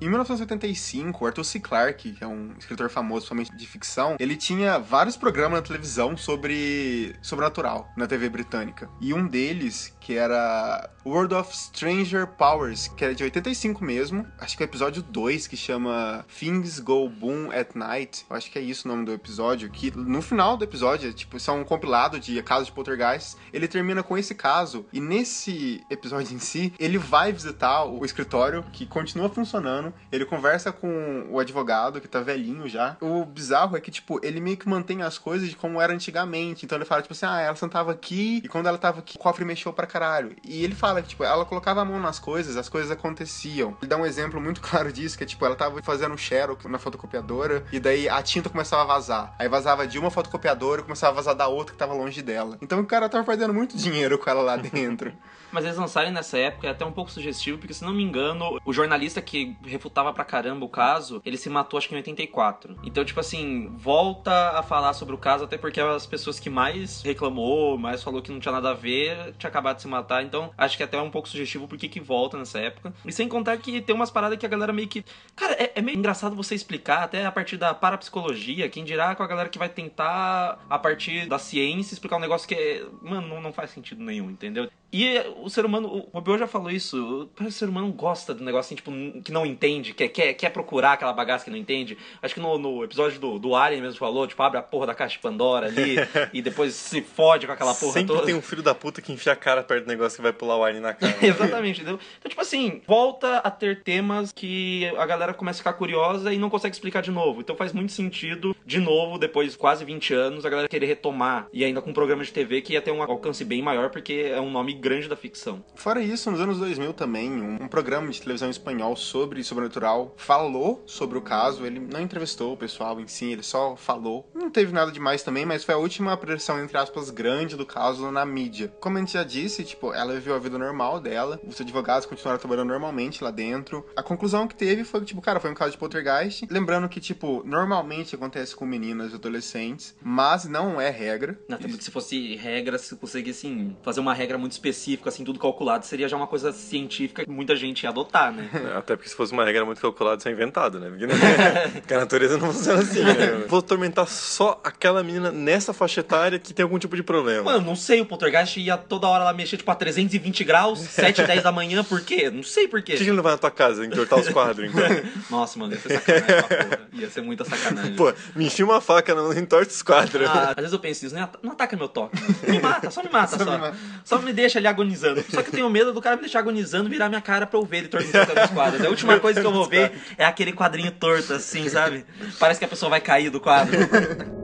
Em 0.00 0.08
1985, 0.08 1.22
o 1.22 1.26
Arthur 1.26 1.44
C. 1.44 1.60
Clarke, 1.60 2.12
que 2.12 2.24
é 2.24 2.26
um 2.26 2.54
escritor 2.58 2.88
famoso, 2.88 3.26
somente 3.26 3.54
de 3.54 3.66
ficção, 3.66 4.16
ele 4.18 4.34
tinha 4.34 4.78
vários 4.78 5.14
programas 5.14 5.60
na 5.60 5.66
televisão 5.66 6.16
sobre 6.16 7.14
sobrenatural 7.20 7.86
na 7.94 8.06
TV 8.06 8.30
britânica. 8.30 8.88
E 8.98 9.12
um 9.12 9.26
deles, 9.26 9.94
que 10.00 10.16
era 10.16 10.90
World 11.04 11.34
of 11.34 11.54
Stranger 11.54 12.26
Powers, 12.26 12.88
que 12.88 13.04
era 13.04 13.14
de 13.14 13.22
85 13.24 13.84
mesmo. 13.84 14.26
Acho 14.38 14.56
que 14.56 14.62
é 14.62 14.66
o 14.66 14.68
episódio 14.68 15.02
2, 15.02 15.46
que 15.46 15.56
chama 15.56 16.24
Things 16.38 16.78
Go 16.78 17.08
Boom 17.08 17.50
at 17.52 17.74
Night. 17.74 18.24
Eu 18.28 18.36
acho 18.36 18.50
que 18.50 18.58
é 18.58 18.62
isso 18.62 18.88
o 18.88 18.90
nome 18.90 19.04
do 19.04 19.12
episódio. 19.12 19.70
Que 19.70 19.90
no 19.90 20.22
final 20.22 20.56
do 20.56 20.64
episódio, 20.64 21.12
tipo, 21.12 21.36
isso 21.36 21.50
é 21.50 21.54
um 21.54 21.64
compilado 21.64 22.18
de 22.18 22.42
casos 22.42 22.66
de 22.66 22.72
poltergeist. 22.72 23.36
Ele 23.52 23.68
termina 23.68 24.02
com 24.02 24.16
esse 24.16 24.34
caso. 24.34 24.86
E 24.92 25.00
nesse 25.00 25.84
episódio 25.90 26.34
em 26.34 26.38
si, 26.38 26.72
ele 26.78 26.96
vai 26.98 27.32
visitar 27.32 27.84
o 27.84 28.04
escritório, 28.04 28.64
que 28.72 28.86
continua 28.86 29.28
funcionando. 29.28 29.89
Ele 30.10 30.24
conversa 30.24 30.72
com 30.72 31.26
o 31.30 31.38
advogado, 31.38 32.00
que 32.00 32.08
tá 32.08 32.20
velhinho 32.20 32.68
já. 32.68 32.96
O 33.00 33.24
bizarro 33.24 33.76
é 33.76 33.80
que, 33.80 33.90
tipo, 33.90 34.20
ele 34.24 34.40
meio 34.40 34.56
que 34.56 34.68
mantém 34.68 35.02
as 35.02 35.18
coisas 35.18 35.48
de 35.48 35.56
como 35.56 35.80
era 35.80 35.92
antigamente. 35.92 36.64
Então 36.64 36.76
ele 36.76 36.84
fala, 36.84 37.02
tipo 37.02 37.12
assim, 37.12 37.26
ah, 37.26 37.40
ela 37.40 37.56
sentava 37.56 37.92
aqui, 37.92 38.40
e 38.44 38.48
quando 38.48 38.66
ela 38.66 38.78
tava 38.78 39.00
aqui, 39.00 39.16
o 39.16 39.18
cofre 39.18 39.44
mexeu 39.44 39.72
pra 39.72 39.86
caralho. 39.86 40.34
E 40.44 40.64
ele 40.64 40.74
fala 40.74 41.02
que, 41.02 41.08
tipo, 41.08 41.24
ela 41.24 41.44
colocava 41.44 41.80
a 41.80 41.84
mão 41.84 42.00
nas 42.00 42.18
coisas, 42.18 42.56
as 42.56 42.68
coisas 42.68 42.90
aconteciam. 42.90 43.76
Ele 43.80 43.88
dá 43.88 43.96
um 43.96 44.06
exemplo 44.06 44.40
muito 44.40 44.60
claro 44.62 44.92
disso, 44.92 45.16
que 45.16 45.24
é, 45.24 45.26
tipo, 45.26 45.44
ela 45.44 45.56
tava 45.56 45.82
fazendo 45.82 46.14
um 46.14 46.18
xerox 46.18 46.64
na 46.66 46.78
fotocopiadora, 46.78 47.64
e 47.72 47.80
daí 47.80 48.08
a 48.08 48.22
tinta 48.22 48.48
começava 48.48 48.82
a 48.82 48.86
vazar. 48.86 49.34
Aí 49.38 49.48
vazava 49.48 49.86
de 49.86 49.98
uma 49.98 50.10
fotocopiadora 50.10 50.80
e 50.80 50.84
começava 50.84 51.12
a 51.12 51.16
vazar 51.16 51.34
da 51.34 51.48
outra 51.48 51.72
que 51.72 51.78
tava 51.78 51.94
longe 51.94 52.22
dela. 52.22 52.58
Então 52.60 52.80
o 52.80 52.86
cara 52.86 53.08
tava 53.08 53.24
perdendo 53.24 53.54
muito 53.54 53.76
dinheiro 53.76 54.18
com 54.18 54.30
ela 54.30 54.42
lá 54.42 54.56
dentro. 54.56 55.12
Mas 55.52 55.64
eles 55.64 55.76
lançarem 55.76 56.12
nessa 56.12 56.38
época 56.38 56.68
é 56.68 56.70
até 56.70 56.84
um 56.84 56.92
pouco 56.92 57.10
sugestivo, 57.10 57.58
porque 57.58 57.74
se 57.74 57.82
não 57.82 57.92
me 57.92 58.02
engano, 58.02 58.60
o 58.64 58.72
jornalista 58.72 59.20
que 59.20 59.56
refutava 59.80 60.12
pra 60.12 60.24
caramba 60.24 60.66
o 60.66 60.68
caso, 60.68 61.22
ele 61.24 61.38
se 61.38 61.48
matou 61.48 61.78
acho 61.78 61.88
que 61.88 61.94
em 61.94 61.98
84. 61.98 62.76
Então, 62.84 63.02
tipo 63.02 63.18
assim, 63.18 63.68
volta 63.76 64.50
a 64.50 64.62
falar 64.62 64.92
sobre 64.92 65.14
o 65.14 65.18
caso, 65.18 65.44
até 65.44 65.56
porque 65.56 65.80
as 65.80 66.06
pessoas 66.06 66.38
que 66.38 66.50
mais 66.50 67.02
reclamou, 67.02 67.78
mais 67.78 68.02
falou 68.02 68.20
que 68.20 68.30
não 68.30 68.38
tinha 68.38 68.52
nada 68.52 68.70
a 68.70 68.74
ver, 68.74 69.34
tinha 69.38 69.48
acabado 69.48 69.76
de 69.76 69.82
se 69.82 69.88
matar. 69.88 70.22
Então, 70.22 70.50
acho 70.56 70.76
que 70.76 70.82
até 70.82 70.98
é 70.98 71.00
um 71.00 71.10
pouco 71.10 71.28
sugestivo 71.28 71.66
porque 71.66 71.88
que 71.88 71.98
volta 71.98 72.36
nessa 72.36 72.58
época. 72.58 72.92
E 73.04 73.10
sem 73.10 73.26
contar 73.26 73.56
que 73.56 73.80
tem 73.80 73.94
umas 73.94 74.10
paradas 74.10 74.38
que 74.38 74.44
a 74.44 74.48
galera 74.48 74.72
meio 74.72 74.88
que. 74.88 75.02
Cara, 75.34 75.54
é, 75.54 75.72
é 75.74 75.80
meio 75.80 75.98
engraçado 75.98 76.36
você 76.36 76.54
explicar, 76.54 77.04
até 77.04 77.24
a 77.24 77.32
partir 77.32 77.56
da 77.56 77.72
parapsicologia, 77.72 78.68
quem 78.68 78.84
dirá 78.84 79.14
com 79.14 79.22
a 79.22 79.26
galera 79.26 79.48
que 79.48 79.58
vai 79.58 79.68
tentar, 79.68 80.58
a 80.68 80.78
partir 80.78 81.26
da 81.26 81.38
ciência, 81.38 81.94
explicar 81.94 82.16
um 82.16 82.20
negócio 82.20 82.46
que 82.46 82.54
é. 82.54 82.84
Mano, 83.02 83.28
não, 83.28 83.40
não 83.40 83.52
faz 83.52 83.70
sentido 83.70 84.02
nenhum, 84.04 84.30
entendeu? 84.30 84.68
E 84.92 85.18
o 85.42 85.48
ser 85.48 85.64
humano, 85.64 85.88
o 85.88 86.10
Robio 86.12 86.38
já 86.38 86.46
falou 86.46 86.70
isso, 86.70 87.30
o 87.40 87.50
ser 87.50 87.68
humano 87.68 87.92
gosta 87.92 88.34
do 88.34 88.44
negócio 88.44 88.68
assim, 88.68 88.74
tipo, 88.74 88.90
que 89.22 89.30
não 89.32 89.46
entende, 89.46 89.94
quer, 89.94 90.08
quer, 90.08 90.34
quer 90.34 90.50
procurar 90.50 90.92
aquela 90.92 91.12
bagaça 91.12 91.44
que 91.44 91.50
não 91.50 91.56
entende. 91.56 91.96
Acho 92.20 92.34
que 92.34 92.40
no, 92.40 92.58
no 92.58 92.84
episódio 92.84 93.20
do, 93.20 93.38
do 93.38 93.54
Alien 93.54 93.82
mesmo 93.82 93.98
falou, 93.98 94.26
tipo, 94.26 94.42
abre 94.42 94.58
a 94.58 94.62
porra 94.62 94.88
da 94.88 94.94
caixa 94.94 95.16
de 95.16 95.20
Pandora 95.20 95.66
ali 95.66 95.96
e 96.32 96.42
depois 96.42 96.74
se 96.74 97.02
fode 97.02 97.46
com 97.46 97.52
aquela 97.52 97.74
porra 97.74 97.92
Sempre 97.92 98.14
toda. 98.14 98.26
tem 98.26 98.34
um 98.34 98.42
filho 98.42 98.62
da 98.62 98.74
puta 98.74 99.00
que 99.00 99.12
enfia 99.12 99.32
a 99.32 99.36
cara 99.36 99.62
perto 99.62 99.84
do 99.84 99.88
negócio 99.88 100.16
que 100.16 100.22
vai 100.22 100.32
pular 100.32 100.56
o 100.56 100.64
Alien 100.64 100.82
na 100.82 100.92
cara. 100.92 101.16
Exatamente, 101.24 101.80
entendeu? 101.80 102.00
Então, 102.18 102.28
tipo 102.28 102.40
assim, 102.40 102.82
volta 102.86 103.38
a 103.38 103.50
ter 103.50 103.82
temas 103.82 104.32
que 104.32 104.86
a 104.96 105.06
galera 105.06 105.32
começa 105.32 105.58
a 105.58 105.60
ficar 105.60 105.74
curiosa 105.74 106.32
e 106.32 106.38
não 106.38 106.50
consegue 106.50 106.74
explicar 106.74 107.00
de 107.00 107.10
novo. 107.10 107.40
Então 107.40 107.54
faz 107.54 107.72
muito 107.72 107.92
sentido, 107.92 108.56
de 108.66 108.80
novo, 108.80 109.18
depois 109.18 109.52
de 109.52 109.58
quase 109.58 109.84
20 109.84 110.14
anos, 110.14 110.44
a 110.44 110.50
galera 110.50 110.68
querer 110.68 110.86
retomar. 110.86 111.46
E 111.52 111.64
ainda 111.64 111.80
com 111.80 111.90
um 111.90 111.94
programa 111.94 112.24
de 112.24 112.32
TV 112.32 112.60
que 112.60 112.72
ia 112.72 112.82
ter 112.82 112.90
um 112.90 113.02
alcance 113.02 113.44
bem 113.44 113.62
maior, 113.62 113.90
porque 113.90 114.30
é 114.32 114.40
um 114.40 114.50
nome 114.50 114.79
grande 114.80 115.08
da 115.08 115.16
ficção. 115.16 115.64
Fora 115.74 116.02
isso, 116.02 116.30
nos 116.30 116.40
anos 116.40 116.58
2000 116.58 116.92
também, 116.94 117.30
um, 117.30 117.64
um 117.64 117.68
programa 117.68 118.08
de 118.10 118.20
televisão 118.20 118.50
espanhol 118.50 118.96
sobre 118.96 119.42
sobrenatural 119.44 120.14
falou 120.16 120.82
sobre 120.86 121.18
o 121.18 121.22
caso. 121.22 121.64
Ele 121.64 121.80
não 121.80 122.00
entrevistou 122.00 122.52
o 122.52 122.56
pessoal 122.56 123.00
em 123.00 123.06
si, 123.06 123.26
ele 123.26 123.42
só 123.42 123.76
falou. 123.76 124.28
Não 124.34 124.50
teve 124.50 124.72
nada 124.72 124.90
demais 124.90 125.22
também, 125.22 125.44
mas 125.44 125.64
foi 125.64 125.74
a 125.74 125.78
última 125.78 126.12
aparição, 126.12 126.62
entre 126.62 126.76
aspas, 126.76 127.10
grande 127.10 127.56
do 127.56 127.66
caso 127.66 128.10
na 128.10 128.24
mídia. 128.24 128.72
Como 128.80 128.96
a 128.96 129.00
gente 129.00 129.12
já 129.12 129.24
disse, 129.24 129.64
tipo, 129.64 129.92
ela 129.92 130.14
viveu 130.14 130.34
a 130.34 130.38
vida 130.38 130.58
normal 130.58 131.00
dela, 131.00 131.40
os 131.46 131.60
advogados 131.60 132.06
continuaram 132.06 132.38
trabalhando 132.38 132.68
normalmente 132.68 133.22
lá 133.22 133.30
dentro. 133.30 133.84
A 133.96 134.02
conclusão 134.02 134.48
que 134.48 134.54
teve 134.54 134.84
foi 134.84 135.00
que, 135.00 135.06
tipo, 135.06 135.20
cara, 135.20 135.40
foi 135.40 135.50
um 135.50 135.54
caso 135.54 135.72
de 135.72 135.78
poltergeist. 135.78 136.46
Lembrando 136.50 136.88
que, 136.88 137.00
tipo, 137.00 137.42
normalmente 137.44 138.14
acontece 138.14 138.54
com 138.54 138.64
meninas 138.64 139.12
e 139.12 139.14
adolescentes, 139.14 139.94
mas 140.02 140.44
não 140.44 140.80
é 140.80 140.90
regra. 140.90 141.38
Não, 141.48 141.58
se 141.78 141.90
fosse 141.90 142.36
regra, 142.36 142.78
se 142.78 142.96
conseguisse 142.96 143.46
assim, 143.46 143.76
fazer 143.82 144.00
uma 144.00 144.14
regra 144.14 144.38
muito 144.38 144.52
específica, 144.52 144.69
assim, 144.70 145.24
tudo 145.24 145.38
calculado, 145.38 145.84
seria 145.84 146.08
já 146.08 146.16
uma 146.16 146.26
coisa 146.26 146.52
científica 146.52 147.24
que 147.24 147.30
muita 147.30 147.56
gente 147.56 147.82
ia 147.82 147.90
adotar, 147.90 148.32
né? 148.32 148.48
Até 148.76 148.96
porque 148.96 149.08
se 149.08 149.14
fosse 149.14 149.32
uma 149.32 149.44
regra 149.44 149.64
muito 149.64 149.80
calculada, 149.80 150.18
isso 150.18 150.28
é 150.28 150.32
inventado, 150.32 150.78
né? 150.78 150.88
Porque, 150.88 151.06
né? 151.06 151.14
a 151.96 151.98
natureza 151.98 152.38
não 152.38 152.52
funciona 152.52 152.80
assim, 152.80 153.02
né? 153.02 153.44
Vou 153.48 153.58
atormentar 153.58 154.06
só 154.06 154.60
aquela 154.62 155.02
menina 155.02 155.30
nessa 155.30 155.72
faixa 155.72 156.00
etária 156.00 156.38
que 156.38 156.52
tem 156.52 156.62
algum 156.62 156.78
tipo 156.78 156.96
de 156.96 157.02
problema. 157.02 157.44
Mano, 157.44 157.66
não 157.66 157.76
sei, 157.76 158.00
o 158.00 158.06
poltergeist 158.06 158.60
ia 158.60 158.76
toda 158.76 159.08
hora 159.08 159.24
lá 159.24 159.32
mexer, 159.32 159.56
tipo, 159.56 159.70
a 159.70 159.74
320 159.74 160.44
graus, 160.44 160.78
7, 160.80 161.22
10 161.24 161.42
da 161.42 161.52
manhã, 161.52 161.82
por 161.84 162.00
quê? 162.00 162.30
Não 162.30 162.42
sei 162.42 162.68
por 162.68 162.82
quê. 162.82 162.92
Por 162.92 162.98
que 162.98 163.04
ele 163.04 163.16
não 163.16 163.22
vai 163.22 163.32
na 163.32 163.38
tua 163.38 163.50
casa 163.50 163.84
entortar 163.84 164.18
os 164.18 164.28
quadros, 164.28 164.68
então? 164.68 164.82
Nossa, 165.30 165.58
mano, 165.58 165.72
ia 165.72 165.80
ser 165.80 165.94
sacanagem 165.94 166.30
porra. 166.42 166.88
Ia 166.92 167.10
ser 167.10 167.20
muita 167.22 167.44
sacanagem. 167.44 167.94
Pô, 167.94 168.12
me 168.34 168.46
enfia 168.46 168.64
uma 168.64 168.80
faca, 168.80 169.14
não 169.14 169.32
entorta 169.32 169.72
os 169.72 169.82
quadros. 169.82 170.28
Ah, 170.28 170.50
às 170.50 170.56
vezes 170.56 170.72
eu 170.72 170.78
penso 170.78 171.06
isso, 171.06 171.14
né? 171.14 171.28
Não 171.42 171.52
ataca 171.52 171.76
meu 171.76 171.88
toque. 171.88 172.20
mano. 172.20 172.34
Me 172.48 172.58
mata, 172.60 172.90
só 172.90 173.02
me 173.02 173.10
mata, 173.10 173.38
só. 173.38 173.72
Só 174.04 174.18
me, 174.18 174.32
deixa 174.32 174.59
ali 174.60 174.68
agonizando. 174.68 175.24
Só 175.28 175.42
que 175.42 175.48
eu 175.48 175.52
tenho 175.52 175.70
medo 175.70 175.92
do 175.92 176.00
cara 176.00 176.16
me 176.16 176.22
deixar 176.22 176.38
agonizando 176.40 176.88
virar 176.88 177.08
minha 177.08 177.20
cara 177.20 177.46
pra 177.46 177.58
eu 177.58 177.64
ver 177.64 177.78
ele 177.78 177.88
tortando 177.88 178.40
os 178.44 178.50
quadros. 178.50 178.84
A 178.84 178.88
última 178.88 179.18
coisa 179.18 179.40
que 179.40 179.46
eu 179.46 179.52
vou 179.52 179.68
ver 179.68 179.92
é 180.16 180.24
aquele 180.24 180.52
quadrinho 180.52 180.90
torto, 180.92 181.34
assim, 181.34 181.68
sabe? 181.68 182.04
Parece 182.38 182.58
que 182.58 182.64
a 182.64 182.68
pessoa 182.68 182.90
vai 182.90 183.00
cair 183.00 183.30
do 183.30 183.40
quadro. 183.40 184.39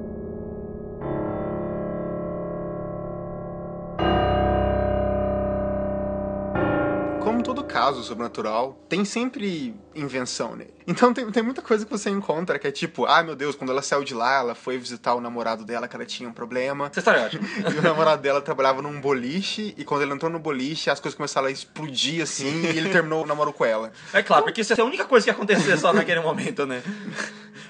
Caso 7.76 8.02
sobrenatural, 8.02 8.82
tem 8.88 9.04
sempre 9.04 9.74
invenção 9.94 10.56
nele. 10.56 10.72
Então 10.86 11.12
tem, 11.12 11.30
tem 11.30 11.42
muita 11.42 11.60
coisa 11.60 11.84
que 11.84 11.90
você 11.90 12.08
encontra 12.08 12.58
que 12.58 12.66
é 12.66 12.70
tipo, 12.70 13.04
ah 13.04 13.22
meu 13.22 13.36
Deus, 13.36 13.54
quando 13.54 13.68
ela 13.68 13.82
saiu 13.82 14.02
de 14.02 14.14
lá, 14.14 14.38
ela 14.38 14.54
foi 14.54 14.78
visitar 14.78 15.14
o 15.14 15.20
namorado 15.20 15.62
dela, 15.62 15.86
que 15.86 15.94
ela 15.94 16.06
tinha 16.06 16.26
um 16.26 16.32
problema. 16.32 16.86
Essa 16.86 17.00
história 17.00 17.18
é 17.18 17.26
ótima. 17.26 17.46
E 17.74 17.78
o 17.78 17.82
namorado 17.82 18.22
dela 18.22 18.40
trabalhava 18.40 18.80
num 18.80 18.98
boliche, 18.98 19.74
e 19.76 19.84
quando 19.84 20.00
ele 20.00 20.14
entrou 20.14 20.32
no 20.32 20.38
boliche, 20.38 20.88
as 20.88 20.98
coisas 20.98 21.14
começaram 21.14 21.48
a 21.48 21.50
explodir 21.50 22.22
assim, 22.22 22.62
e 22.62 22.78
ele 22.78 22.88
terminou 22.88 23.24
o 23.24 23.26
namoro 23.26 23.52
com 23.52 23.62
ela. 23.62 23.92
É 24.10 24.22
claro, 24.22 24.44
porque 24.44 24.62
isso 24.62 24.72
é 24.72 24.80
a 24.80 24.84
única 24.84 25.04
coisa 25.04 25.24
que 25.24 25.30
ia 25.30 25.34
acontecer 25.34 25.76
só 25.76 25.92
naquele 25.92 26.20
momento, 26.20 26.64
né? 26.64 26.82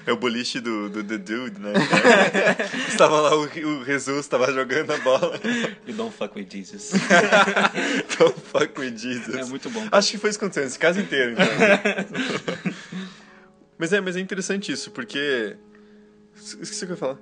É 0.07 0.11
o 0.13 0.15
boliche 0.15 0.61
do, 0.61 0.89
do 0.89 1.03
The 1.03 1.17
Dude, 1.17 1.59
né? 1.59 1.73
Estava 2.87 3.19
lá 3.19 3.35
o, 3.35 3.43
o 3.43 3.83
Jesus, 3.83 4.19
estava 4.19 4.49
jogando 4.53 4.91
a 4.91 4.97
bola. 4.99 5.37
You 5.85 5.93
don't 5.95 6.15
fuck 6.15 6.33
with 6.33 6.47
Jesus. 6.49 6.91
Don't 8.17 8.39
fuck 8.39 8.79
with 8.79 8.97
Jesus. 8.97 9.35
É 9.35 9.43
muito 9.43 9.69
bom. 9.69 9.85
Acho 9.97 10.11
que 10.11 10.17
foi 10.17 10.29
isso 10.29 10.37
que 10.37 10.45
aconteceu 10.45 10.63
nesse 10.63 10.79
caso 10.79 10.99
inteiro, 10.99 11.31
então. 11.31 11.45
mas, 13.77 13.91
é, 13.93 14.01
mas 14.01 14.15
é 14.15 14.19
interessante 14.19 14.71
isso, 14.71 14.91
porque... 14.91 15.57
Esqueci 16.35 16.83
o 16.83 16.87
que 16.87 16.93
eu 16.93 16.95
ia 16.95 16.97
falar. 16.97 17.17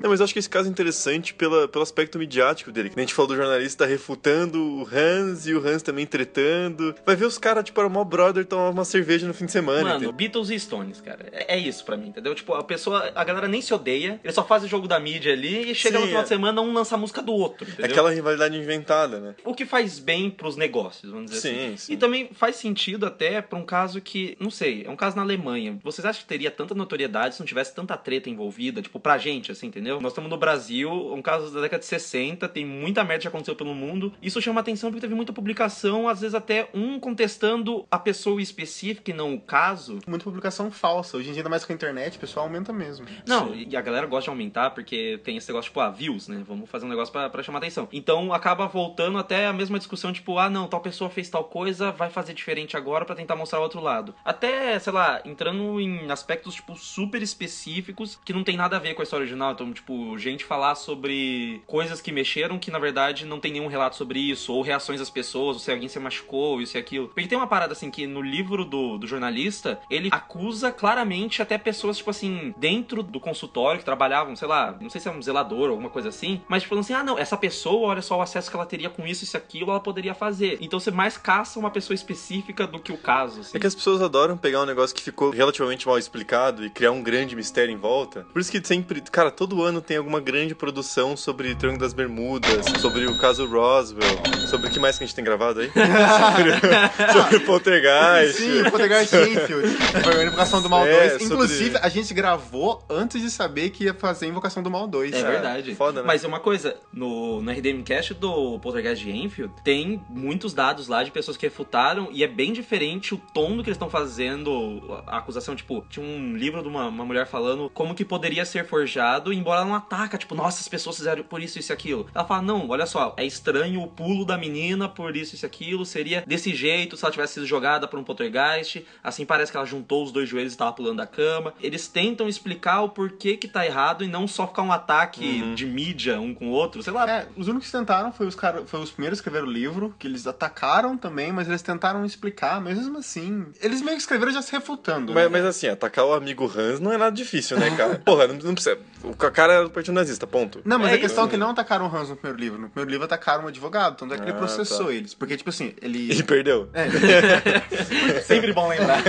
Não, 0.00 0.10
mas 0.10 0.20
eu 0.20 0.24
acho 0.24 0.32
que 0.32 0.38
esse 0.38 0.48
caso 0.48 0.68
é 0.68 0.70
interessante 0.70 1.34
pela, 1.34 1.68
pelo 1.68 1.82
aspecto 1.82 2.18
midiático 2.18 2.72
dele. 2.72 2.90
Que 2.90 2.98
A 2.98 3.02
gente 3.02 3.14
falou 3.14 3.28
do 3.28 3.36
jornalista 3.36 3.86
refutando 3.86 4.60
o 4.60 4.88
Hans 4.90 5.46
e 5.46 5.54
o 5.54 5.66
Hans 5.66 5.82
também 5.82 6.06
tretando. 6.06 6.94
Vai 7.04 7.14
ver 7.16 7.26
os 7.26 7.38
caras, 7.38 7.64
tipo, 7.64 7.78
era 7.80 7.88
o 7.88 7.90
maior 7.92 8.04
brother 8.04 8.44
tomar 8.44 8.70
uma 8.70 8.84
cerveja 8.84 9.26
no 9.26 9.34
fim 9.34 9.46
de 9.46 9.52
semana. 9.52 9.82
Mano, 9.82 9.94
entendeu? 9.96 10.12
Beatles 10.12 10.50
e 10.50 10.58
Stones, 10.58 11.00
cara. 11.00 11.26
É 11.32 11.52
é 11.52 11.58
isso 11.58 11.84
pra 11.84 11.96
mim, 11.96 12.08
entendeu? 12.08 12.34
Tipo, 12.34 12.54
a 12.54 12.64
pessoa, 12.64 13.12
a 13.14 13.24
galera 13.24 13.46
nem 13.46 13.60
se 13.60 13.74
odeia, 13.74 14.18
ele 14.24 14.32
só 14.32 14.42
faz 14.44 14.64
o 14.64 14.68
jogo 14.68 14.88
da 14.88 14.98
mídia 14.98 15.32
ali 15.34 15.70
e 15.70 15.74
chega 15.74 15.96
Sim, 15.98 16.00
no 16.02 16.06
final 16.08 16.20
é. 16.20 16.22
de 16.24 16.28
semana 16.28 16.60
um 16.62 16.72
lança 16.72 16.94
a 16.94 16.98
música 16.98 17.20
do 17.20 17.32
outro, 17.32 17.66
É 17.68 17.72
entendeu? 17.72 17.90
aquela 17.90 18.10
rivalidade 18.10 18.56
inventada, 18.56 19.20
né? 19.20 19.34
O 19.44 19.54
que 19.54 19.66
faz 19.66 19.98
bem 19.98 20.30
pros 20.30 20.56
negócios, 20.56 21.12
vamos 21.12 21.30
dizer 21.30 21.40
Sim, 21.50 21.66
assim. 21.66 21.76
sim. 21.76 21.92
E 21.92 21.96
também 21.96 22.30
faz 22.32 22.56
sentido 22.56 23.04
até 23.04 23.42
pra 23.42 23.58
um 23.58 23.64
caso 23.66 24.00
que, 24.00 24.34
não 24.40 24.50
sei, 24.50 24.84
é 24.86 24.90
um 24.90 24.96
caso 24.96 25.16
na 25.16 25.22
Alemanha. 25.22 25.78
Vocês 25.82 26.04
acham 26.06 26.22
que 26.22 26.28
teria 26.28 26.50
tanta 26.50 26.74
notoriedade 26.74 26.91
se 27.32 27.40
não 27.40 27.46
tivesse 27.46 27.74
tanta 27.74 27.96
treta 27.96 28.28
envolvida? 28.28 28.82
Tipo, 28.82 29.00
pra 29.00 29.18
gente, 29.18 29.52
assim, 29.52 29.66
entendeu? 29.66 30.00
Nós 30.00 30.12
estamos 30.12 30.30
no 30.30 30.36
Brasil, 30.36 30.90
um 30.90 31.22
caso 31.22 31.52
da 31.52 31.60
década 31.60 31.80
de 31.80 31.86
60, 31.86 32.48
tem 32.48 32.64
muita 32.64 33.04
merda 33.04 33.22
que 33.22 33.28
aconteceu 33.28 33.56
pelo 33.56 33.74
mundo. 33.74 34.12
Isso 34.22 34.40
chama 34.40 34.60
atenção 34.60 34.90
porque 34.90 35.00
teve 35.00 35.14
muita 35.14 35.32
publicação, 35.32 36.08
às 36.08 36.20
vezes 36.20 36.34
até 36.34 36.68
um 36.74 36.98
contestando 36.98 37.86
a 37.90 37.98
pessoa 37.98 38.40
específica 38.40 39.10
e 39.10 39.14
não 39.14 39.34
o 39.34 39.40
caso. 39.40 39.98
Muita 40.06 40.24
publicação 40.24 40.70
falsa. 40.70 41.16
Hoje 41.16 41.30
em 41.30 41.32
dia, 41.32 41.40
ainda 41.40 41.50
mais 41.50 41.64
com 41.64 41.72
a 41.72 41.74
internet, 41.74 42.16
o 42.16 42.20
pessoal 42.20 42.46
aumenta 42.46 42.72
mesmo. 42.72 43.06
Não, 43.26 43.54
e 43.54 43.76
a 43.76 43.80
galera 43.80 44.06
gosta 44.06 44.24
de 44.24 44.30
aumentar 44.30 44.70
porque 44.70 45.20
tem 45.24 45.36
esse 45.36 45.48
negócio, 45.48 45.70
tipo, 45.70 45.80
ah, 45.80 45.90
views, 45.90 46.28
né? 46.28 46.42
Vamos 46.46 46.68
fazer 46.68 46.86
um 46.86 46.88
negócio 46.88 47.12
pra 47.12 47.42
chamar 47.42 47.58
atenção. 47.58 47.88
Então 47.92 48.32
acaba 48.32 48.66
voltando 48.66 49.18
até 49.18 49.46
a 49.46 49.52
mesma 49.52 49.78
discussão, 49.78 50.12
tipo, 50.12 50.38
ah, 50.38 50.50
não, 50.50 50.68
tal 50.68 50.80
pessoa 50.80 51.10
fez 51.10 51.28
tal 51.28 51.44
coisa, 51.44 51.90
vai 51.90 52.10
fazer 52.10 52.34
diferente 52.34 52.76
agora 52.76 53.04
pra 53.04 53.14
tentar 53.14 53.36
mostrar 53.36 53.58
o 53.58 53.62
outro 53.62 53.80
lado. 53.80 54.14
Até, 54.24 54.78
sei 54.78 54.92
lá, 54.92 55.20
entrando 55.24 55.80
em 55.80 56.10
aspectos, 56.10 56.54
tipo, 56.54 56.76
super 56.82 57.22
específicos 57.22 58.18
que 58.24 58.32
não 58.32 58.44
tem 58.44 58.56
nada 58.56 58.76
a 58.76 58.80
ver 58.80 58.94
com 58.94 59.02
a 59.02 59.04
história 59.04 59.22
original. 59.22 59.52
Então, 59.52 59.72
tipo, 59.72 60.16
gente 60.18 60.44
falar 60.44 60.74
sobre 60.74 61.62
coisas 61.66 62.00
que 62.00 62.12
mexeram 62.12 62.58
que 62.58 62.70
na 62.70 62.78
verdade 62.78 63.24
não 63.24 63.40
tem 63.40 63.52
nenhum 63.52 63.68
relato 63.68 63.96
sobre 63.96 64.18
isso, 64.18 64.52
ou 64.52 64.62
reações 64.62 65.00
das 65.00 65.10
pessoas, 65.10 65.56
ou 65.56 65.60
se 65.60 65.70
alguém 65.70 65.88
se 65.88 65.98
machucou, 65.98 66.60
isso 66.60 66.76
e 66.76 66.80
aquilo. 66.80 67.08
Porque 67.08 67.28
tem 67.28 67.38
uma 67.38 67.46
parada 67.46 67.72
assim 67.72 67.90
que 67.90 68.06
no 68.06 68.20
livro 68.20 68.64
do, 68.64 68.98
do 68.98 69.06
jornalista, 69.06 69.80
ele 69.90 70.08
acusa 70.10 70.72
claramente 70.72 71.40
até 71.40 71.56
pessoas, 71.56 71.98
tipo 71.98 72.10
assim, 72.10 72.54
dentro 72.56 73.02
do 73.02 73.20
consultório 73.20 73.78
que 73.78 73.84
trabalhavam, 73.84 74.34
sei 74.34 74.48
lá, 74.48 74.76
não 74.80 74.90
sei 74.90 75.00
se 75.00 75.08
é 75.08 75.10
um 75.10 75.22
zelador 75.22 75.66
ou 75.66 75.70
alguma 75.70 75.90
coisa 75.90 76.08
assim, 76.08 76.40
mas 76.48 76.64
falando 76.64 76.84
assim: 76.84 76.94
ah, 76.94 77.04
não, 77.04 77.18
essa 77.18 77.36
pessoa, 77.36 77.88
olha 77.88 78.02
só 78.02 78.18
o 78.18 78.22
acesso 78.22 78.50
que 78.50 78.56
ela 78.56 78.66
teria 78.66 78.90
com 78.90 79.06
isso, 79.06 79.24
isso 79.24 79.36
e 79.36 79.38
aquilo, 79.38 79.70
ela 79.70 79.80
poderia 79.80 80.14
fazer. 80.14 80.58
Então 80.60 80.80
você 80.80 80.90
mais 80.90 81.16
caça 81.16 81.58
uma 81.58 81.70
pessoa 81.70 81.94
específica 81.94 82.66
do 82.66 82.78
que 82.78 82.92
o 82.92 82.98
caso. 82.98 83.40
Assim. 83.40 83.56
É 83.56 83.60
que 83.60 83.66
as 83.66 83.74
pessoas 83.74 84.02
adoram 84.02 84.36
pegar 84.36 84.62
um 84.62 84.66
negócio 84.66 84.94
que 84.94 85.02
ficou 85.02 85.30
relativamente 85.30 85.86
mal 85.86 85.98
explicado 85.98 86.64
e 86.64 86.70
criar 86.74 86.90
um 86.92 87.02
grande 87.02 87.34
mistério 87.36 87.72
em 87.72 87.76
volta. 87.76 88.26
Por 88.32 88.40
isso 88.40 88.50
que 88.50 88.64
sempre, 88.66 89.00
cara, 89.00 89.30
todo 89.30 89.62
ano 89.62 89.80
tem 89.80 89.96
alguma 89.96 90.20
grande 90.20 90.54
produção 90.54 91.16
sobre 91.16 91.54
Triângulo 91.54 91.80
das 91.82 91.92
Bermudas, 91.92 92.66
sobre 92.80 93.06
o 93.06 93.18
caso 93.18 93.46
Roswell, 93.46 94.02
sobre 94.48 94.68
o 94.68 94.70
que 94.70 94.78
mais 94.80 94.98
que 94.98 95.04
a 95.04 95.06
gente 95.06 95.14
tem 95.16 95.24
gravado 95.24 95.60
aí? 95.60 95.70
sobre, 95.72 97.12
sobre 97.12 97.40
Poltergeist. 97.40 98.36
Sim, 98.38 98.62
o 98.62 98.70
Poltergeist 98.70 99.14
Enfield. 99.14 99.68
Foi 100.02 100.14
a 100.20 100.24
Invocação 100.24 100.62
do 100.62 100.68
Mal 100.70 100.86
É, 100.86 101.08
2. 101.10 101.12
sobre- 101.12 101.24
Inclusive, 101.34 101.78
a 101.82 101.88
gente 101.88 102.14
gravou 102.14 102.82
antes 102.88 103.20
de 103.20 103.30
saber 103.30 103.70
que 103.70 103.84
ia 103.84 103.94
fazer 103.94 104.26
Invocação 104.26 104.62
do 104.62 104.70
Mal 104.70 104.86
2. 104.86 105.12
É 105.12 105.22
verdade. 105.22 105.74
foda, 105.74 106.00
né? 106.00 106.06
Mas 106.06 106.24
é 106.24 106.28
uma 106.28 106.40
coisa, 106.40 106.76
no, 106.92 107.40
no 107.42 107.50
RDM 107.50 107.82
Cast 107.82 108.14
do 108.14 108.58
Poltergeist 108.60 109.04
de 109.04 109.10
Enfield, 109.10 109.52
tem 109.64 110.02
muitos 110.08 110.52
dados 110.54 110.88
lá 110.88 111.02
de 111.02 111.10
pessoas 111.10 111.36
que 111.36 111.46
refutaram 111.46 112.08
e 112.12 112.22
é 112.24 112.28
bem 112.28 112.52
diferente 112.52 113.14
o 113.14 113.18
tom 113.32 113.56
do 113.56 113.62
que 113.62 113.68
eles 113.70 113.76
estão 113.76 113.90
fazendo, 113.90 115.02
a 115.06 115.18
acusação, 115.18 115.54
tipo, 115.56 115.84
tinha 115.88 116.04
um 116.04 116.36
livro 116.36 116.61
de 116.62 116.68
uma, 116.68 116.88
uma 116.88 117.04
mulher 117.04 117.26
falando 117.26 117.70
como 117.74 117.94
que 117.94 118.04
poderia 118.04 118.44
ser 118.44 118.64
forjado, 118.64 119.32
embora 119.32 119.60
ela 119.60 119.68
não 119.68 119.74
ataca, 119.74 120.18
tipo, 120.18 120.34
nossa, 120.34 120.60
as 120.60 120.68
pessoas 120.68 120.96
fizeram 120.96 121.22
por 121.22 121.42
isso, 121.42 121.58
isso 121.58 121.72
e 121.72 121.74
aquilo. 121.74 122.06
Ela 122.14 122.24
fala, 122.24 122.42
não, 122.42 122.68
olha 122.68 122.86
só, 122.86 123.14
é 123.16 123.24
estranho 123.24 123.82
o 123.82 123.88
pulo 123.88 124.24
da 124.24 124.38
menina 124.38 124.88
por 124.88 125.16
isso, 125.16 125.34
isso 125.34 125.44
e 125.44 125.46
aquilo, 125.46 125.84
seria 125.84 126.24
desse 126.26 126.54
jeito 126.54 126.96
se 126.96 127.04
ela 127.04 127.12
tivesse 127.12 127.34
sido 127.34 127.46
jogada 127.46 127.86
por 127.86 127.98
um 127.98 128.04
poltergeist, 128.04 128.86
assim 129.02 129.24
parece 129.24 129.50
que 129.50 129.56
ela 129.56 129.66
juntou 129.66 130.04
os 130.04 130.12
dois 130.12 130.28
joelhos 130.28 130.52
e 130.52 130.54
estava 130.54 130.72
pulando 130.72 130.98
da 130.98 131.06
cama. 131.06 131.54
Eles 131.60 131.88
tentam 131.88 132.28
explicar 132.28 132.82
o 132.82 132.88
porquê 132.88 133.36
que 133.36 133.48
tá 133.48 133.64
errado 133.64 134.04
e 134.04 134.08
não 134.08 134.26
só 134.26 134.46
ficar 134.46 134.62
um 134.62 134.72
ataque 134.72 135.54
de 135.54 135.66
mídia 135.66 136.20
um 136.20 136.34
com 136.34 136.48
o 136.48 136.50
outro, 136.50 136.82
sei 136.82 136.92
lá. 136.92 137.10
É, 137.10 137.28
os 137.36 137.48
únicos 137.48 137.70
que 137.70 137.76
tentaram 137.76 138.12
foi 138.12 138.26
os, 138.26 138.34
cara, 138.34 138.64
foi 138.66 138.80
os 138.80 138.90
primeiros 138.90 139.20
que 139.20 139.28
escreveram 139.28 139.46
o 139.46 139.50
livro, 139.52 139.94
que 139.98 140.06
eles 140.06 140.26
atacaram 140.26 140.96
também, 140.96 141.32
mas 141.32 141.48
eles 141.48 141.62
tentaram 141.62 142.04
explicar, 142.04 142.60
mesmo 142.60 142.98
assim. 142.98 143.46
Eles 143.60 143.80
meio 143.80 143.96
que 143.96 144.02
escreveram 144.02 144.32
já 144.32 144.42
se 144.42 144.52
refutando. 144.52 145.12
Mas, 145.12 145.24
né? 145.24 145.28
mas 145.28 145.44
assim, 145.44 145.68
atacar 145.68 146.04
o 146.04 146.12
amigo 146.12 146.46
Hans 146.56 146.80
não 146.80 146.92
é 146.92 146.98
nada 146.98 147.14
difícil, 147.14 147.58
né, 147.58 147.70
cara? 147.76 148.00
Porra, 148.04 148.26
não, 148.28 148.34
não 148.36 148.54
precisa. 148.54 148.78
O 149.02 149.14
cara 149.14 149.52
era 149.54 149.64
do 149.64 149.70
Partido 149.70 149.94
Nazista, 149.94 150.26
ponto. 150.26 150.60
Não, 150.64 150.78
mas 150.78 150.92
É 150.92 150.94
a 150.94 150.98
questão 150.98 151.24
é 151.24 151.26
isso. 151.26 151.30
que 151.32 151.36
não 151.36 151.50
atacaram 151.50 151.86
o 151.86 151.94
Hans 151.96 152.08
no 152.08 152.16
primeiro 152.16 152.38
livro. 152.40 152.58
No 152.60 152.68
primeiro 152.68 152.90
livro 152.90 153.04
atacaram 153.04 153.44
um 153.44 153.48
advogado, 153.48 153.96
tanto 153.96 154.14
é 154.14 154.16
que 154.16 154.22
ele 154.24 154.30
Ah, 154.32 154.34
processou 154.36 154.86
tá. 154.86 154.92
eles. 154.94 155.14
Porque, 155.14 155.36
tipo 155.36 155.50
assim, 155.50 155.74
ele. 155.82 156.10
Ele 156.10 156.22
perdeu. 156.24 156.68
Sempre 158.24 158.52
bom 158.52 158.68
lembrar. 158.68 159.02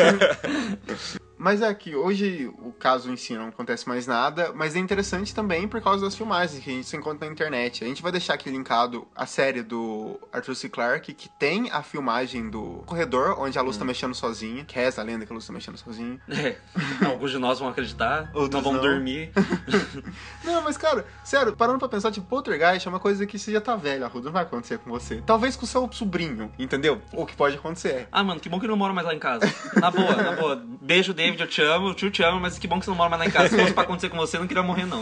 Mas 1.37 1.61
é 1.61 1.73
que 1.73 1.95
hoje 1.95 2.49
o 2.59 2.71
caso 2.83 3.09
em 3.09 3.15
si 3.15 3.33
não 3.33 3.47
acontece 3.47 3.87
mais 3.87 4.05
nada, 4.05 4.51
mas 4.53 4.75
é 4.75 4.79
interessante 4.79 5.33
também 5.33 5.69
por 5.69 5.81
causa 5.81 6.03
das 6.03 6.17
filmagens 6.17 6.61
que 6.61 6.69
a 6.69 6.73
gente 6.73 6.85
se 6.85 6.97
encontra 6.97 7.25
na 7.25 7.31
internet. 7.31 7.81
A 7.81 7.87
gente 7.87 8.01
vai 8.01 8.11
deixar 8.11 8.33
aqui 8.33 8.49
linkado 8.49 9.07
a 9.15 9.25
série 9.25 9.63
do 9.63 10.19
Arthur 10.33 10.53
C. 10.53 10.67
Clarke, 10.67 11.13
que 11.13 11.29
tem 11.29 11.69
a 11.71 11.81
filmagem 11.81 12.49
do 12.49 12.83
corredor, 12.85 13.39
onde 13.39 13.57
a 13.57 13.61
luz 13.61 13.77
tá 13.77 13.85
mexendo 13.85 14.13
sozinha, 14.13 14.65
que 14.65 14.77
é 14.77 14.83
essa 14.83 15.01
lenda 15.01 15.25
que 15.25 15.31
a 15.31 15.35
luz 15.35 15.47
tá 15.47 15.53
mexendo 15.53 15.77
sozinha. 15.77 16.19
É. 16.43 16.57
Alguns 17.05 17.31
de 17.31 17.37
nós 17.37 17.59
vão 17.59 17.69
acreditar, 17.69 18.29
Outros 18.33 18.49
não 18.51 18.61
vão 18.61 18.73
não. 18.73 18.81
dormir. 18.81 19.31
Não, 20.43 20.61
mas 20.61 20.75
cara, 20.75 21.05
sério, 21.23 21.55
parando 21.55 21.79
pra 21.79 21.87
pensar, 21.87 22.11
tipo, 22.11 22.25
poltergeist 22.27 22.85
é 22.85 22.89
uma 22.89 22.99
coisa 22.99 23.25
que 23.25 23.39
você 23.39 23.51
já 23.51 23.61
tá 23.61 23.75
velho, 23.75 24.03
Arruda, 24.03 24.25
não 24.25 24.33
vai 24.33 24.43
acontecer 24.43 24.77
com 24.79 24.89
você. 24.89 25.21
Talvez 25.25 25.55
com 25.55 25.63
o 25.63 25.67
seu 25.67 25.89
sobrinho, 25.91 26.51
entendeu? 26.59 27.01
O 27.13 27.25
que 27.25 27.35
pode 27.35 27.55
acontecer. 27.55 28.07
Ah, 28.11 28.23
mano, 28.23 28.39
que 28.41 28.49
bom 28.49 28.59
que 28.59 28.67
não 28.67 28.75
mora 28.75 28.91
mais 28.93 29.07
lá 29.07 29.13
em 29.13 29.19
casa. 29.19 29.45
Na 29.79 29.89
boa, 29.89 30.15
na 30.15 30.31
boa. 30.33 30.61
Beijo, 30.81 31.13
David, 31.13 31.41
eu 31.41 31.47
te 31.47 31.61
amo, 31.61 31.87
o 31.87 31.93
tio 31.93 32.11
te 32.11 32.21
ama, 32.23 32.39
mas 32.39 32.59
que 32.59 32.67
bom 32.67 32.72
que 32.79 32.85
você 32.85 32.91
não 32.91 32.97
mora 32.97 33.09
mais 33.09 33.21
lá 33.21 33.27
em 33.27 33.31
casa. 33.31 33.49
Se 33.49 33.57
fosse 33.61 33.73
pra 33.73 33.83
acontecer 33.83 34.09
com 34.09 34.17
você, 34.17 34.37
eu 34.37 34.41
não 34.41 34.47
queria 34.47 34.63
morrer, 34.63 34.85
não. 34.85 35.01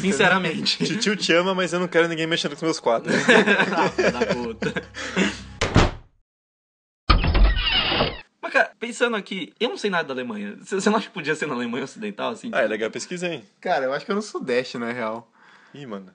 Sinceramente. 0.00 0.98
Tio 0.98 1.16
te 1.16 1.32
ama, 1.32 1.54
mas 1.54 1.72
eu 1.72 1.80
não 1.80 1.88
quero 1.88 2.08
ninguém 2.08 2.26
mexendo 2.26 2.50
com 2.50 2.56
os 2.56 2.62
meus 2.62 2.80
quadros. 2.80 3.14
Ah, 3.98 4.10
da 4.10 4.26
puta. 4.34 4.74
Mas, 8.40 8.52
cara, 8.52 8.70
pensando 8.78 9.16
aqui, 9.16 9.52
eu 9.60 9.68
não 9.68 9.76
sei 9.76 9.90
nada 9.90 10.04
da 10.08 10.14
Alemanha. 10.14 10.56
Você 10.62 10.88
não 10.88 10.96
acha 10.96 11.08
que 11.08 11.12
podia 11.12 11.34
ser 11.34 11.46
na 11.46 11.54
Alemanha 11.54 11.84
Ocidental, 11.84 12.30
assim? 12.32 12.50
Ah, 12.52 12.60
é 12.62 12.66
legal 12.66 12.90
pesquisar, 12.90 13.28
hein? 13.28 13.44
Cara, 13.60 13.84
eu 13.84 13.92
acho 13.92 14.04
que 14.06 14.12
é 14.12 14.14
no 14.14 14.22
Sudeste, 14.22 14.78
na 14.78 14.90
real. 14.92 15.30
Ih, 15.74 15.86
mano. 15.86 16.10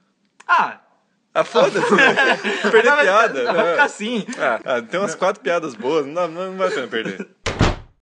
Ah, 0.46 0.80
Ah, 1.34 1.44
foda-se. 1.44 1.86
Perder 2.70 2.90
vai, 2.90 3.04
piada. 3.04 3.52
vai 3.52 3.70
ficar 3.72 3.84
assim. 3.84 4.24
Ah, 4.38 4.60
ah, 4.64 4.82
tem 4.82 5.00
umas 5.00 5.14
quatro 5.14 5.42
piadas 5.42 5.74
boas, 5.74 6.06
não, 6.06 6.14
dá- 6.14 6.28
não 6.28 6.56
vai 6.56 6.68
a 6.68 6.70
pena 6.70 6.86
perder. 6.88 7.28